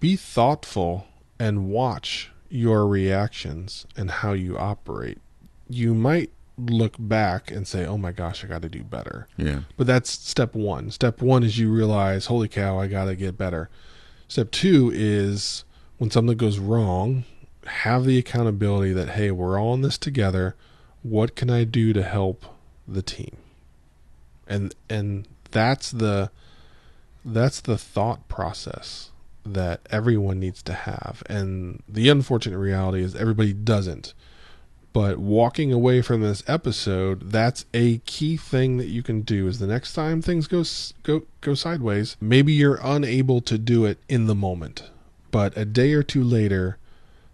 be 0.00 0.16
thoughtful 0.16 1.06
and 1.38 1.68
watch 1.68 2.30
your 2.48 2.86
reactions 2.86 3.86
and 3.96 4.10
how 4.10 4.32
you 4.32 4.56
operate 4.56 5.18
you 5.68 5.94
might 5.94 6.30
look 6.58 6.94
back 6.98 7.50
and 7.50 7.66
say 7.66 7.84
oh 7.84 7.98
my 7.98 8.12
gosh 8.12 8.42
i 8.44 8.46
got 8.46 8.62
to 8.62 8.68
do 8.68 8.82
better 8.82 9.26
Yeah. 9.36 9.60
But 9.76 9.86
that's 9.86 10.10
step 10.10 10.54
one. 10.54 10.90
Step 10.90 11.20
one 11.20 11.42
is 11.42 11.58
you 11.58 11.70
realize, 11.70 12.26
holy 12.26 12.48
cow, 12.48 12.78
I 12.78 12.86
got 12.86 13.04
to 13.06 13.14
get 13.14 13.36
better. 13.36 13.68
Step 14.28 14.50
two 14.50 14.90
is 14.94 15.64
when 15.98 16.10
something 16.10 16.36
goes 16.36 16.58
wrong, 16.58 17.24
have 17.66 18.04
the 18.06 18.18
accountability 18.18 18.92
that, 18.94 19.10
hey, 19.10 19.30
we're 19.30 19.60
all 19.60 19.74
in 19.74 19.82
this 19.82 19.98
together. 19.98 20.56
What 21.02 21.34
can 21.36 21.50
I 21.50 21.64
do 21.64 21.92
to 21.92 22.02
help 22.02 22.46
the 22.88 23.02
team? 23.02 23.36
And 24.48 24.74
and 24.88 25.28
that's 25.50 25.90
the 25.90 26.30
that's 27.24 27.60
the 27.60 27.76
thought 27.76 28.26
process 28.28 29.10
that 29.54 29.80
everyone 29.90 30.40
needs 30.40 30.62
to 30.64 30.72
have. 30.72 31.22
And 31.28 31.82
the 31.88 32.08
unfortunate 32.08 32.58
reality 32.58 33.02
is 33.02 33.14
everybody 33.14 33.52
doesn't. 33.52 34.14
But 34.92 35.18
walking 35.18 35.72
away 35.74 36.00
from 36.00 36.22
this 36.22 36.42
episode 36.46 37.30
that's 37.30 37.66
a 37.74 37.98
key 37.98 38.38
thing 38.38 38.78
that 38.78 38.86
you 38.86 39.02
can 39.02 39.20
do 39.20 39.46
is 39.46 39.58
the 39.58 39.66
next 39.66 39.92
time 39.92 40.22
things 40.22 40.46
go 40.46 40.64
go 41.02 41.26
go 41.42 41.52
sideways 41.52 42.16
maybe 42.18 42.54
you're 42.54 42.80
unable 42.82 43.42
to 43.42 43.58
do 43.58 43.84
it 43.84 43.98
in 44.08 44.26
the 44.26 44.34
moment. 44.34 44.84
But 45.30 45.54
a 45.54 45.66
day 45.66 45.92
or 45.92 46.02
two 46.02 46.24
later 46.24 46.78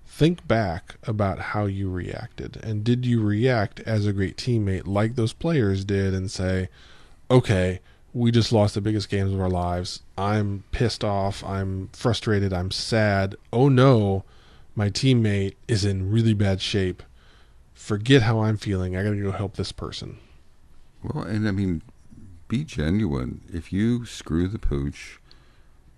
think 0.04 0.48
back 0.48 0.96
about 1.04 1.38
how 1.38 1.66
you 1.66 1.88
reacted. 1.88 2.56
And 2.64 2.82
did 2.82 3.06
you 3.06 3.22
react 3.22 3.78
as 3.80 4.06
a 4.06 4.12
great 4.12 4.36
teammate 4.36 4.86
like 4.86 5.14
those 5.14 5.32
players 5.32 5.84
did 5.84 6.14
and 6.14 6.30
say 6.30 6.68
okay 7.30 7.78
we 8.14 8.30
just 8.30 8.52
lost 8.52 8.74
the 8.74 8.80
biggest 8.80 9.08
games 9.08 9.32
of 9.32 9.40
our 9.40 9.48
lives 9.50 10.02
i'm 10.18 10.64
pissed 10.72 11.02
off 11.04 11.42
i'm 11.44 11.88
frustrated 11.92 12.52
i'm 12.52 12.70
sad 12.70 13.34
oh 13.52 13.68
no 13.68 14.24
my 14.74 14.88
teammate 14.90 15.54
is 15.68 15.84
in 15.84 16.10
really 16.10 16.34
bad 16.34 16.60
shape 16.60 17.02
forget 17.74 18.22
how 18.22 18.38
I'm 18.40 18.56
feeling. 18.56 18.96
I 18.96 19.02
got 19.02 19.10
to 19.10 19.20
go 19.20 19.32
help 19.32 19.56
this 19.56 19.72
person. 19.72 20.18
Well, 21.02 21.24
and 21.24 21.48
I 21.48 21.50
mean, 21.50 21.82
be 22.46 22.62
genuine. 22.62 23.40
If 23.52 23.72
you 23.72 24.06
screw 24.06 24.46
the 24.46 24.60
pooch, 24.60 25.18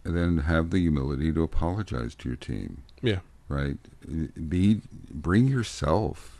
then 0.02 0.38
have 0.38 0.70
the 0.70 0.78
humility 0.78 1.30
to 1.34 1.42
apologize 1.42 2.14
to 2.16 2.28
your 2.30 2.36
team, 2.36 2.84
Yeah. 3.02 3.18
right? 3.50 3.76
Be 4.48 4.80
bring 5.10 5.46
yourself, 5.46 6.33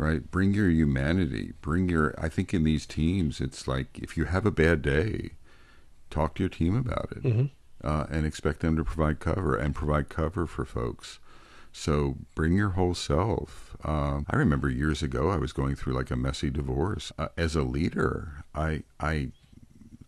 right? 0.00 0.30
Bring 0.30 0.54
your 0.54 0.70
humanity. 0.70 1.52
Bring 1.60 1.88
your. 1.88 2.14
I 2.18 2.28
think 2.28 2.52
in 2.54 2.64
these 2.64 2.86
teams, 2.86 3.40
it's 3.40 3.68
like 3.68 3.98
if 3.98 4.16
you 4.16 4.24
have 4.24 4.46
a 4.46 4.50
bad 4.50 4.82
day, 4.82 5.32
talk 6.08 6.34
to 6.36 6.42
your 6.42 6.48
team 6.50 6.74
about 6.76 7.12
it, 7.12 7.22
Mhm. 7.22 7.50
uh, 7.84 8.06
and 8.10 8.24
expect 8.26 8.60
them 8.60 8.76
to 8.76 8.84
provide 8.84 9.20
cover 9.20 9.54
and 9.54 9.74
provide 9.74 10.08
cover 10.08 10.46
for 10.46 10.64
folks. 10.64 11.18
So 11.72 12.16
bring 12.34 12.54
your 12.54 12.70
whole 12.70 12.94
self. 12.94 13.76
Um, 13.84 14.26
I 14.28 14.36
remember 14.36 14.68
years 14.68 15.02
ago 15.04 15.30
I 15.30 15.36
was 15.36 15.52
going 15.52 15.76
through 15.76 15.92
like 15.92 16.10
a 16.10 16.16
messy 16.16 16.50
divorce. 16.50 17.12
Uh, 17.18 17.28
as 17.36 17.54
a 17.54 17.62
leader, 17.62 18.42
I 18.54 18.82
I 18.98 19.30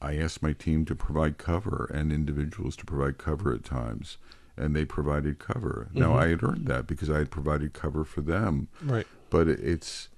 I 0.01 0.17
asked 0.17 0.43
my 0.43 0.53
team 0.55 0.85
to 0.87 0.97
provide 0.97 1.39
cover 1.39 1.89
and 1.95 2.11
individuals 2.11 2.75
to 2.77 2.85
provide 2.85 3.19
cover 3.19 3.53
at 3.55 3.63
times, 3.63 4.17
and 4.57 4.75
they 4.75 4.85
provided 4.85 5.39
cover. 5.39 5.89
Now 5.95 6.15
I 6.17 6.29
had 6.29 6.43
earned 6.43 6.67
that 6.67 6.89
because 6.89 7.09
I 7.09 7.19
had 7.19 7.31
provided 7.31 7.73
cover 7.75 8.05
for 8.05 8.21
them. 8.23 8.67
Right. 8.83 9.07
But 9.33 9.49
it's 9.49 10.09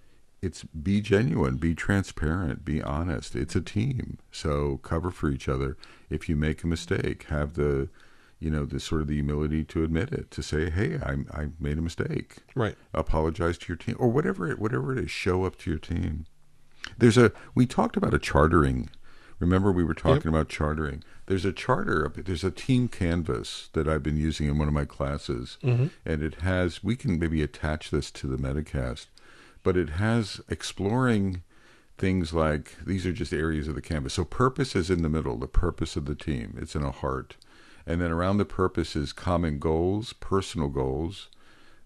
it's 0.43 0.65
be 0.65 1.01
genuine, 1.01 1.57
be 1.57 1.75
transparent, 1.75 2.65
be 2.65 2.83
honest. 2.83 3.35
It's 3.35 3.57
a 3.57 3.63
team, 3.63 4.19
so 4.31 4.79
cover 4.79 5.11
for 5.11 5.31
each 5.31 5.49
other. 5.49 5.79
If 6.11 6.29
you 6.29 6.37
make 6.37 6.63
a 6.63 6.67
mistake, 6.67 7.25
have 7.25 7.55
the 7.55 7.89
you 8.39 8.51
know 8.51 8.67
the 8.67 8.81
sort 8.81 9.01
of 9.01 9.07
the 9.07 9.15
humility 9.15 9.65
to 9.65 9.85
admit 9.85 10.13
it, 10.13 10.31
to 10.33 10.43
say, 10.43 10.69
"Hey, 10.69 10.99
I 10.99 11.13
I 11.33 11.49
made 11.59 11.79
a 11.79 11.83
mistake." 11.83 12.39
Right. 12.55 12.77
apologize 12.93 13.57
to 13.59 13.69
your 13.69 13.77
team 13.77 13.97
or 13.99 14.09
whatever 14.09 14.51
it 14.51 14.59
whatever 14.59 14.93
it 14.93 15.05
is 15.05 15.11
show 15.11 15.45
up 15.45 15.57
to 15.59 15.71
your 15.71 15.79
team 15.79 16.27
there's 16.99 17.17
a 17.17 17.33
we 17.55 17.67
talked 17.67 17.97
about 17.97 18.15
a 18.15 18.19
chartering 18.19 18.91
remember 19.39 19.73
we 19.73 19.85
were 19.85 19.95
talking 19.95 20.29
about 20.29 20.49
chartering 20.49 21.03
there's 21.27 21.45
a 21.45 21.53
charter 21.53 22.11
there's 22.17 22.45
a 22.45 22.51
team 22.51 22.89
canvas 22.89 23.71
that 23.73 23.89
i've 23.89 24.03
been 24.03 24.17
using 24.17 24.47
in 24.47 24.59
one 24.59 24.69
of 24.69 24.75
my 24.75 24.85
classes. 24.85 25.59
Mm-hmm. 25.63 25.87
And 26.05 26.23
it 26.23 26.37
has 26.37 26.83
we 26.85 26.97
can 26.97 27.19
maybe 27.19 27.43
attach 27.43 27.91
this 27.91 28.11
to 28.13 28.27
the 28.27 28.37
metacast 28.37 29.07
but 29.63 29.77
it 29.77 29.91
has 29.91 30.41
exploring 30.49 31.43
things 31.97 32.33
like 32.33 32.77
these 32.85 33.07
are 33.07 33.13
just 33.13 33.33
areas 33.33 33.67
of 33.67 33.75
the 33.75 33.83
canvas. 33.83 34.15
So 34.15 34.25
purpose 34.25 34.77
is 34.77 34.91
in 34.91 35.03
the 35.03 35.09
middle 35.09 35.39
the 35.39 35.47
purpose 35.49 35.97
of 35.97 36.07
the 36.07 36.15
team. 36.15 36.57
It's 36.61 36.77
in 36.77 36.83
a 36.83 36.91
heart. 36.91 37.37
And 37.87 38.01
then 38.01 38.11
around 38.11 38.39
the 38.39 38.45
purpose 38.45 38.95
is 38.95 39.13
common 39.13 39.59
goals 39.59 40.13
personal 40.13 40.69
goals 40.69 41.29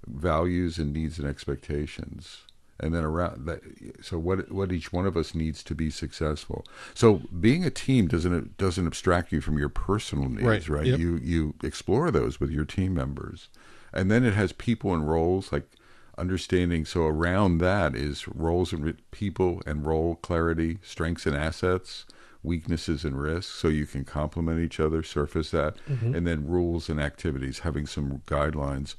values 0.07 0.79
and 0.79 0.93
needs 0.93 1.19
and 1.19 1.29
expectations 1.29 2.43
and 2.81 2.95
then 2.95 3.05
around 3.05 3.47
that 3.47 3.61
so 4.03 4.19
what 4.19 4.51
what 4.53 4.73
each 4.73 4.93
one 4.93 5.07
of 5.07 5.17
us 5.17 5.35
needs 5.35 5.63
to 5.65 5.75
be 5.75 5.91
successful. 5.91 6.65
So 6.95 7.23
being 7.41 7.65
a 7.65 7.71
team 7.71 8.07
doesn't 8.09 8.57
doesn't 8.57 8.87
abstract 8.87 9.33
you 9.33 9.41
from 9.41 9.59
your 9.59 9.69
personal 9.69 10.29
needs 10.29 10.43
Right. 10.43 10.69
right, 10.69 10.87
Yep. 10.87 10.99
you 10.99 11.17
you 11.17 11.55
explore 11.63 12.11
those 12.11 12.41
with 12.41 12.51
your 12.51 12.65
team 12.65 12.95
members. 12.95 13.49
And 13.93 14.11
then 14.11 14.25
it 14.25 14.35
has 14.35 14.53
people 14.53 14.93
and 14.95 15.09
roles 15.09 15.51
like 15.53 15.69
understanding 16.17 16.85
so 16.85 17.07
around 17.07 17.59
that 17.59 17.95
is 17.95 18.27
roles 18.29 18.73
and 18.73 18.97
people 19.13 19.63
and 19.67 19.87
role 19.87 20.17
clarity 20.17 20.79
strengths 20.83 21.27
and 21.27 21.37
assets 21.37 22.05
weaknesses 22.43 23.05
and 23.05 23.21
risks 23.21 23.53
so 23.53 23.69
you 23.69 23.87
can 23.87 24.05
complement 24.05 24.61
each 24.61 24.79
other 24.79 25.03
surface 25.03 25.51
that. 25.51 25.75
Mm-hmm. 25.91 26.15
And 26.15 26.27
then 26.27 26.47
rules 26.47 26.89
and 26.89 27.01
activities 27.01 27.61
having 27.61 27.87
some 27.87 28.23
guidelines. 28.27 28.95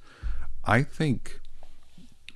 I 0.65 0.83
think 0.83 1.39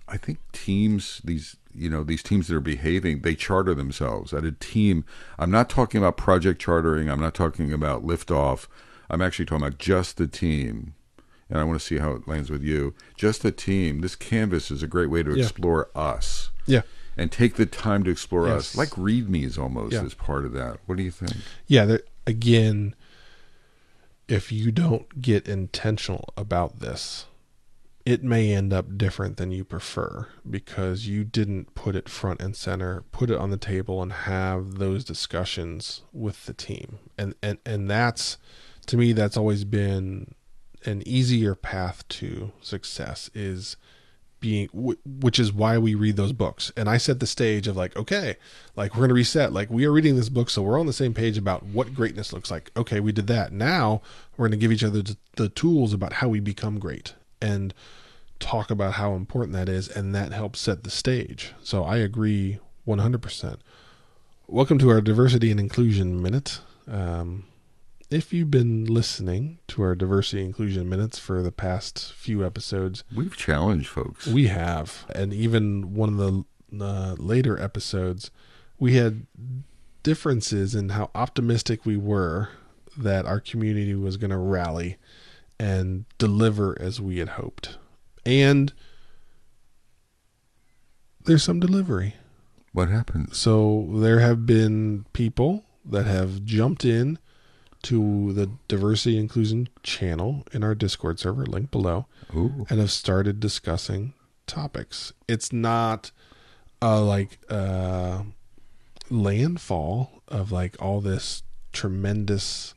i 0.07 0.17
think 0.17 0.37
teams 0.51 1.21
these 1.23 1.55
you 1.73 1.89
know 1.89 2.03
these 2.03 2.21
teams 2.23 2.47
that 2.47 2.55
are 2.55 2.59
behaving 2.59 3.21
they 3.21 3.35
charter 3.35 3.73
themselves 3.73 4.33
at 4.33 4.43
a 4.43 4.51
team 4.51 5.03
i'm 5.39 5.51
not 5.51 5.69
talking 5.69 5.97
about 5.99 6.17
project 6.17 6.61
chartering 6.61 7.09
i'm 7.09 7.19
not 7.21 7.33
talking 7.33 7.71
about 7.73 8.05
liftoff 8.05 8.67
i'm 9.09 9.21
actually 9.21 9.45
talking 9.45 9.65
about 9.65 9.77
just 9.79 10.17
the 10.17 10.27
team 10.27 10.93
and 11.49 11.59
I 11.59 11.65
want 11.65 11.79
to 11.79 11.85
see 11.85 11.97
how 11.99 12.13
it 12.13 12.27
lands 12.27 12.49
with 12.49 12.63
you. 12.63 12.95
Just 13.15 13.43
the 13.43 13.51
team. 13.51 13.99
This 13.99 14.15
canvas 14.15 14.71
is 14.71 14.81
a 14.81 14.87
great 14.87 15.11
way 15.11 15.21
to 15.21 15.35
Yeah. 15.35 15.43
explore 15.43 15.89
us 15.93 16.49
Yeah. 16.65 16.81
and 17.15 17.31
take 17.31 17.55
the 17.57 17.67
time 17.67 18.03
to 18.05 18.09
explore 18.09 18.47
Yes. 18.47 18.57
us. 18.71 18.75
Like 18.77 18.89
readmes 18.91 19.59
almost 19.59 19.93
Yeah. 19.93 20.03
as 20.03 20.15
part 20.15 20.45
of 20.45 20.53
that. 20.53 20.79
What 20.87 20.97
do 20.97 21.03
you 21.03 21.11
think? 21.11 21.33
Yeah. 21.67 21.85
There, 21.85 22.01
again, 22.25 22.95
if 24.27 24.51
you 24.51 24.71
don't 24.71 25.21
get 25.21 25.47
intentional 25.47 26.33
about 26.37 26.79
this, 26.79 27.25
it 28.05 28.23
may 28.23 28.53
end 28.53 28.73
up 28.73 28.97
different 28.97 29.37
than 29.37 29.51
you 29.51 29.63
prefer 29.63 30.27
because 30.49 31.07
you 31.07 31.23
didn't 31.23 31.73
put 31.73 31.95
it 31.95 32.09
front 32.09 32.41
and 32.41 32.55
center, 32.55 33.03
put 33.11 33.29
it 33.29 33.37
on 33.37 33.49
the 33.49 33.57
table, 33.57 34.01
and 34.01 34.11
have 34.11 34.75
those 34.75 35.05
discussions 35.05 36.01
with 36.11 36.45
the 36.45 36.53
team. 36.53 36.99
And 37.17 37.33
and 37.41 37.59
and 37.65 37.89
that's 37.89 38.37
to 38.87 38.97
me, 38.97 39.13
that's 39.13 39.37
always 39.37 39.63
been 39.63 40.35
an 40.85 41.01
easier 41.05 41.55
path 41.55 42.05
to 42.09 42.51
success. 42.61 43.29
Is 43.33 43.77
being 44.41 44.67
which 45.05 45.39
is 45.39 45.53
why 45.53 45.77
we 45.77 45.95
read 45.95 46.17
those 46.17 46.33
books 46.33 46.69
and 46.75 46.89
i 46.89 46.97
set 46.97 47.21
the 47.21 47.25
stage 47.25 47.65
of 47.65 47.77
like 47.77 47.95
okay 47.95 48.35
like 48.75 48.93
we're 48.93 48.99
going 48.99 49.07
to 49.07 49.15
reset 49.15 49.53
like 49.53 49.69
we 49.69 49.85
are 49.85 49.91
reading 49.93 50.17
this 50.17 50.27
book 50.27 50.49
so 50.49 50.61
we're 50.61 50.77
on 50.77 50.85
the 50.85 50.91
same 50.91 51.13
page 51.13 51.37
about 51.37 51.63
what 51.63 51.95
greatness 51.95 52.33
looks 52.33 52.51
like 52.51 52.69
okay 52.75 52.99
we 52.99 53.13
did 53.13 53.25
that 53.27 53.53
now 53.53 54.01
we're 54.35 54.49
going 54.49 54.59
to 54.59 54.61
give 54.61 54.69
each 54.69 54.83
other 54.83 55.01
the 55.37 55.47
tools 55.47 55.93
about 55.93 56.11
how 56.11 56.27
we 56.27 56.41
become 56.41 56.77
great 56.77 57.13
and 57.43 57.73
talk 58.39 58.71
about 58.71 58.93
how 58.93 59.13
important 59.13 59.53
that 59.53 59.69
is 59.69 59.88
and 59.88 60.13
that 60.15 60.32
helps 60.32 60.60
set 60.60 60.84
the 60.84 60.89
stage. 60.89 61.53
So 61.62 61.84
i 61.84 61.97
agree 61.97 62.60
100% 62.88 63.58
welcome 64.47 64.77
to 64.77 64.89
our 64.89 65.01
diversity 65.01 65.51
and 65.51 65.60
inclusion 65.60 66.21
minute. 66.21 66.60
Um, 66.88 67.45
if 68.10 68.32
you've 68.32 68.51
been 68.51 68.86
listening 68.86 69.60
to 69.69 69.82
our 69.82 69.95
diversity 69.95 70.39
and 70.39 70.47
inclusion 70.47 70.88
minutes 70.88 71.17
for 71.17 71.41
the 71.41 71.51
past 71.51 72.13
few 72.13 72.45
episodes 72.45 73.03
We've 73.15 73.36
challenged 73.36 73.88
folks. 73.88 74.27
we 74.27 74.47
have, 74.47 75.06
and 75.15 75.34
even 75.34 75.93
one 75.95 76.10
of 76.10 76.17
the 76.17 76.86
uh, 76.86 77.15
later 77.17 77.60
episodes, 77.60 78.29
we 78.79 78.95
had 78.95 79.25
differences 80.03 80.75
in 80.75 80.89
how 80.89 81.10
optimistic 81.15 81.86
we 81.86 81.97
were 81.97 82.49
that 82.97 83.25
our 83.25 83.39
community 83.39 83.95
was 83.95 84.17
going 84.17 84.32
to 84.32 84.38
rally 84.38 84.97
and 85.59 86.05
deliver 86.17 86.79
as 86.81 86.99
we 86.99 87.17
had 87.19 87.29
hoped. 87.29 87.77
And 88.25 88.73
there's 91.25 91.43
some 91.43 91.59
delivery. 91.59 92.15
what 92.73 92.89
happened? 92.89 93.33
So 93.35 93.87
there 93.93 94.19
have 94.19 94.45
been 94.45 95.05
people 95.13 95.63
that 95.85 96.05
have 96.05 96.43
jumped 96.45 96.85
in 96.85 97.19
to 97.83 98.31
the 98.33 98.49
diversity 98.67 99.17
inclusion 99.17 99.67
channel 99.83 100.45
in 100.53 100.63
our 100.63 100.73
Discord 100.73 101.19
server, 101.19 101.45
link 101.45 101.69
below, 101.69 102.05
Ooh. 102.33 102.65
and 102.69 102.79
have 102.79 102.91
started 102.91 103.39
discussing 103.41 104.13
topics. 104.47 105.11
It's 105.27 105.51
not 105.51 106.11
a 106.81 106.99
like 107.01 107.39
uh 107.49 108.23
landfall 109.09 110.21
of 110.27 110.51
like 110.51 110.81
all 110.81 111.01
this 111.01 111.43
tremendous 111.73 112.73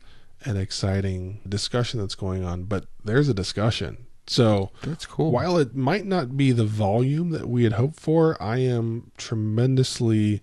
and 0.46 0.56
exciting 0.59 1.40
discussion 1.48 2.00
that's 2.00 2.14
going 2.14 2.44
on, 2.44 2.64
but 2.64 2.87
there's 3.04 3.28
a 3.28 3.35
discussion. 3.35 4.06
So 4.28 4.70
That's 4.82 5.06
cool. 5.06 5.30
while 5.30 5.56
it 5.56 5.76
might 5.76 6.04
not 6.04 6.37
be 6.37 6.50
the 6.52 6.64
volume 6.64 7.30
that 7.30 7.48
we 7.48 7.64
had 7.64 7.74
hoped 7.74 8.00
for, 8.00 8.40
I 8.42 8.59
am 8.59 9.12
tremendously 9.16 10.42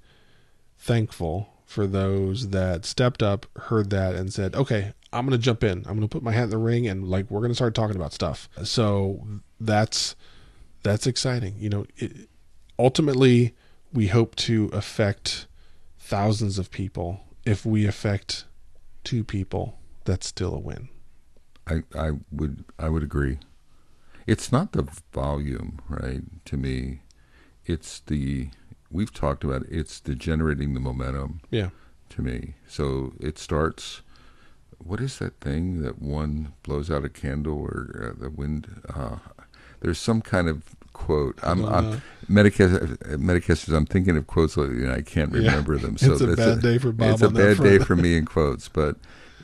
thankful 0.78 1.50
for 1.66 1.88
those 1.88 2.50
that 2.50 2.86
stepped 2.86 3.24
up, 3.24 3.46
heard 3.58 3.90
that, 3.90 4.16
and 4.16 4.32
said, 4.32 4.56
"Okay, 4.56 4.94
I'm 5.12 5.26
going 5.26 5.38
to 5.38 5.44
jump 5.44 5.64
in. 5.64 5.80
I'm 5.80 5.96
going 5.98 6.02
to 6.02 6.08
put 6.08 6.24
my 6.24 6.32
hat 6.32 6.46
in 6.46 6.50
the 6.52 6.58
ring, 6.58 6.88
and 6.88 7.08
like 7.08 7.30
we're 7.32 7.40
going 7.40 7.52
to 7.52 7.56
start 7.56 7.74
talking 7.76 7.96
about 7.96 8.14
stuff." 8.14 8.48
So 8.64 9.26
that's 9.60 10.16
that's 10.84 11.08
exciting. 11.08 11.56
You 11.58 11.70
know, 11.70 11.86
it, 11.98 12.30
ultimately, 12.78 13.54
we 13.92 14.08
hope 14.08 14.36
to 14.36 14.70
affect 14.72 15.48
thousands 15.98 16.60
of 16.60 16.72
people. 16.72 17.22
If 17.46 17.66
we 17.66 17.86
affect 17.88 18.46
two 19.04 19.24
people, 19.24 19.80
that's 20.06 20.28
still 20.28 20.54
a 20.56 20.60
win. 20.60 20.90
I, 21.68 21.84
I 21.98 22.12
would 22.32 22.66
I 22.78 22.90
would 22.90 23.04
agree. 23.04 23.40
It's 24.28 24.52
not 24.52 24.72
the 24.72 24.88
volume, 25.14 25.80
right? 25.90 26.24
To 26.46 26.58
me, 26.58 27.02
it's 27.66 28.00
the 28.00 28.50
we've 28.92 29.14
talked 29.14 29.44
about 29.44 29.64
it, 29.64 29.70
it's 29.72 30.00
the 30.00 30.16
generating 30.16 30.74
the 30.74 30.80
momentum 30.80 31.42
Yeah. 31.52 31.70
to 32.10 32.22
me. 32.22 32.56
So 32.68 33.14
it 33.20 33.38
starts. 33.38 34.02
What 34.78 35.00
is 35.00 35.20
that 35.20 35.40
thing 35.40 35.82
that 35.82 36.02
one 36.02 36.54
blows 36.64 36.92
out 36.92 37.06
a 37.06 37.10
candle 37.10 37.58
or 37.60 38.12
uh, 38.14 38.22
the 38.22 38.30
wind? 38.30 38.82
Uh, 38.94 39.18
there's 39.80 39.98
some 39.98 40.22
kind 40.22 40.50
of 40.50 40.64
quote. 40.92 41.40
I'm, 41.42 41.64
I'm. 41.66 42.02
Metacast, 42.30 42.98
Metacasters. 43.18 43.74
I'm 43.76 43.86
thinking 43.86 44.18
of 44.18 44.28
quotes 44.28 44.58
lately, 44.58 44.84
and 44.84 44.92
I 44.92 45.02
can't 45.02 45.32
Yeah. 45.34 45.40
remember 45.40 45.78
them. 45.78 45.94
It's 46.02 46.22
a 46.22 46.36
bad 46.36 46.62
day 46.62 46.78
for 46.78 46.92
Bob 46.92 47.14
It's 47.14 47.22
a 47.22 47.30
bad 47.30 47.58
day 47.64 47.80
for 47.80 47.96
me 47.96 48.18
in 48.18 48.26
quotes, 48.26 48.68
but 48.68 48.98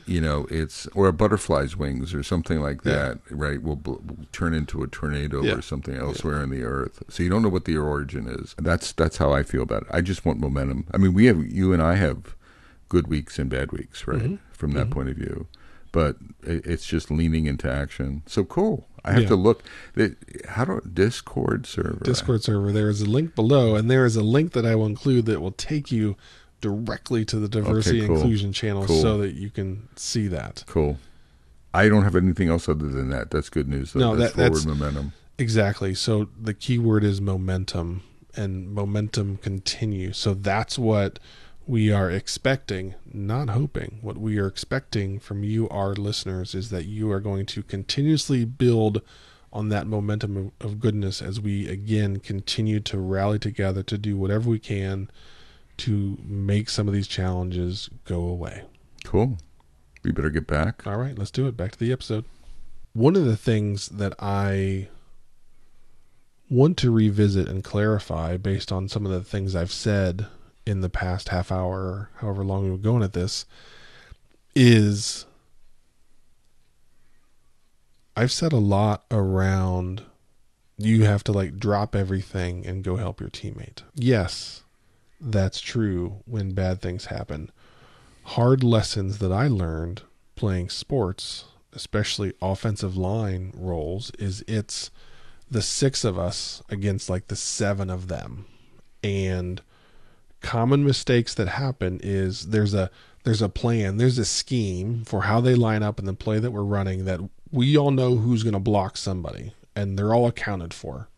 you 0.06 0.20
know, 0.20 0.46
it's 0.50 0.86
or 0.88 1.08
a 1.08 1.12
butterfly's 1.12 1.76
wings 1.76 2.12
or 2.14 2.22
something 2.22 2.60
like 2.60 2.80
Yeah. 2.84 2.92
that. 2.92 3.18
Right? 3.30 3.62
Will, 3.62 3.76
will 3.84 4.02
turn 4.32 4.54
into 4.54 4.82
a 4.82 4.86
tornado 4.86 5.42
Yeah. 5.42 5.54
or 5.54 5.62
something 5.62 5.94
elsewhere 5.94 6.42
in 6.42 6.50
the 6.50 6.62
earth. 6.62 7.02
So 7.08 7.22
you 7.22 7.28
don't 7.30 7.42
know 7.42 7.48
what 7.48 7.64
the 7.64 7.76
origin 7.76 8.26
is. 8.28 8.54
That's 8.58 8.92
that's 8.92 9.16
how 9.18 9.32
I 9.32 9.42
feel 9.42 9.62
about 9.62 9.82
it. 9.82 9.88
I 9.90 10.00
just 10.00 10.24
want 10.24 10.40
momentum. 10.40 10.86
I 10.92 10.96
mean, 10.98 11.14
we 11.14 11.26
have 11.26 11.44
you 11.44 11.72
and 11.72 11.82
I 11.82 11.94
have 11.96 12.34
good 12.88 13.06
weeks 13.08 13.38
and 13.38 13.48
bad 13.48 13.72
weeks, 13.72 14.06
right? 14.06 14.20
Mm-hmm. 14.20 14.34
From 14.52 14.72
that 14.72 14.90
point 14.90 15.08
of 15.08 15.16
view. 15.16 15.46
But 15.92 16.16
it, 16.44 16.64
it's 16.66 16.86
just 16.86 17.10
leaning 17.10 17.46
into 17.46 17.70
action. 17.70 18.22
So 18.26 18.44
cool. 18.44 18.86
I 19.04 19.12
have 19.12 19.22
Yeah. 19.22 19.28
to 19.28 19.36
look. 19.36 19.62
How 20.48 20.64
do 20.64 20.80
Discord 20.92 21.66
server? 21.66 22.00
Discord 22.04 22.42
server. 22.44 22.70
There 22.70 22.90
is 22.90 23.00
a 23.00 23.06
link 23.08 23.34
below, 23.34 23.74
and 23.74 23.90
there 23.90 24.04
is 24.04 24.14
a 24.16 24.22
link 24.22 24.52
that 24.52 24.66
I 24.66 24.74
will 24.74 24.86
include 24.86 25.26
that 25.26 25.40
will 25.40 25.52
take 25.52 25.90
you 25.90 26.16
directly 26.60 27.24
to 27.26 27.38
the 27.38 27.48
diversity 27.48 28.06
cool. 28.06 28.16
inclusion 28.16 28.52
channel 28.52 28.86
Cool. 28.86 29.00
so 29.02 29.18
that 29.18 29.34
you 29.34 29.50
can 29.50 29.88
see 29.96 30.28
that. 30.28 30.64
Cool. 30.66 30.98
I 31.72 31.88
don't 31.88 32.02
have 32.02 32.16
anything 32.16 32.48
else 32.48 32.68
other 32.68 32.88
than 32.88 33.10
that. 33.10 33.30
That's 33.30 33.48
good 33.48 33.68
news. 33.68 33.92
Though. 33.92 34.00
No, 34.00 34.16
that's 34.16 34.32
that- 34.34 34.48
forward 34.52 34.62
that's- 34.64 34.66
momentum. 34.66 35.12
Exactly. 35.38 35.94
So 35.94 36.28
the 36.38 36.52
key 36.52 36.78
word 36.78 37.02
is 37.02 37.20
momentum 37.20 38.02
and 38.36 38.70
momentum 38.70 39.38
continue. 39.38 40.12
So 40.12 40.34
that's 40.34 40.78
what 40.78 41.18
we 41.66 41.90
are 41.90 42.10
expecting, 42.10 42.94
not 43.10 43.48
hoping. 43.48 44.00
What 44.02 44.18
we 44.18 44.38
are 44.38 44.46
expecting 44.46 45.18
from 45.18 45.42
you, 45.42 45.66
our 45.70 45.94
listeners, 45.94 46.54
is 46.54 46.68
that 46.70 46.84
you 46.84 47.10
are 47.10 47.20
going 47.20 47.46
to 47.46 47.62
continuously 47.62 48.44
build 48.44 49.00
on 49.52 49.68
that 49.70 49.86
momentum 49.86 50.36
of, 50.60 50.66
of 50.66 50.78
goodness 50.80 51.22
as 51.22 51.40
we 51.40 51.68
again 51.68 52.18
continue 52.18 52.80
to 52.80 52.98
rally 52.98 53.38
together 53.38 53.82
to 53.84 53.96
do 53.98 54.16
whatever 54.16 54.50
we 54.50 54.58
can 54.58 55.10
to 55.80 56.18
make 56.22 56.68
some 56.68 56.88
of 56.88 56.94
these 56.94 57.08
challenges 57.08 57.90
go 58.04 58.20
away. 58.20 58.64
Cool. 59.04 59.38
We 60.02 60.12
better 60.12 60.30
get 60.30 60.46
back. 60.46 60.86
All 60.86 60.96
right, 60.96 61.18
let's 61.18 61.30
do 61.30 61.46
it. 61.46 61.56
Back 61.56 61.72
to 61.72 61.78
the 61.78 61.92
episode. 61.92 62.24
One 62.92 63.16
of 63.16 63.24
the 63.24 63.36
things 63.36 63.88
that 63.88 64.14
I 64.18 64.88
want 66.48 66.76
to 66.78 66.90
revisit 66.90 67.48
and 67.48 67.62
clarify 67.62 68.36
based 68.36 68.72
on 68.72 68.88
some 68.88 69.06
of 69.06 69.12
the 69.12 69.22
things 69.22 69.54
I've 69.54 69.72
said 69.72 70.26
in 70.66 70.80
the 70.80 70.88
past 70.88 71.28
half 71.28 71.52
hour, 71.52 71.78
or 71.78 72.10
however 72.16 72.44
long 72.44 72.64
we 72.64 72.70
were 72.70 72.76
going 72.76 73.02
at 73.02 73.12
this, 73.12 73.44
is 74.54 75.26
I've 78.16 78.32
said 78.32 78.52
a 78.52 78.58
lot 78.58 79.04
around 79.10 80.02
you 80.76 81.04
have 81.04 81.22
to 81.24 81.32
like 81.32 81.58
drop 81.58 81.94
everything 81.94 82.66
and 82.66 82.82
go 82.82 82.96
help 82.96 83.20
your 83.20 83.30
teammate. 83.30 83.82
Yes, 83.94 84.62
that's 85.20 85.60
true 85.60 86.22
when 86.24 86.52
bad 86.52 86.80
things 86.80 87.06
happen 87.06 87.50
hard 88.24 88.62
lessons 88.62 89.18
that 89.18 89.32
I 89.32 89.48
learned 89.48 90.02
playing 90.36 90.68
sports, 90.68 91.44
especially 91.72 92.32
offensive 92.40 92.96
line 92.96 93.52
roles, 93.56 94.10
is 94.18 94.44
it's 94.46 94.90
the 95.50 95.62
six 95.62 96.04
of 96.04 96.18
us 96.18 96.62
against 96.68 97.10
like 97.10 97.26
the 97.26 97.36
seven 97.36 97.90
of 97.90 98.08
them. 98.08 98.46
And 99.02 99.62
common 100.40 100.84
mistakes 100.84 101.34
that 101.34 101.48
happen 101.48 102.00
is 102.02 102.48
there's 102.48 102.74
a 102.74 102.90
there's 103.24 103.42
a 103.42 103.48
plan, 103.48 103.96
there's 103.96 104.18
a 104.18 104.24
scheme 104.24 105.04
for 105.04 105.22
how 105.22 105.40
they 105.40 105.54
line 105.54 105.82
up 105.82 105.98
in 105.98 106.06
the 106.06 106.14
play 106.14 106.38
that 106.38 106.52
we're 106.52 106.62
running 106.62 107.04
that 107.04 107.20
we 107.50 107.76
all 107.76 107.90
know 107.90 108.16
who's 108.16 108.42
going 108.42 108.54
to 108.54 108.60
block 108.60 108.96
somebody. 108.96 109.52
and 109.76 109.98
they're 109.98 110.12
all 110.14 110.26
accounted 110.26 110.74
for. 110.74 111.08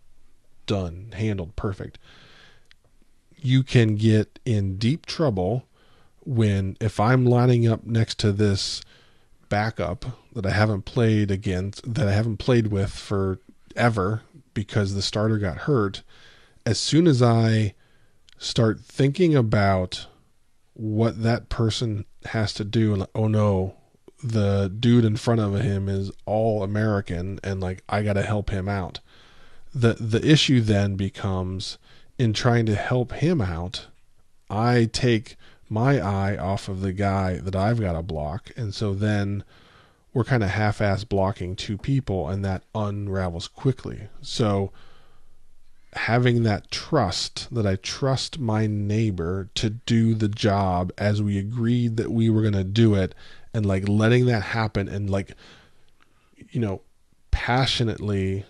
Done, 0.67 1.13
handled, 1.15 1.57
perfect. 1.57 1.99
You 3.45 3.65
can 3.65 3.97
get 3.97 4.39
in 4.45 4.77
deep 4.77 5.05
trouble 5.05 5.67
when 6.25 6.77
if 6.81 7.01
I'm 7.01 7.27
lining 7.27 7.67
up 7.67 7.85
next 7.85 8.19
to 8.21 8.31
this 8.33 8.81
backup 9.49 10.07
that 10.35 10.47
I 10.47 10.51
haven't 10.51 10.85
played 10.85 11.31
against 11.31 11.95
that 11.95 12.09
I 12.09 12.13
haven't 12.13 12.39
played 12.39 12.69
with 12.69 12.91
for 12.91 13.41
ever 13.77 14.23
because 14.55 14.95
the 14.95 15.03
starter 15.03 15.39
got 15.39 15.59
hurt, 15.59 16.03
as 16.65 16.79
soon 16.79 17.07
as 17.07 17.21
I 17.21 17.75
start 18.39 18.81
thinking 18.81 19.35
about 19.35 20.07
what 20.75 21.23
that 21.23 21.49
person 21.49 22.05
has 22.27 22.55
to 22.55 22.65
do 22.65 22.93
and 22.93 23.01
like, 23.01 23.11
oh 23.15 23.29
no, 23.29 23.75
the 24.23 24.73
dude 24.79 25.05
in 25.05 25.17
front 25.17 25.41
of 25.41 25.55
him 25.61 25.89
is 25.89 26.13
all 26.27 26.63
American 26.63 27.41
and 27.43 27.61
like 27.61 27.83
I 27.89 28.03
got 28.03 28.15
to 28.15 28.23
help 28.23 28.51
him 28.51 28.69
out. 28.69 29.01
The 29.75 29.95
the 29.95 30.25
issue 30.25 30.61
then 30.61 30.97
becomes 30.97 31.79
in 32.19 32.33
trying 32.33 32.67
to 32.67 32.75
help 32.75 33.13
him 33.13 33.41
out, 33.41 33.87
I 34.51 34.89
take 34.93 35.37
my 35.69 35.99
eye 35.99 36.37
off 36.37 36.69
of 36.69 36.81
the 36.81 36.93
guy 36.93 37.39
that 37.39 37.57
I've 37.57 37.81
got 37.81 37.95
to 37.95 38.03
block 38.03 38.51
and 38.57 38.75
so 38.75 38.93
then 38.95 39.43
we're 40.13 40.25
kind 40.25 40.43
of 40.43 40.51
half-ass 40.51 41.05
blocking 41.05 41.57
two 41.57 41.79
people 41.79 42.29
and 42.29 42.45
that 42.45 42.63
unravels 42.75 43.49
quickly. 43.49 44.09
So 44.21 44.71
having 45.95 46.43
that 46.43 46.71
trust 46.71 47.49
that 47.55 47.67
I 47.67 47.77
trust 47.77 48.39
my 48.39 48.67
neighbor 48.67 49.49
to 49.55 49.71
do 49.71 50.15
the 50.15 50.29
job 50.29 50.93
as 50.97 51.23
we 51.23 51.39
agreed 51.39 51.97
that 51.99 52.11
we 52.11 52.31
were 52.31 52.43
going 52.43 52.55
to 52.55 52.65
do 52.65 52.95
it 52.95 53.15
and 53.53 53.67
like 53.67 53.89
letting 53.89 54.27
that 54.27 54.43
happen 54.43 54.89
and 54.89 55.11
like 55.11 55.33
you 56.51 56.61
know 56.61 56.81
passionately 57.31 58.45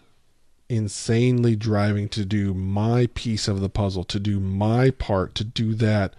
insanely 0.72 1.54
driving 1.54 2.08
to 2.08 2.24
do 2.24 2.54
my 2.54 3.06
piece 3.14 3.46
of 3.46 3.60
the 3.60 3.68
puzzle 3.68 4.04
to 4.04 4.18
do 4.18 4.40
my 4.40 4.90
part 4.90 5.34
to 5.34 5.44
do 5.44 5.74
that 5.74 6.14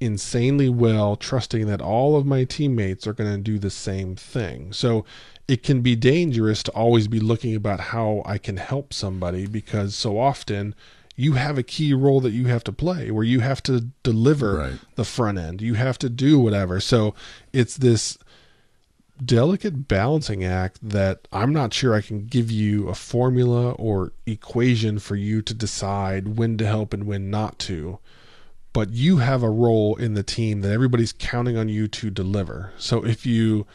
insanely 0.00 0.68
well 0.68 1.14
trusting 1.14 1.66
that 1.66 1.80
all 1.80 2.16
of 2.16 2.26
my 2.26 2.42
teammates 2.42 3.06
are 3.06 3.12
going 3.12 3.30
to 3.30 3.38
do 3.38 3.60
the 3.60 3.70
same 3.70 4.16
thing 4.16 4.72
so 4.72 5.04
it 5.46 5.62
can 5.62 5.80
be 5.82 5.94
dangerous 5.94 6.62
to 6.64 6.72
always 6.72 7.06
be 7.06 7.20
looking 7.20 7.54
about 7.54 7.78
how 7.78 8.22
I 8.26 8.38
can 8.38 8.56
help 8.56 8.92
somebody 8.92 9.46
because 9.46 9.94
so 9.94 10.18
often 10.18 10.74
you 11.14 11.34
have 11.34 11.56
a 11.58 11.62
key 11.62 11.92
role 11.94 12.20
that 12.22 12.32
you 12.32 12.46
have 12.46 12.64
to 12.64 12.72
play 12.72 13.10
where 13.10 13.22
you 13.24 13.40
have 13.40 13.62
to 13.64 13.88
deliver 14.02 14.56
Right. 14.56 14.78
the 14.96 15.04
front 15.04 15.38
end. 15.38 15.60
You 15.60 15.74
have 15.74 15.98
to 15.98 16.08
do 16.08 16.38
whatever. 16.40 16.80
So 16.80 17.14
it's 17.52 17.76
this 17.76 18.18
delicate 19.24 19.88
balancing 19.88 20.44
act 20.44 20.78
that 20.82 21.26
I'm 21.32 21.52
not 21.52 21.74
sure 21.74 21.94
I 21.94 22.00
can 22.00 22.26
give 22.26 22.50
you 22.50 22.88
a 22.88 22.94
formula 22.94 23.72
or 23.72 24.12
equation 24.26 24.98
for 24.98 25.16
you 25.16 25.42
to 25.42 25.54
decide 25.54 26.36
when 26.36 26.56
to 26.58 26.66
help 26.66 26.92
and 26.92 27.04
when 27.04 27.30
not 27.30 27.58
to. 27.60 27.98
But 28.72 28.90
you 28.90 29.18
have 29.18 29.42
a 29.42 29.50
role 29.50 29.96
in 29.96 30.14
the 30.14 30.22
team 30.22 30.62
that 30.62 30.72
everybody's 30.72 31.12
counting 31.12 31.56
on 31.56 31.68
you 31.68 31.88
to 31.88 32.10
deliver. 32.10 32.72
So 32.78 33.04
if 33.04 33.26
you 33.26 33.66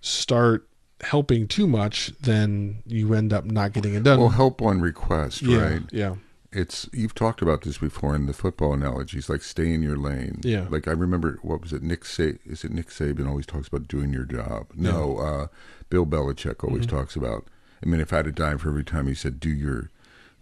start 0.00 0.66
helping 1.02 1.46
too 1.46 1.66
much, 1.66 2.12
then 2.20 2.82
you 2.86 3.12
end 3.12 3.32
up 3.32 3.44
not 3.44 3.72
getting 3.72 3.94
it 3.94 4.02
done. 4.02 4.18
Well, 4.18 4.30
help 4.30 4.62
on 4.62 4.80
request, 4.80 5.42
yeah, 5.42 5.58
right? 5.58 5.82
yeah, 5.92 6.14
It's 6.56 6.88
you've 6.92 7.14
talked 7.14 7.42
about 7.42 7.62
this 7.62 7.78
before 7.78 8.14
in 8.16 8.26
the 8.26 8.32
football 8.32 8.72
analogies, 8.72 9.28
like 9.28 9.42
stay 9.42 9.72
in 9.74 9.82
your 9.82 9.96
lane. 9.96 10.40
Yeah. 10.42 10.66
Like 10.70 10.88
I 10.88 10.92
remember, 10.92 11.38
what 11.42 11.60
was 11.60 11.72
it? 11.72 11.82
Nick 11.82 12.04
Sa- 12.04 12.32
is 12.46 12.64
it 12.64 12.70
Nick 12.72 12.88
Saban 12.88 13.28
always 13.28 13.46
talks 13.46 13.68
about 13.68 13.88
doing 13.88 14.12
your 14.12 14.24
job? 14.24 14.68
No, 14.74 15.18
uh, 15.18 15.46
Bill 15.90 16.06
Belichick 16.06 16.64
always 16.64 16.86
Mm-hmm. 16.86 16.96
talks 16.96 17.16
about. 17.16 17.46
I 17.84 17.86
mean, 17.88 18.00
if 18.00 18.12
I 18.12 18.16
had 18.16 18.26
a 18.26 18.32
dime 18.32 18.58
for 18.58 18.70
every 18.70 18.84
time 18.84 19.06
he 19.06 19.14
said 19.14 19.38
do 19.38 19.50
your 19.50 19.90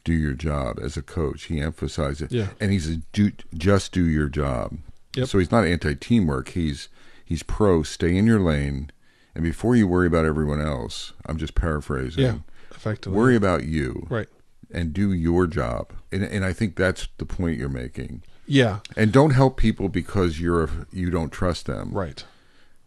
do 0.04 0.12
your 0.12 0.34
job 0.34 0.78
as 0.80 0.96
a 0.96 1.02
coach, 1.02 1.44
he 1.44 1.60
emphasized 1.60 2.22
it. 2.22 2.30
Yeah. 2.30 2.48
and 2.60 2.70
he's 2.70 2.88
a 2.88 2.96
do 3.12 3.32
just 3.54 3.90
do 3.92 4.04
your 4.06 4.28
job. 4.28 4.78
Yep. 5.16 5.28
So 5.28 5.38
he's 5.38 5.50
not 5.50 5.64
anti 5.66 5.94
teamwork. 5.96 6.50
He's 6.50 6.88
he's 7.24 7.42
pro 7.42 7.82
stay 7.82 8.16
in 8.16 8.26
your 8.26 8.40
lane, 8.40 8.90
and 9.34 9.42
before 9.42 9.74
you 9.74 9.88
worry 9.88 10.06
about 10.06 10.26
everyone 10.26 10.60
else, 10.60 11.12
I'm 11.26 11.38
just 11.38 11.54
paraphrasing. 11.56 12.22
yeah, 12.22 12.38
effectively. 12.70 13.16
Worry 13.18 13.34
about 13.36 13.64
you 13.64 14.06
right. 14.10 14.28
And 14.74 14.92
do 14.92 15.12
your 15.12 15.46
job. 15.46 15.92
And 16.12 16.22
and 16.24 16.44
I 16.44 16.52
think 16.52 16.76
that's 16.76 17.08
the 17.18 17.26
point 17.26 17.58
you're 17.58 17.68
making. 17.68 18.22
Yeah, 18.46 18.80
And 18.94 19.10
don't 19.10 19.30
help 19.30 19.56
people 19.56 19.88
because 19.88 20.38
you're 20.38 20.68
you 20.92 21.10
don't 21.10 21.30
trust 21.32 21.64
them 21.64 21.90
right. 21.92 22.22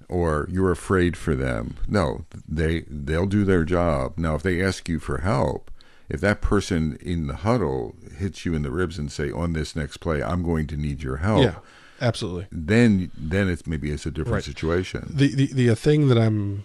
or 0.08 0.48
you're 0.52 0.72
afraid 0.72 1.18
for 1.18 1.34
them. 1.36 1.76
No, 1.88 2.26
they 2.48 2.82
they'll 2.88 3.26
do 3.26 3.44
their 3.44 3.66
job. 3.66 4.14
Now, 4.18 4.36
if 4.36 4.44
they 4.44 4.62
ask 4.62 4.88
you 4.88 5.00
for 5.00 5.18
help, 5.20 5.72
if 6.10 6.22
that 6.22 6.42
person 6.42 6.98
in 7.02 7.26
the 7.28 7.38
huddle 7.38 7.96
hits 8.18 8.46
you 8.46 8.54
in 8.54 8.62
the 8.62 8.70
ribs 8.72 9.00
and 9.00 9.12
say 9.12 9.32
on 9.32 9.54
this 9.54 9.76
next 9.76 9.98
play, 9.98 10.22
I'm 10.22 10.44
going 10.44 10.68
to 10.68 10.78
need 10.78 11.02
your 11.02 11.18
help. 11.18 11.42
Yeah, 11.44 11.56
absolutely. 12.02 12.46
Then 12.52 13.10
then 13.18 13.50
it's 13.50 13.66
maybe 13.66 13.90
it's 13.90 14.06
a 14.06 14.12
different 14.12 14.34
Right. 14.36 14.44
situation. 14.44 15.08
The 15.10 15.34
the 15.34 15.48
the 15.54 15.70
uh, 15.72 15.76
thing 15.76 16.08
that 16.10 16.20
I'm 16.20 16.64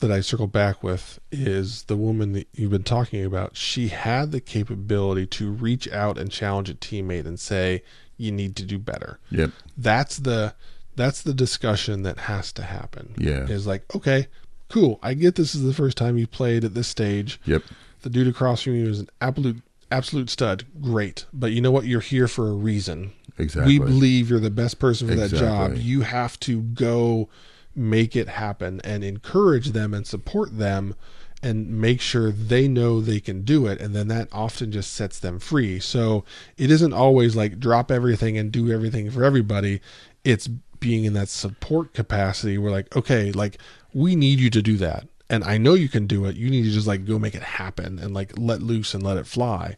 that 0.00 0.10
I 0.10 0.20
circle 0.20 0.46
back 0.46 0.82
with 0.82 1.20
is 1.30 1.84
the 1.84 1.96
woman 1.96 2.32
that 2.32 2.48
you've 2.52 2.70
been 2.70 2.82
talking 2.82 3.24
about. 3.24 3.56
She 3.56 3.88
had 3.88 4.32
the 4.32 4.40
capability 4.40 5.26
to 5.26 5.50
reach 5.50 5.90
out 5.90 6.18
and 6.18 6.30
challenge 6.30 6.68
a 6.68 6.74
teammate 6.74 7.26
and 7.26 7.38
say, 7.38 7.82
"You 8.16 8.32
need 8.32 8.56
to 8.56 8.64
do 8.64 8.78
better." 8.78 9.18
Yep. 9.30 9.50
That's 9.76 10.18
the 10.18 10.54
that's 10.96 11.22
the 11.22 11.34
discussion 11.34 12.02
that 12.02 12.18
has 12.18 12.52
to 12.52 12.62
happen. 12.62 13.14
Yeah. 13.18 13.46
is 13.48 13.66
like, 13.66 13.82
okay, 13.94 14.28
cool. 14.68 14.98
I 15.02 15.14
get 15.14 15.34
this 15.34 15.54
is 15.54 15.62
the 15.62 15.74
first 15.74 15.96
time 15.96 16.18
you 16.18 16.26
played 16.26 16.64
at 16.64 16.74
this 16.74 16.88
stage. 16.88 17.40
Yep. 17.46 17.62
The 18.02 18.10
dude 18.10 18.28
across 18.28 18.62
from 18.62 18.74
you 18.74 18.88
is 18.88 19.00
an 19.00 19.08
absolute 19.20 19.62
absolute 19.90 20.30
stud. 20.30 20.64
Great, 20.80 21.26
but 21.32 21.52
you 21.52 21.60
know 21.60 21.70
what? 21.70 21.86
You're 21.86 22.00
here 22.00 22.28
for 22.28 22.48
a 22.48 22.52
reason. 22.52 23.12
Exactly. 23.38 23.78
We 23.78 23.84
believe 23.84 24.30
you're 24.30 24.40
the 24.40 24.50
best 24.50 24.78
person 24.78 25.08
for 25.08 25.14
that 25.14 25.30
job. 25.30 25.76
You 25.76 26.02
have 26.02 26.38
to 26.40 26.60
go 26.60 27.28
make 27.76 28.14
it 28.14 28.28
happen 28.28 28.80
and 28.84 29.02
encourage 29.04 29.70
them 29.72 29.94
and 29.94 30.06
support 30.06 30.56
them 30.58 30.94
and 31.42 31.68
make 31.68 32.00
sure 32.00 32.30
they 32.30 32.66
know 32.66 33.00
they 33.00 33.20
can 33.20 33.42
do 33.42 33.66
it. 33.66 33.80
And 33.80 33.94
then 33.94 34.08
that 34.08 34.28
often 34.32 34.72
just 34.72 34.92
sets 34.92 35.20
them 35.20 35.38
free. 35.38 35.78
So 35.78 36.24
it 36.56 36.70
isn't 36.70 36.94
always 36.94 37.36
like 37.36 37.60
drop 37.60 37.90
everything 37.90 38.38
and 38.38 38.50
do 38.50 38.72
everything 38.72 39.10
for 39.10 39.24
everybody. 39.24 39.80
It's 40.24 40.48
being 40.80 41.04
in 41.04 41.12
that 41.12 41.28
support 41.28 41.92
capacity 41.92 42.56
where, 42.56 42.72
like, 42.72 42.94
okay, 42.96 43.30
like 43.32 43.58
we 43.92 44.16
need 44.16 44.40
you 44.40 44.50
to 44.50 44.62
do 44.62 44.76
that. 44.78 45.06
And 45.28 45.44
I 45.44 45.58
know 45.58 45.74
you 45.74 45.88
can 45.88 46.06
do 46.06 46.24
it. 46.26 46.36
You 46.36 46.50
need 46.50 46.64
to 46.64 46.70
just 46.70 46.86
like 46.86 47.04
go 47.04 47.18
make 47.18 47.34
it 47.34 47.42
happen 47.42 47.98
and 47.98 48.14
like 48.14 48.32
let 48.38 48.62
loose 48.62 48.94
and 48.94 49.02
let 49.02 49.16
it 49.16 49.26
fly. 49.26 49.76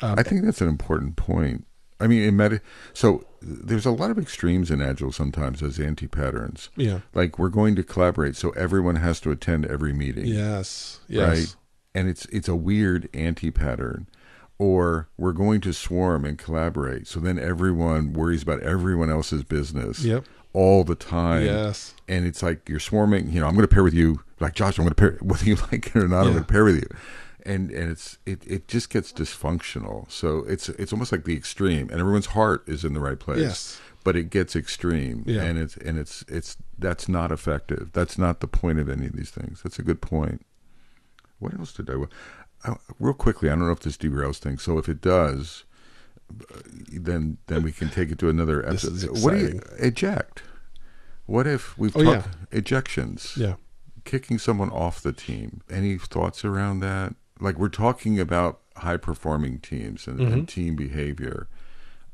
I 0.00 0.22
think 0.22 0.44
that's 0.44 0.60
an 0.60 0.68
important 0.68 1.16
point. 1.16 1.66
I 2.04 2.06
mean, 2.06 2.22
in 2.22 2.36
meta, 2.36 2.60
so 2.92 3.24
there's 3.40 3.86
a 3.86 3.90
lot 3.90 4.10
of 4.10 4.18
extremes 4.18 4.70
in 4.70 4.80
agile 4.82 5.10
sometimes 5.12 5.62
as 5.62 5.80
anti 5.80 6.06
patterns. 6.06 6.68
Yeah. 6.76 7.00
Like 7.14 7.38
we're 7.38 7.48
going 7.48 7.74
to 7.76 7.82
collaborate, 7.82 8.36
so 8.36 8.50
everyone 8.50 8.96
has 8.96 9.20
to 9.20 9.30
attend 9.30 9.64
every 9.66 9.92
meeting. 9.92 10.26
Yes. 10.26 11.00
Yes. 11.08 11.28
right? 11.28 11.56
And 11.94 12.08
it's 12.08 12.26
it's 12.26 12.48
a 12.48 12.56
weird 12.56 13.08
anti 13.14 13.50
pattern. 13.50 14.06
Or 14.56 15.08
we're 15.18 15.32
going 15.32 15.60
to 15.62 15.72
swarm 15.72 16.24
and 16.24 16.38
collaborate, 16.38 17.08
so 17.08 17.18
then 17.18 17.40
everyone 17.40 18.12
worries 18.12 18.42
about 18.44 18.60
everyone 18.60 19.10
else's 19.10 19.42
business 19.42 20.04
Yep. 20.04 20.26
all 20.52 20.84
the 20.84 20.94
time. 20.94 21.44
Yes. 21.44 21.94
And 22.06 22.24
it's 22.24 22.40
like 22.40 22.68
you're 22.68 22.78
swarming. 22.78 23.32
You 23.32 23.40
know, 23.40 23.48
I'm 23.48 23.54
going 23.54 23.66
to 23.66 23.74
pair 23.74 23.82
with 23.82 23.94
you. 23.94 24.20
Like 24.38 24.54
Josh, 24.54 24.78
I'm 24.78 24.84
going 24.84 24.94
to 24.94 25.00
pair 25.00 25.18
whether 25.20 25.44
you 25.44 25.56
like 25.72 25.88
it 25.88 25.96
or 25.96 26.06
not. 26.06 26.26
I'm 26.26 26.32
going 26.34 26.44
to 26.44 26.52
pair 26.52 26.64
with 26.64 26.76
you. 26.76 26.88
And 27.46 27.70
and 27.70 27.90
it's 27.90 28.18
it, 28.24 28.42
it 28.46 28.68
just 28.68 28.88
gets 28.90 29.12
dysfunctional. 29.12 30.10
So 30.10 30.44
it's 30.48 30.68
it's 30.70 30.92
almost 30.92 31.12
like 31.12 31.24
the 31.24 31.36
extreme, 31.36 31.90
and 31.90 32.00
everyone's 32.00 32.26
heart 32.26 32.62
is 32.66 32.84
in 32.84 32.94
the 32.94 33.00
right 33.00 33.18
place. 33.18 33.40
Yes. 33.40 33.80
But 34.02 34.16
it 34.16 34.28
gets 34.30 34.54
extreme, 34.56 35.24
Yeah. 35.26 35.42
and 35.42 35.58
it's 35.58 35.76
and 35.78 35.98
it's 35.98 36.24
it's 36.28 36.56
that's 36.78 37.08
not 37.08 37.30
effective. 37.32 37.90
That's 37.92 38.16
not 38.18 38.40
the 38.40 38.46
point 38.46 38.78
of 38.78 38.88
any 38.88 39.06
of 39.06 39.12
these 39.12 39.30
things. 39.30 39.60
That's 39.62 39.78
a 39.78 39.82
good 39.82 40.00
point. 40.00 40.44
What 41.38 41.52
else 41.58 41.72
did 41.72 41.90
I? 41.90 41.94
Uh, 42.66 42.74
real 42.98 43.12
quickly, 43.14 43.48
I 43.50 43.52
don't 43.52 43.66
know 43.66 43.72
if 43.72 43.80
this 43.80 43.96
derails 43.98 44.38
things. 44.38 44.62
So 44.62 44.78
if 44.78 44.88
it 44.88 45.00
does, 45.02 45.64
uh, 46.30 46.60
then 46.92 47.36
then 47.46 47.62
we 47.62 47.72
can 47.72 47.90
take 47.90 48.10
it 48.10 48.18
to 48.20 48.28
another 48.30 48.66
episode. 48.66 48.92
is 48.94 49.22
What 49.24 49.34
do 49.34 49.38
you 49.40 49.60
eject? 49.78 50.42
What 51.26 51.46
if 51.46 51.76
we've 51.78 51.94
Oh, 51.96 52.02
talked 52.04 52.28
yeah. 52.52 52.60
ejections? 52.60 53.36
Yeah. 53.36 53.56
kicking 54.04 54.38
someone 54.38 54.68
off 54.70 55.00
the 55.00 55.12
team. 55.14 55.62
Any 55.70 55.96
thoughts 55.96 56.44
around 56.44 56.80
that? 56.80 57.14
Like 57.40 57.58
we're 57.58 57.68
talking 57.68 58.18
about 58.20 58.60
high 58.76 58.96
performing 58.96 59.58
teams 59.58 60.06
and, 60.06 60.18
Mm-hmm. 60.20 60.32
and 60.32 60.48
team 60.48 60.76
behavior. 60.76 61.48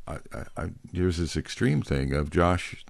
I, 0.06 0.18
I, 0.32 0.44
I, 0.56 0.70
there's 0.92 1.18
this 1.18 1.36
extreme 1.36 1.82
thing 1.82 2.12
of 2.14 2.30
Josh 2.30 2.84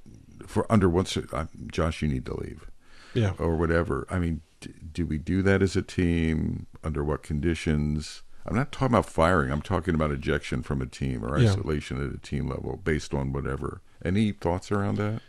for 0.47 0.70
under 0.72 0.89
what's 0.89 1.16
uh, 1.16 1.47
Josh, 1.70 2.03
you 2.03 2.09
need 2.09 2.24
to 2.26 2.35
leave 2.41 2.70
Yeah. 3.14 3.33
or 3.39 3.57
whatever. 3.57 4.07
I 4.11 4.18
mean, 4.18 4.41
d- 4.61 4.72
do 4.93 5.07
we 5.07 5.18
do 5.18 5.43
that 5.43 5.61
as 5.62 5.76
a 5.76 5.83
team? 5.83 6.66
Under 6.83 7.05
what 7.05 7.22
conditions? 7.22 8.22
I'm 8.47 8.57
not 8.57 8.72
talking 8.72 8.95
about 8.95 9.07
firing. 9.07 9.51
I'm 9.53 9.61
talking 9.61 9.95
about 9.95 10.11
ejection 10.12 10.62
from 10.62 10.81
a 10.81 10.87
team 10.87 11.22
or 11.24 11.39
Yeah. 11.39 11.51
isolation 11.51 12.05
at 12.05 12.14
a 12.14 12.18
team 12.18 12.49
level 12.49 12.81
based 12.83 13.12
on 13.12 13.33
whatever. 13.33 13.83
Any 14.05 14.33
thoughts 14.33 14.70
around 14.72 14.97
that? 14.99 15.20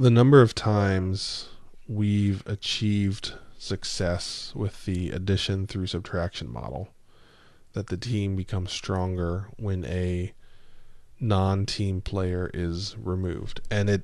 the 0.00 0.10
number 0.10 0.40
of 0.42 0.56
times 0.56 1.48
we've 1.86 2.42
achieved 2.46 3.34
success 3.64 4.52
with 4.54 4.84
the 4.84 5.10
addition 5.10 5.66
through 5.66 5.86
subtraction 5.86 6.52
model 6.52 6.88
that 7.72 7.88
the 7.88 7.96
team 7.96 8.36
becomes 8.36 8.70
stronger 8.70 9.48
when 9.56 9.84
a 9.86 10.32
non-team 11.18 12.00
player 12.00 12.50
is 12.54 12.96
removed. 12.98 13.60
And 13.70 13.88
it 13.88 14.02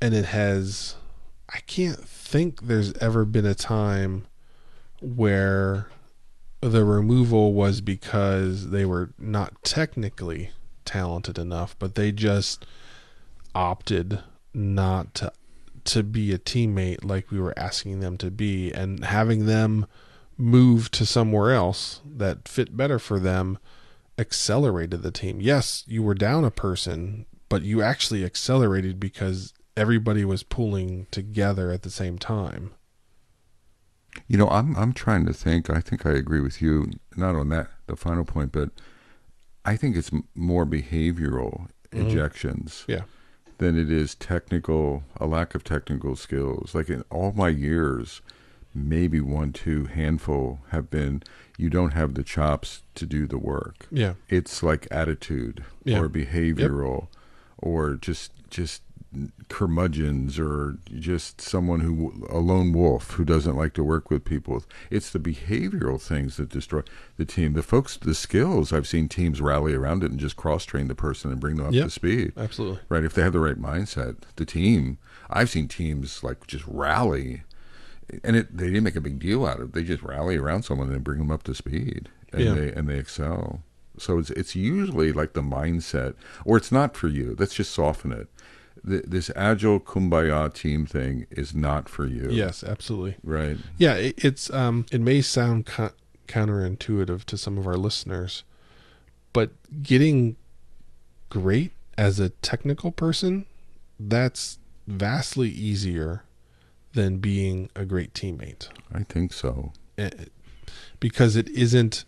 and 0.00 0.14
it 0.14 0.26
has 0.26 0.96
I 1.48 1.58
can't 1.66 1.98
think 1.98 2.62
there's 2.62 2.92
ever 2.94 3.24
been 3.24 3.46
a 3.46 3.54
time 3.54 4.26
where 5.00 5.88
the 6.60 6.84
removal 6.84 7.52
was 7.52 7.80
because 7.80 8.70
they 8.70 8.84
were 8.84 9.10
not 9.18 9.62
technically 9.64 10.50
talented 10.84 11.38
enough, 11.38 11.74
but 11.78 11.94
they 11.94 12.12
just 12.12 12.64
opted 13.54 14.22
not 14.54 15.14
to 15.14 15.32
to 15.84 16.02
be 16.02 16.32
a 16.32 16.38
teammate 16.38 17.04
like 17.04 17.30
we 17.30 17.40
were 17.40 17.58
asking 17.58 18.00
them 18.00 18.16
to 18.18 18.30
be 18.30 18.72
and 18.72 19.04
having 19.04 19.46
them 19.46 19.86
move 20.36 20.90
to 20.90 21.04
somewhere 21.04 21.52
else 21.52 22.00
that 22.04 22.48
fit 22.48 22.76
better 22.76 22.98
for 22.98 23.18
them 23.18 23.58
accelerated 24.18 25.02
the 25.02 25.10
team. 25.10 25.40
Yes, 25.40 25.84
you 25.86 26.02
were 26.02 26.14
down 26.14 26.44
a 26.44 26.50
person, 26.50 27.26
but 27.48 27.62
you 27.62 27.82
actually 27.82 28.24
accelerated 28.24 29.00
because 29.00 29.52
everybody 29.76 30.24
was 30.24 30.42
pulling 30.42 31.06
together 31.10 31.70
at 31.70 31.82
the 31.82 31.90
same 31.90 32.18
time. 32.18 32.72
You 34.26 34.38
know, 34.38 34.48
I'm 34.48 34.76
I'm 34.76 34.92
trying 34.92 35.24
to 35.26 35.32
think. 35.32 35.70
I 35.70 35.80
think 35.80 36.04
I 36.04 36.10
agree 36.10 36.40
with 36.40 36.60
you, 36.60 36.90
not 37.16 37.36
on 37.36 37.48
that 37.50 37.70
the 37.86 37.96
final 37.96 38.24
point, 38.24 38.50
but 38.50 38.70
I 39.64 39.76
think 39.76 39.96
it's 39.96 40.10
more 40.34 40.66
behavioral 40.66 41.68
mm-hmm. 41.90 42.00
injections 42.00 42.84
Yeah. 42.88 43.02
Than 43.60 43.78
it 43.78 43.90
is 43.90 44.14
technical. 44.16 45.04
A 45.18 45.26
lack 45.26 45.54
of 45.54 45.62
technical 45.62 46.16
skills. 46.16 46.74
Like 46.74 46.90
in 46.90 47.04
all 47.10 47.32
my 47.32 47.48
years, 47.50 48.20
maybe 48.74 49.20
one, 49.20 49.52
two 49.52 49.84
handful 49.84 50.60
have 50.70 50.90
been. 50.90 51.22
You 51.58 51.68
don't 51.70 51.92
have 51.92 52.14
the 52.14 52.24
chops 52.24 52.82
to 52.94 53.04
do 53.06 53.26
the 53.26 53.38
work. 53.38 53.86
Yeah. 53.90 54.14
It's 54.28 54.62
like 54.62 54.88
attitude 54.90 55.62
Yeah. 55.84 56.00
or 56.00 56.08
behavioral, 56.08 57.08
or 57.58 57.94
just 57.94 58.32
just 58.50 58.82
curmudgeons 59.48 60.38
or 60.38 60.78
just 60.98 61.40
someone 61.40 61.80
who 61.80 62.26
a 62.30 62.38
lone 62.38 62.72
wolf 62.72 63.12
who 63.12 63.24
doesn't 63.24 63.56
like 63.56 63.74
to 63.74 63.84
work 63.84 64.10
with 64.10 64.24
people. 64.24 64.62
It's 64.90 65.10
the 65.10 65.18
behavioral 65.18 66.00
things 66.00 66.36
that 66.36 66.48
destroy 66.48 66.82
the 67.16 67.24
team. 67.24 67.54
The 67.54 67.62
folks 67.62 67.96
the 67.96 68.14
skills 68.14 68.72
i've 68.72 68.86
seen 68.86 69.08
teams 69.08 69.40
rally 69.40 69.74
around 69.74 70.04
it 70.04 70.10
and 70.10 70.20
just 70.20 70.36
cross 70.36 70.64
train 70.64 70.88
the 70.88 70.94
person 70.94 71.30
and 71.30 71.40
bring 71.40 71.56
them 71.56 71.66
up 71.66 71.72
Yep. 71.72 71.84
to 71.84 71.90
speed. 71.90 72.32
Absolutely. 72.36 72.80
right 72.88 73.04
if 73.04 73.14
they 73.14 73.22
have 73.22 73.32
the 73.32 73.40
right 73.40 73.60
mindset. 73.60 74.16
The 74.36 74.44
team 74.44 74.98
i've 75.28 75.50
seen 75.50 75.68
teams 75.68 76.22
like 76.22 76.46
just 76.46 76.64
rally 76.66 77.42
and 78.24 78.36
it 78.36 78.56
they 78.56 78.66
didn't 78.66 78.84
make 78.84 78.96
a 78.96 79.00
big 79.00 79.18
deal 79.18 79.44
out 79.46 79.60
of 79.60 79.68
it. 79.70 79.72
They 79.74 79.82
just 79.84 80.02
rally 80.02 80.36
around 80.36 80.62
someone 80.62 80.92
and 80.92 81.04
bring 81.04 81.18
them 81.18 81.30
up 81.30 81.42
to 81.44 81.54
speed 81.54 82.08
and 82.32 82.42
Yeah. 82.42 82.54
they 82.54 82.72
and 82.72 82.88
they 82.88 82.98
excel. 82.98 83.62
So 83.98 84.18
it's 84.18 84.30
it's 84.30 84.54
usually 84.54 85.12
like 85.12 85.32
the 85.32 85.42
mindset 85.42 86.14
or 86.44 86.56
it's 86.56 86.70
not 86.72 86.96
for 86.96 87.08
you. 87.08 87.34
Let's 87.38 87.54
just 87.54 87.72
soften 87.72 88.12
it 88.12 88.28
Th 88.88 89.02
this 89.06 89.30
agile 89.36 89.80
kumbaya 89.80 90.52
team 90.52 90.86
thing 90.86 91.26
is 91.30 91.54
not 91.54 91.88
for 91.88 92.06
you 92.06 92.28
Yes, 92.30 92.64
absolutely. 92.64 93.16
right 93.22 93.58
Yeah, 93.78 93.94
it, 93.94 94.14
it's 94.24 94.50
um 94.50 94.86
it 94.90 95.00
may 95.00 95.20
sound 95.22 95.66
co- 95.66 95.92
counterintuitive 96.28 97.24
to 97.24 97.36
some 97.36 97.58
of 97.58 97.66
our 97.66 97.76
listeners, 97.76 98.44
but 99.32 99.50
getting 99.82 100.36
great 101.28 101.72
as 101.98 102.18
a 102.18 102.30
technical 102.30 102.90
person, 102.90 103.46
that's 103.98 104.58
vastly 104.86 105.48
easier 105.50 106.24
than 106.94 107.18
being 107.18 107.68
a 107.76 107.84
great 107.84 108.12
teammate. 108.14 108.68
i 108.92 109.02
think 109.02 109.32
so 109.32 109.72
Eh, 109.98 110.10
because 110.98 111.36
it 111.36 111.48
isn't 111.50 112.04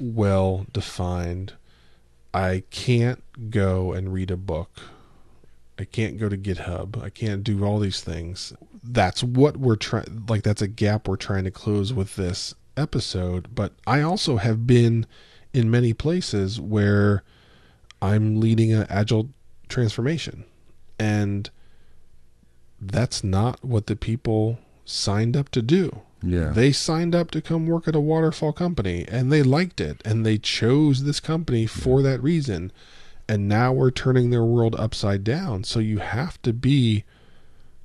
well 0.00 0.66
defined. 0.72 1.52
I 2.34 2.62
can't 2.70 3.22
go 3.50 3.92
and 3.92 4.12
read 4.12 4.30
a 4.30 4.36
book. 4.36 4.70
I 5.78 5.84
can't 5.84 6.18
go 6.18 6.28
to 6.28 6.36
GitHub. 6.36 7.02
I 7.02 7.10
can't 7.10 7.44
do 7.44 7.64
all 7.64 7.78
these 7.78 8.00
things. 8.00 8.52
That's 8.82 9.22
what 9.22 9.56
we're 9.56 9.76
trying 9.76 10.24
like 10.28 10.42
that's 10.42 10.62
a 10.62 10.68
gap 10.68 11.06
we're 11.06 11.16
trying 11.16 11.44
to 11.44 11.50
close 11.50 11.92
with 11.92 12.16
this 12.16 12.54
episode, 12.76 13.54
but 13.54 13.72
I 13.86 14.00
also 14.02 14.36
have 14.36 14.66
been 14.66 15.06
in 15.52 15.70
many 15.70 15.92
places 15.92 16.60
where 16.60 17.22
I'm 18.00 18.40
leading 18.40 18.72
an 18.72 18.86
agile 18.88 19.30
transformation 19.68 20.44
and 20.98 21.50
that's 22.80 23.24
not 23.24 23.64
what 23.64 23.86
the 23.86 23.96
people 23.96 24.58
signed 24.84 25.36
up 25.36 25.48
to 25.50 25.62
do. 25.62 26.00
yeah 26.22 26.50
They 26.50 26.72
signed 26.72 27.14
up 27.14 27.30
to 27.32 27.42
come 27.42 27.66
work 27.66 27.88
at 27.88 27.96
a 27.96 28.00
waterfall 28.00 28.52
company 28.52 29.04
and 29.08 29.32
they 29.32 29.42
liked 29.42 29.80
it 29.80 30.00
and 30.04 30.24
they 30.24 30.38
chose 30.38 31.04
this 31.04 31.20
company 31.20 31.66
for 31.66 32.02
that 32.02 32.22
reason. 32.22 32.72
And 33.28 33.46
now 33.46 33.72
we're 33.72 33.90
turning 33.90 34.30
their 34.30 34.44
world 34.44 34.74
upside 34.78 35.22
down. 35.22 35.64
So 35.64 35.80
you 35.80 35.98
have 35.98 36.40
to 36.42 36.52
be 36.52 37.04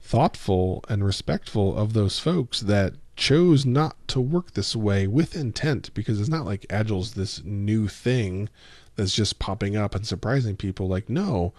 thoughtful 0.01 0.83
and 0.87 1.03
respectful 1.03 1.77
of 1.77 1.93
those 1.93 2.19
folks 2.19 2.61
that 2.61 2.93
chose 3.15 3.65
not 3.65 3.95
to 4.07 4.19
work 4.19 4.53
this 4.53 4.75
way 4.75 5.05
with 5.07 5.35
intent 5.35 5.93
because 5.93 6.19
it's 6.19 6.29
not 6.29 6.45
like 6.45 6.65
Agile's 6.69 7.13
this 7.13 7.43
new 7.43 7.87
thing 7.87 8.49
that's 8.95 9.15
just 9.15 9.39
popping 9.39 9.75
up 9.75 9.95
and 9.95 10.05
surprising 10.05 10.55
people. 10.55 10.87
Like, 10.87 11.09
no, 11.09 11.53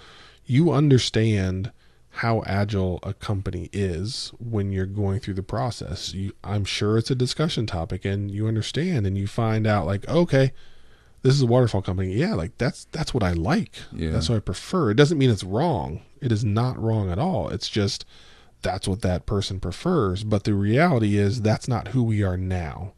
you 0.47 0.73
understand 0.73 1.73
how 2.19 2.43
agile 2.47 3.01
a 3.03 3.13
company 3.13 3.69
is 3.73 4.33
when 4.39 4.71
you're 4.71 4.87
going 4.87 5.19
through 5.19 5.35
the 5.35 5.43
process. 5.43 6.15
You, 6.15 6.33
I'm 6.45 6.65
sure 6.65 6.97
it's 6.97 7.11
a 7.11 7.17
discussion 7.17 7.67
topic, 7.67 8.05
and 8.05 8.31
you 8.31 8.47
understand, 8.47 9.05
and 9.05 9.19
you 9.19 9.27
find 9.27 9.67
out 9.67 9.87
like, 9.87 10.09
okay, 10.09 10.53
this 11.25 11.35
is 11.35 11.41
a 11.41 11.47
waterfall 11.47 11.81
company. 11.81 12.13
Yeah, 12.13 12.35
like 12.35 12.59
that's 12.59 12.85
that's 12.93 13.15
what 13.15 13.23
I 13.23 13.33
like. 13.33 13.77
Yeah. 13.93 14.11
That's 14.11 14.29
what 14.29 14.37
I 14.37 14.41
prefer. 14.41 14.91
It 14.91 14.97
doesn't 14.97 15.17
mean 15.17 15.31
it's 15.31 15.43
wrong. 15.43 16.03
It 16.21 16.31
is 16.31 16.45
not 16.45 16.79
wrong 16.79 17.11
at 17.11 17.19
all. 17.19 17.49
It's 17.49 17.71
just 17.71 18.05
that's 18.61 18.87
what 18.87 19.01
that 19.01 19.25
person 19.25 19.59
prefers. 19.59 20.23
But 20.23 20.45
the 20.45 20.53
reality 20.53 21.17
is 21.17 21.41
that's 21.41 21.67
not 21.67 21.89
who 21.89 22.03
we 22.03 22.23
are 22.23 22.37
now. 22.37 22.93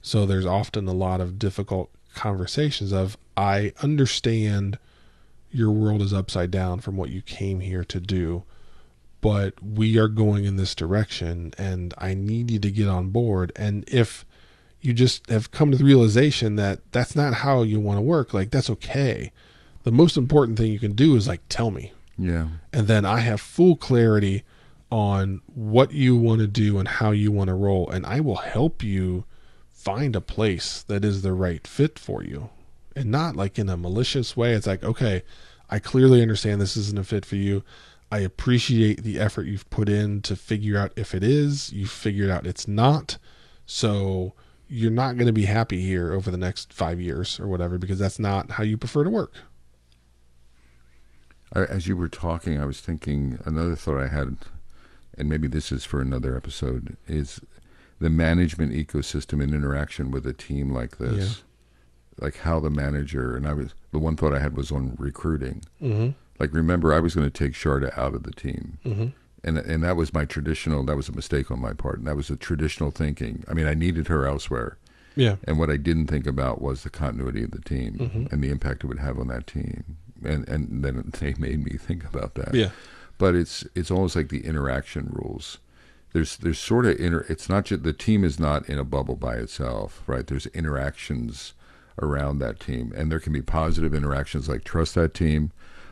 So 0.00 0.26
there's 0.26 0.46
often 0.46 0.86
a 0.86 0.92
lot 0.92 1.20
of 1.20 1.40
difficult 1.40 1.90
conversations 2.14 2.92
of 2.92 3.18
I 3.36 3.72
understand 3.82 4.78
your 5.50 5.72
world 5.72 6.02
is 6.02 6.12
upside 6.12 6.52
down 6.52 6.78
from 6.78 6.96
what 6.96 7.10
you 7.10 7.20
came 7.20 7.58
here 7.58 7.82
to 7.82 7.98
do, 7.98 8.44
but 9.20 9.60
we 9.60 9.98
are 9.98 10.06
going 10.06 10.44
in 10.44 10.54
this 10.54 10.76
direction 10.76 11.52
and 11.58 11.92
I 11.98 12.14
need 12.14 12.52
you 12.52 12.60
to 12.60 12.70
get 12.70 12.86
on 12.86 13.08
board. 13.08 13.50
And 13.56 13.84
if 13.88 14.24
you 14.80 14.92
just 14.92 15.28
have 15.30 15.50
come 15.50 15.70
to 15.70 15.76
the 15.76 15.84
realization 15.84 16.56
that 16.56 16.80
that's 16.92 17.14
not 17.14 17.34
how 17.34 17.62
you 17.62 17.80
want 17.80 17.98
to 17.98 18.02
work, 18.02 18.32
like 18.32 18.50
that's 18.50 18.70
okay. 18.70 19.32
The 19.82 19.92
most 19.92 20.16
important 20.16 20.58
thing 20.58 20.72
you 20.72 20.78
can 20.78 20.92
do 20.92 21.16
is 21.16 21.26
like 21.26 21.40
tell 21.48 21.70
me 21.70 21.92
yeah 22.18 22.48
and 22.72 22.86
then 22.86 23.06
I 23.06 23.20
have 23.20 23.40
full 23.40 23.76
clarity 23.76 24.44
on 24.90 25.40
what 25.46 25.92
you 25.92 26.16
want 26.16 26.40
to 26.40 26.46
do 26.46 26.78
and 26.78 26.88
how 26.88 27.12
you 27.12 27.30
want 27.30 27.48
to 27.48 27.54
roll, 27.54 27.88
and 27.90 28.04
I 28.04 28.20
will 28.20 28.36
help 28.36 28.82
you 28.82 29.24
find 29.72 30.14
a 30.14 30.20
place 30.20 30.82
that 30.82 31.04
is 31.04 31.22
the 31.22 31.32
right 31.32 31.66
fit 31.66 31.98
for 31.98 32.22
you, 32.22 32.50
and 32.96 33.10
not 33.10 33.36
like 33.36 33.58
in 33.58 33.68
a 33.68 33.76
malicious 33.76 34.36
way. 34.36 34.52
It's 34.52 34.66
like, 34.66 34.82
okay, 34.82 35.22
I 35.70 35.78
clearly 35.78 36.22
understand 36.22 36.60
this 36.60 36.76
isn't 36.76 36.98
a 36.98 37.04
fit 37.04 37.24
for 37.24 37.36
you. 37.36 37.62
I 38.12 38.18
appreciate 38.18 39.04
the 39.04 39.20
effort 39.20 39.46
you've 39.46 39.70
put 39.70 39.88
in 39.88 40.20
to 40.22 40.34
figure 40.34 40.76
out 40.76 40.92
if 40.96 41.14
it 41.14 41.22
is. 41.22 41.72
You 41.72 41.86
figured 41.86 42.28
out 42.28 42.46
it's 42.46 42.66
not, 42.66 43.18
so 43.66 44.34
you're 44.70 44.90
not 44.90 45.16
going 45.16 45.26
to 45.26 45.32
be 45.32 45.46
happy 45.46 45.82
here 45.82 46.12
over 46.12 46.30
the 46.30 46.36
next 46.36 46.72
five 46.72 47.00
years 47.00 47.40
or 47.40 47.48
whatever 47.48 47.76
because 47.76 47.98
that's 47.98 48.20
not 48.20 48.52
how 48.52 48.62
you 48.62 48.76
prefer 48.76 49.02
to 49.02 49.10
work. 49.10 49.34
As 51.52 51.88
you 51.88 51.96
were 51.96 52.08
talking, 52.08 52.60
I 52.60 52.64
was 52.64 52.80
thinking 52.80 53.40
another 53.44 53.74
thought 53.74 54.00
I 54.00 54.06
had, 54.06 54.36
and 55.18 55.28
maybe 55.28 55.48
this 55.48 55.72
is 55.72 55.84
for 55.84 56.00
another 56.00 56.36
episode, 56.36 56.96
is 57.08 57.40
the 57.98 58.08
management 58.08 58.72
ecosystem 58.72 59.42
and 59.42 59.52
interaction 59.52 60.12
with 60.12 60.24
a 60.24 60.32
team 60.32 60.72
like 60.72 60.98
this. 60.98 61.42
Like 62.20 62.36
how 62.38 62.60
the 62.60 62.70
manager, 62.70 63.34
and 63.34 63.48
I 63.48 63.54
was, 63.54 63.74
the 63.92 63.98
one 63.98 64.14
thought 64.14 64.34
I 64.34 64.38
had 64.38 64.56
was 64.56 64.70
on 64.70 64.94
recruiting. 64.98 65.62
Mm-hmm. 65.82 66.10
Like, 66.38 66.54
remember, 66.54 66.92
I 66.94 67.00
was 67.00 67.14
going 67.14 67.28
to 67.28 67.44
take 67.44 67.54
Sharda 67.54 67.96
out 67.98 68.14
of 68.14 68.22
the 68.22 68.30
team. 68.30 68.78
Mm-hmm. 68.84 69.06
And, 69.42 69.56
and 69.58 69.82
that 69.82 69.96
was 69.96 70.12
my 70.12 70.24
traditional, 70.26 70.84
that 70.84 70.96
was 70.96 71.08
a 71.08 71.12
mistake 71.12 71.50
on 71.50 71.60
my 71.60 71.72
part. 71.72 71.98
And 71.98 72.06
that 72.06 72.16
was 72.16 72.28
a 72.30 72.36
traditional 72.36 72.90
thinking. 72.90 73.44
I 73.48 73.54
mean, 73.54 73.66
I 73.66 73.74
needed 73.74 74.08
her 74.08 74.26
elsewhere. 74.26 74.76
Yeah. 75.16 75.36
And 75.44 75.58
what 75.58 75.70
I 75.70 75.76
didn't 75.76 76.06
think 76.08 76.26
about 76.26 76.60
was 76.60 76.82
the 76.82 76.90
continuity 76.90 77.42
of 77.44 77.50
the 77.50 77.60
team 77.60 77.94
Mhm. 77.94 78.32
and 78.32 78.42
the 78.44 78.50
impact 78.50 78.84
it 78.84 78.86
would 78.88 78.98
have 78.98 79.18
on 79.18 79.28
that 79.28 79.46
team. 79.46 79.96
And 80.24 80.46
and 80.48 80.84
then 80.84 81.10
they 81.20 81.34
made 81.38 81.64
me 81.64 81.78
think 81.78 82.04
about 82.04 82.34
that. 82.34 82.54
Yeah. 82.54 82.70
But 83.18 83.34
it's 83.34 83.64
it's 83.74 83.90
almost 83.90 84.14
like 84.16 84.28
the 84.28 84.44
interaction 84.46 85.08
rules. 85.10 85.58
There's 86.12 86.36
there's 86.36 86.58
sort 86.58 86.86
of 86.86 86.98
inter. 87.00 87.24
It's 87.28 87.48
not 87.48 87.64
just 87.66 87.82
the 87.82 87.92
team 87.92 88.24
is 88.24 88.38
not 88.38 88.68
in 88.68 88.78
a 88.78 88.84
bubble 88.84 89.16
by 89.16 89.36
itself, 89.36 90.02
right? 90.06 90.26
There's 90.26 90.46
interactions 90.48 91.54
around 92.02 92.38
that 92.38 92.60
team, 92.60 92.92
and 92.96 93.10
there 93.10 93.20
can 93.20 93.32
be 93.32 93.42
positive 93.42 93.94
interactions 93.94 94.48
like 94.48 94.64
trust 94.64 94.94
that 94.94 95.12
team, 95.14 95.50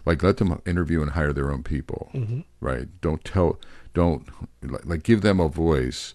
like 0.09 0.23
let 0.23 0.39
them 0.39 0.61
interview 0.67 1.03
and 1.03 1.11
hire 1.13 1.33
their 1.33 1.53
own 1.53 1.63
people, 1.63 2.11
Mhm. 2.15 2.45
right? 2.61 2.89
Don't 3.01 3.23
tell, 3.25 3.61
don't 3.95 4.27
like, 4.63 5.03
give 5.03 5.21
them 5.23 5.39
a 5.39 5.49
voice 5.49 6.15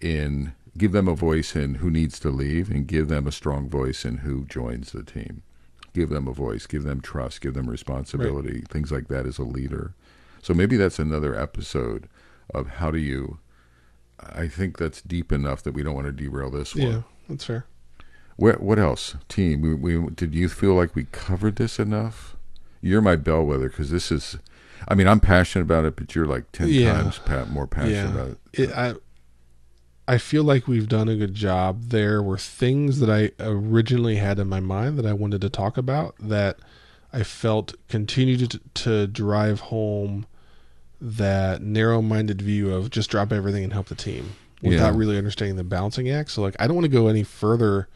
in 0.00 0.52
give 0.78 0.92
them 0.92 1.08
a 1.08 1.14
voice 1.16 1.56
in 1.56 1.74
who 1.76 1.90
needs 1.90 2.20
to 2.20 2.30
leave, 2.30 2.70
and 2.70 2.86
give 2.86 3.08
them 3.08 3.26
a 3.26 3.32
strong 3.32 3.68
voice 3.68 4.04
in 4.04 4.18
who 4.18 4.44
joins 4.44 4.92
the 4.92 5.02
team. 5.02 5.42
Give 5.92 6.08
them 6.10 6.28
a 6.28 6.32
voice, 6.32 6.66
give 6.66 6.84
them 6.84 7.00
trust, 7.00 7.40
give 7.40 7.54
them 7.54 7.68
responsibility, 7.68 8.62
things 8.70 8.92
like 8.92 9.08
that 9.08 9.26
as 9.26 9.38
a 9.38 9.42
leader. 9.42 9.94
So 10.42 10.54
maybe 10.54 10.76
that's 10.76 11.00
another 11.00 11.34
episode 11.34 12.08
of 12.54 12.68
how 12.78 12.90
do 12.92 12.98
you. 12.98 13.38
I 14.20 14.46
think 14.48 14.78
that's 14.78 15.02
deep 15.02 15.32
enough 15.32 15.62
that 15.64 15.72
we 15.72 15.82
don't 15.82 15.94
want 15.94 16.06
to 16.06 16.12
derail 16.12 16.50
this 16.50 16.74
one. 16.76 16.86
Yeah, 16.86 17.02
that's 17.28 17.44
fair. 17.46 17.64
What 18.36 18.62
what 18.62 18.78
else, 18.78 19.16
team? 19.28 19.60
We, 19.62 19.74
we 19.74 20.10
did 20.10 20.34
you 20.34 20.48
feel 20.48 20.74
like 20.74 20.94
we 20.94 21.04
covered 21.10 21.56
this 21.56 21.78
enough? 21.78 22.36
You're 22.80 23.00
my 23.02 23.16
bellwether 23.16 23.68
because 23.68 23.90
this 23.90 24.10
is. 24.10 24.38
I 24.88 24.94
mean, 24.94 25.06
I'm 25.06 25.20
passionate 25.20 25.64
about 25.64 25.84
it, 25.84 25.96
but 25.96 26.14
you're 26.14 26.26
like 26.26 26.50
ten 26.52 26.68
Yeah. 26.68 26.94
times 26.94 27.18
pa- 27.18 27.44
more 27.46 27.66
passionate 27.66 28.10
about 28.14 28.28
it. 28.30 28.38
it, 28.60 28.70
I 28.72 28.94
I 30.08 30.18
feel 30.18 30.42
like 30.42 30.66
we've 30.66 30.88
done 30.88 31.08
a 31.08 31.16
good 31.16 31.34
job. 31.34 31.84
There 31.90 32.22
were 32.22 32.38
things 32.38 32.98
that 33.00 33.10
I 33.10 33.30
originally 33.42 34.16
had 34.16 34.38
in 34.38 34.48
my 34.48 34.58
mind 34.60 34.98
that 34.98 35.06
I 35.06 35.12
wanted 35.12 35.40
to 35.42 35.48
talk 35.50 35.76
about 35.76 36.14
that 36.18 36.58
I 37.12 37.22
felt 37.22 37.74
continued 37.88 38.50
to, 38.50 38.60
to 38.82 39.06
drive 39.06 39.60
home 39.60 40.26
that 41.00 41.62
narrow-minded 41.62 42.42
view 42.42 42.72
of 42.74 42.90
just 42.90 43.10
drop 43.10 43.32
everything 43.32 43.64
and 43.64 43.72
help 43.72 43.86
the 43.88 43.94
team 43.94 44.32
without 44.62 44.92
Yeah. 44.92 44.98
really 44.98 45.16
understanding 45.18 45.56
the 45.56 45.64
balancing 45.64 46.10
act. 46.10 46.30
So 46.30 46.42
like 46.42 46.56
I 46.58 46.66
don't 46.66 46.76
want 46.76 46.84
to 46.86 46.90
go 46.90 47.08
any 47.08 47.22
further 47.22 47.88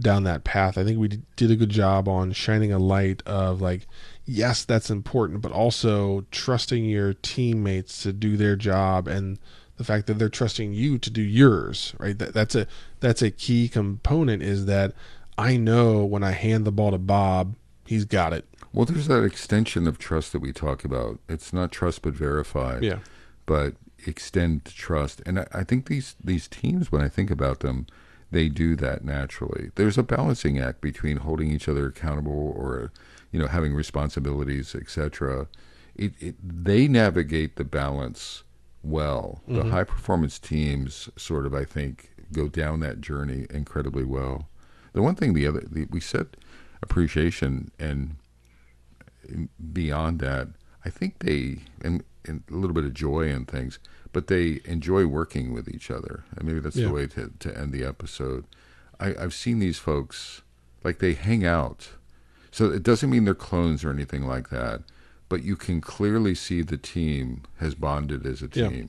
down 0.00 0.24
that 0.24 0.44
path. 0.44 0.76
I 0.78 0.84
think 0.84 0.98
we 0.98 1.20
did 1.36 1.50
a 1.50 1.56
good 1.56 1.70
job 1.70 2.08
on 2.08 2.32
shining 2.32 2.72
a 2.72 2.78
light 2.78 3.22
of 3.26 3.60
like 3.60 3.86
yes, 4.32 4.64
that's 4.64 4.90
important, 4.90 5.40
but 5.40 5.52
also 5.52 6.24
trusting 6.30 6.84
your 6.84 7.14
teammates 7.14 8.02
to 8.02 8.12
do 8.12 8.36
their 8.36 8.56
job 8.56 9.06
and 9.06 9.38
the 9.76 9.84
fact 9.84 10.06
that 10.06 10.18
they're 10.18 10.28
trusting 10.28 10.72
you 10.72 10.98
to 10.98 11.10
do 11.10 11.22
yours, 11.22 11.94
right? 11.98 12.18
That, 12.18 12.34
that's 12.34 12.54
a 12.54 12.66
that's 13.00 13.22
a 13.22 13.30
key 13.30 13.68
component 13.68 14.42
is 14.42 14.66
that 14.66 14.92
I 15.38 15.56
know 15.56 16.04
when 16.04 16.22
I 16.22 16.32
hand 16.32 16.64
the 16.64 16.72
ball 16.72 16.90
to 16.92 16.98
Bob, 16.98 17.56
he's 17.86 18.04
got 18.04 18.32
it. 18.32 18.46
Well, 18.72 18.86
there's 18.86 19.08
that 19.08 19.24
extension 19.24 19.86
of 19.86 19.98
trust 19.98 20.32
that 20.32 20.40
we 20.40 20.52
talk 20.52 20.84
about. 20.84 21.18
It's 21.28 21.52
not 21.52 21.72
trust 21.72 22.02
but 22.02 22.14
verify. 22.14 22.78
Yeah. 22.80 23.00
But 23.44 23.74
extend 24.06 24.64
trust, 24.64 25.20
and 25.26 25.40
I, 25.40 25.46
I 25.52 25.64
think 25.64 25.86
these 25.86 26.16
these 26.22 26.48
teams, 26.48 26.92
when 26.92 27.02
I 27.02 27.08
think 27.08 27.30
about 27.30 27.60
them, 27.60 27.86
they 28.30 28.48
do 28.48 28.76
that 28.76 29.04
naturally. 29.04 29.70
There's 29.74 29.98
a 29.98 30.02
balancing 30.02 30.58
act 30.58 30.80
between 30.80 31.18
holding 31.18 31.50
each 31.50 31.68
other 31.68 31.86
accountable 31.86 32.54
or, 32.56 32.92
you 33.32 33.38
know, 33.38 33.48
having 33.48 33.74
responsibilities, 33.74 34.74
etc. 34.74 35.48
It, 35.96 36.12
it 36.20 36.36
they 36.64 36.86
navigate 36.86 37.56
the 37.56 37.64
balance 37.64 38.44
well. 38.82 39.42
The 39.48 39.60
mm-hmm. 39.60 39.70
high 39.70 39.84
performance 39.84 40.38
teams 40.38 41.08
sort 41.16 41.46
of, 41.46 41.54
I 41.54 41.64
think, 41.64 42.10
go 42.32 42.48
down 42.48 42.80
that 42.80 43.00
journey 43.00 43.46
incredibly 43.50 44.04
well. 44.04 44.48
The 44.92 45.02
one 45.02 45.14
thing 45.14 45.32
the 45.32 45.46
other 45.46 45.60
the, 45.60 45.86
we 45.90 46.00
said 46.00 46.36
appreciation 46.82 47.70
and 47.78 48.16
beyond 49.72 50.20
that, 50.20 50.48
I 50.84 50.90
think 50.90 51.20
they 51.20 51.58
and, 51.82 52.04
and 52.24 52.42
a 52.50 52.54
little 52.54 52.74
bit 52.74 52.84
of 52.84 52.94
joy 52.94 53.28
and 53.28 53.48
things, 53.48 53.78
but 54.12 54.26
they 54.26 54.60
enjoy 54.64 55.06
working 55.06 55.52
with 55.52 55.68
each 55.68 55.90
other. 55.90 56.24
And 56.36 56.46
maybe 56.46 56.60
that's 56.60 56.76
Yeah. 56.76 56.88
the 56.88 56.92
way 56.92 57.06
to, 57.08 57.32
to 57.38 57.58
end 57.58 57.72
the 57.72 57.84
episode. 57.84 58.44
I, 59.00 59.14
I've 59.14 59.34
seen 59.34 59.58
these 59.58 59.78
folks 59.78 60.42
like 60.84 60.98
they 60.98 61.14
hang 61.14 61.44
out, 61.44 61.90
so 62.52 62.70
it 62.70 62.82
doesn't 62.84 63.10
mean 63.10 63.24
they're 63.24 63.34
clones 63.34 63.82
or 63.84 63.90
anything 63.90 64.26
like 64.26 64.50
that, 64.50 64.82
but 65.28 65.42
you 65.42 65.56
can 65.56 65.80
clearly 65.80 66.34
see 66.34 66.62
the 66.62 66.76
team 66.76 67.42
has 67.58 67.74
bonded 67.74 68.24
as 68.26 68.42
a 68.42 68.48
Yeah. 68.52 68.68
team. 68.68 68.88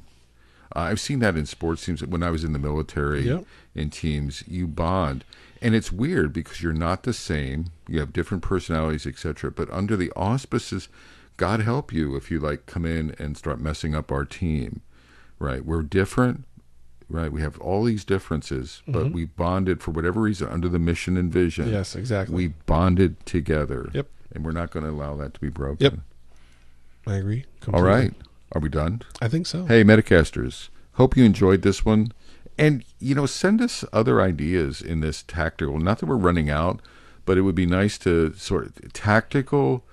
Uh, 0.76 0.80
I've 0.80 1.00
seen 1.00 1.20
that 1.20 1.36
in 1.38 1.46
sports 1.46 1.86
teams. 1.86 2.04
When 2.04 2.24
I 2.24 2.30
was 2.32 2.44
in 2.44 2.52
the 2.54 2.60
military, 2.60 3.22
Yep. 3.28 3.46
in 3.76 3.90
teams, 3.90 4.44
you 4.48 4.68
bond, 4.68 5.24
and 5.62 5.74
it's 5.76 5.92
weird 5.92 6.34
because 6.34 6.62
you're 6.62 6.74
not 6.74 7.04
the 7.04 7.14
same. 7.14 7.68
You 7.88 8.00
have 8.00 8.12
different 8.12 8.44
personalities, 8.44 9.06
etc. 9.08 9.50
But 9.52 9.70
under 9.72 9.96
the 9.96 10.12
auspices, 10.16 10.90
God 11.38 11.62
help 11.62 11.94
you 11.94 12.16
if 12.16 12.30
you 12.30 12.40
like 12.40 12.66
come 12.66 12.86
in 12.86 13.16
and 13.20 13.38
start 13.38 13.60
messing 13.62 13.96
up 13.96 14.12
our 14.12 14.26
team. 14.26 14.82
Right? 15.40 15.66
We're 15.66 15.82
different. 15.84 16.46
Right? 17.14 17.32
We 17.32 17.42
have 17.42 17.60
all 17.60 17.84
these 17.84 18.04
differences, 18.04 18.82
but 18.88 19.04
mm-hmm. 19.04 19.14
we 19.14 19.26
bonded 19.26 19.84
for 19.84 19.92
whatever 19.92 20.20
reason 20.20 20.50
under 20.50 20.68
the 20.68 20.80
mission 20.80 21.16
and 21.16 21.32
vision. 21.32 21.70
Yes, 21.70 21.96
exactly. 21.96 22.36
We 22.36 22.48
bonded 22.66 23.24
together. 23.28 23.92
Yep. 23.94 24.08
And 24.34 24.44
we're 24.44 24.52
not 24.52 24.72
going 24.72 24.84
to 24.84 24.90
allow 24.90 25.16
that 25.18 25.36
to 25.36 25.40
be 25.40 25.50
broken. 25.50 25.78
Yep. 25.84 25.94
I 27.06 27.18
agree. 27.18 27.46
All 27.68 27.74
completely. 27.74 27.90
right. 27.90 28.14
Are 28.54 28.60
we 28.60 28.70
done? 28.70 29.04
I 29.22 29.28
think 29.28 29.46
so. 29.46 29.66
Hey, 29.66 29.84
Metacasters, 29.84 30.70
hope 30.94 31.16
you 31.16 31.24
enjoyed 31.24 31.62
this 31.62 31.86
one. 31.86 32.12
And, 32.58 32.84
you 33.00 33.14
know, 33.14 33.28
send 33.28 33.62
us 33.62 33.86
other 33.94 34.20
ideas 34.20 34.82
in 34.82 35.02
this 35.02 35.22
tactical. 35.22 35.78
Not 35.78 36.00
that 36.00 36.08
we're 36.08 36.18
running 36.18 36.50
out, 36.50 36.82
but 37.26 37.38
it 37.38 37.42
would 37.42 37.54
be 37.54 37.68
nice 37.68 38.00
to 38.00 38.34
sort 38.34 38.66
of 38.66 38.92
tactical, 38.92 39.84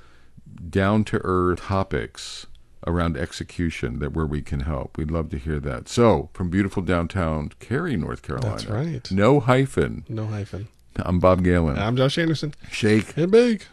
down 0.70 1.04
to 1.04 1.20
earth 1.22 1.60
topics 1.60 2.46
around 2.86 3.16
execution 3.16 3.98
that 3.98 4.12
where 4.12 4.26
we 4.26 4.42
can 4.42 4.60
help. 4.60 4.96
We'd 4.96 5.10
love 5.10 5.30
to 5.30 5.38
hear 5.38 5.60
that. 5.60 5.88
So, 5.88 6.30
from 6.32 6.50
beautiful 6.50 6.82
downtown 6.82 7.52
Cary, 7.60 7.96
North 7.96 8.22
Carolina. 8.22 8.50
That's 8.56 8.66
right. 8.66 9.10
No 9.10 9.40
hyphen. 9.40 10.04
No 10.08 10.26
hyphen. 10.26 10.68
I'm 10.96 11.18
Bob 11.20 11.44
Galen. 11.44 11.78
I'm 11.78 11.96
Josh 11.96 12.18
Anderson. 12.18 12.54
Shake. 12.70 13.16
And 13.16 13.30
big. 13.30 13.64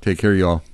Take 0.00 0.18
care, 0.18 0.34
y'all. 0.34 0.62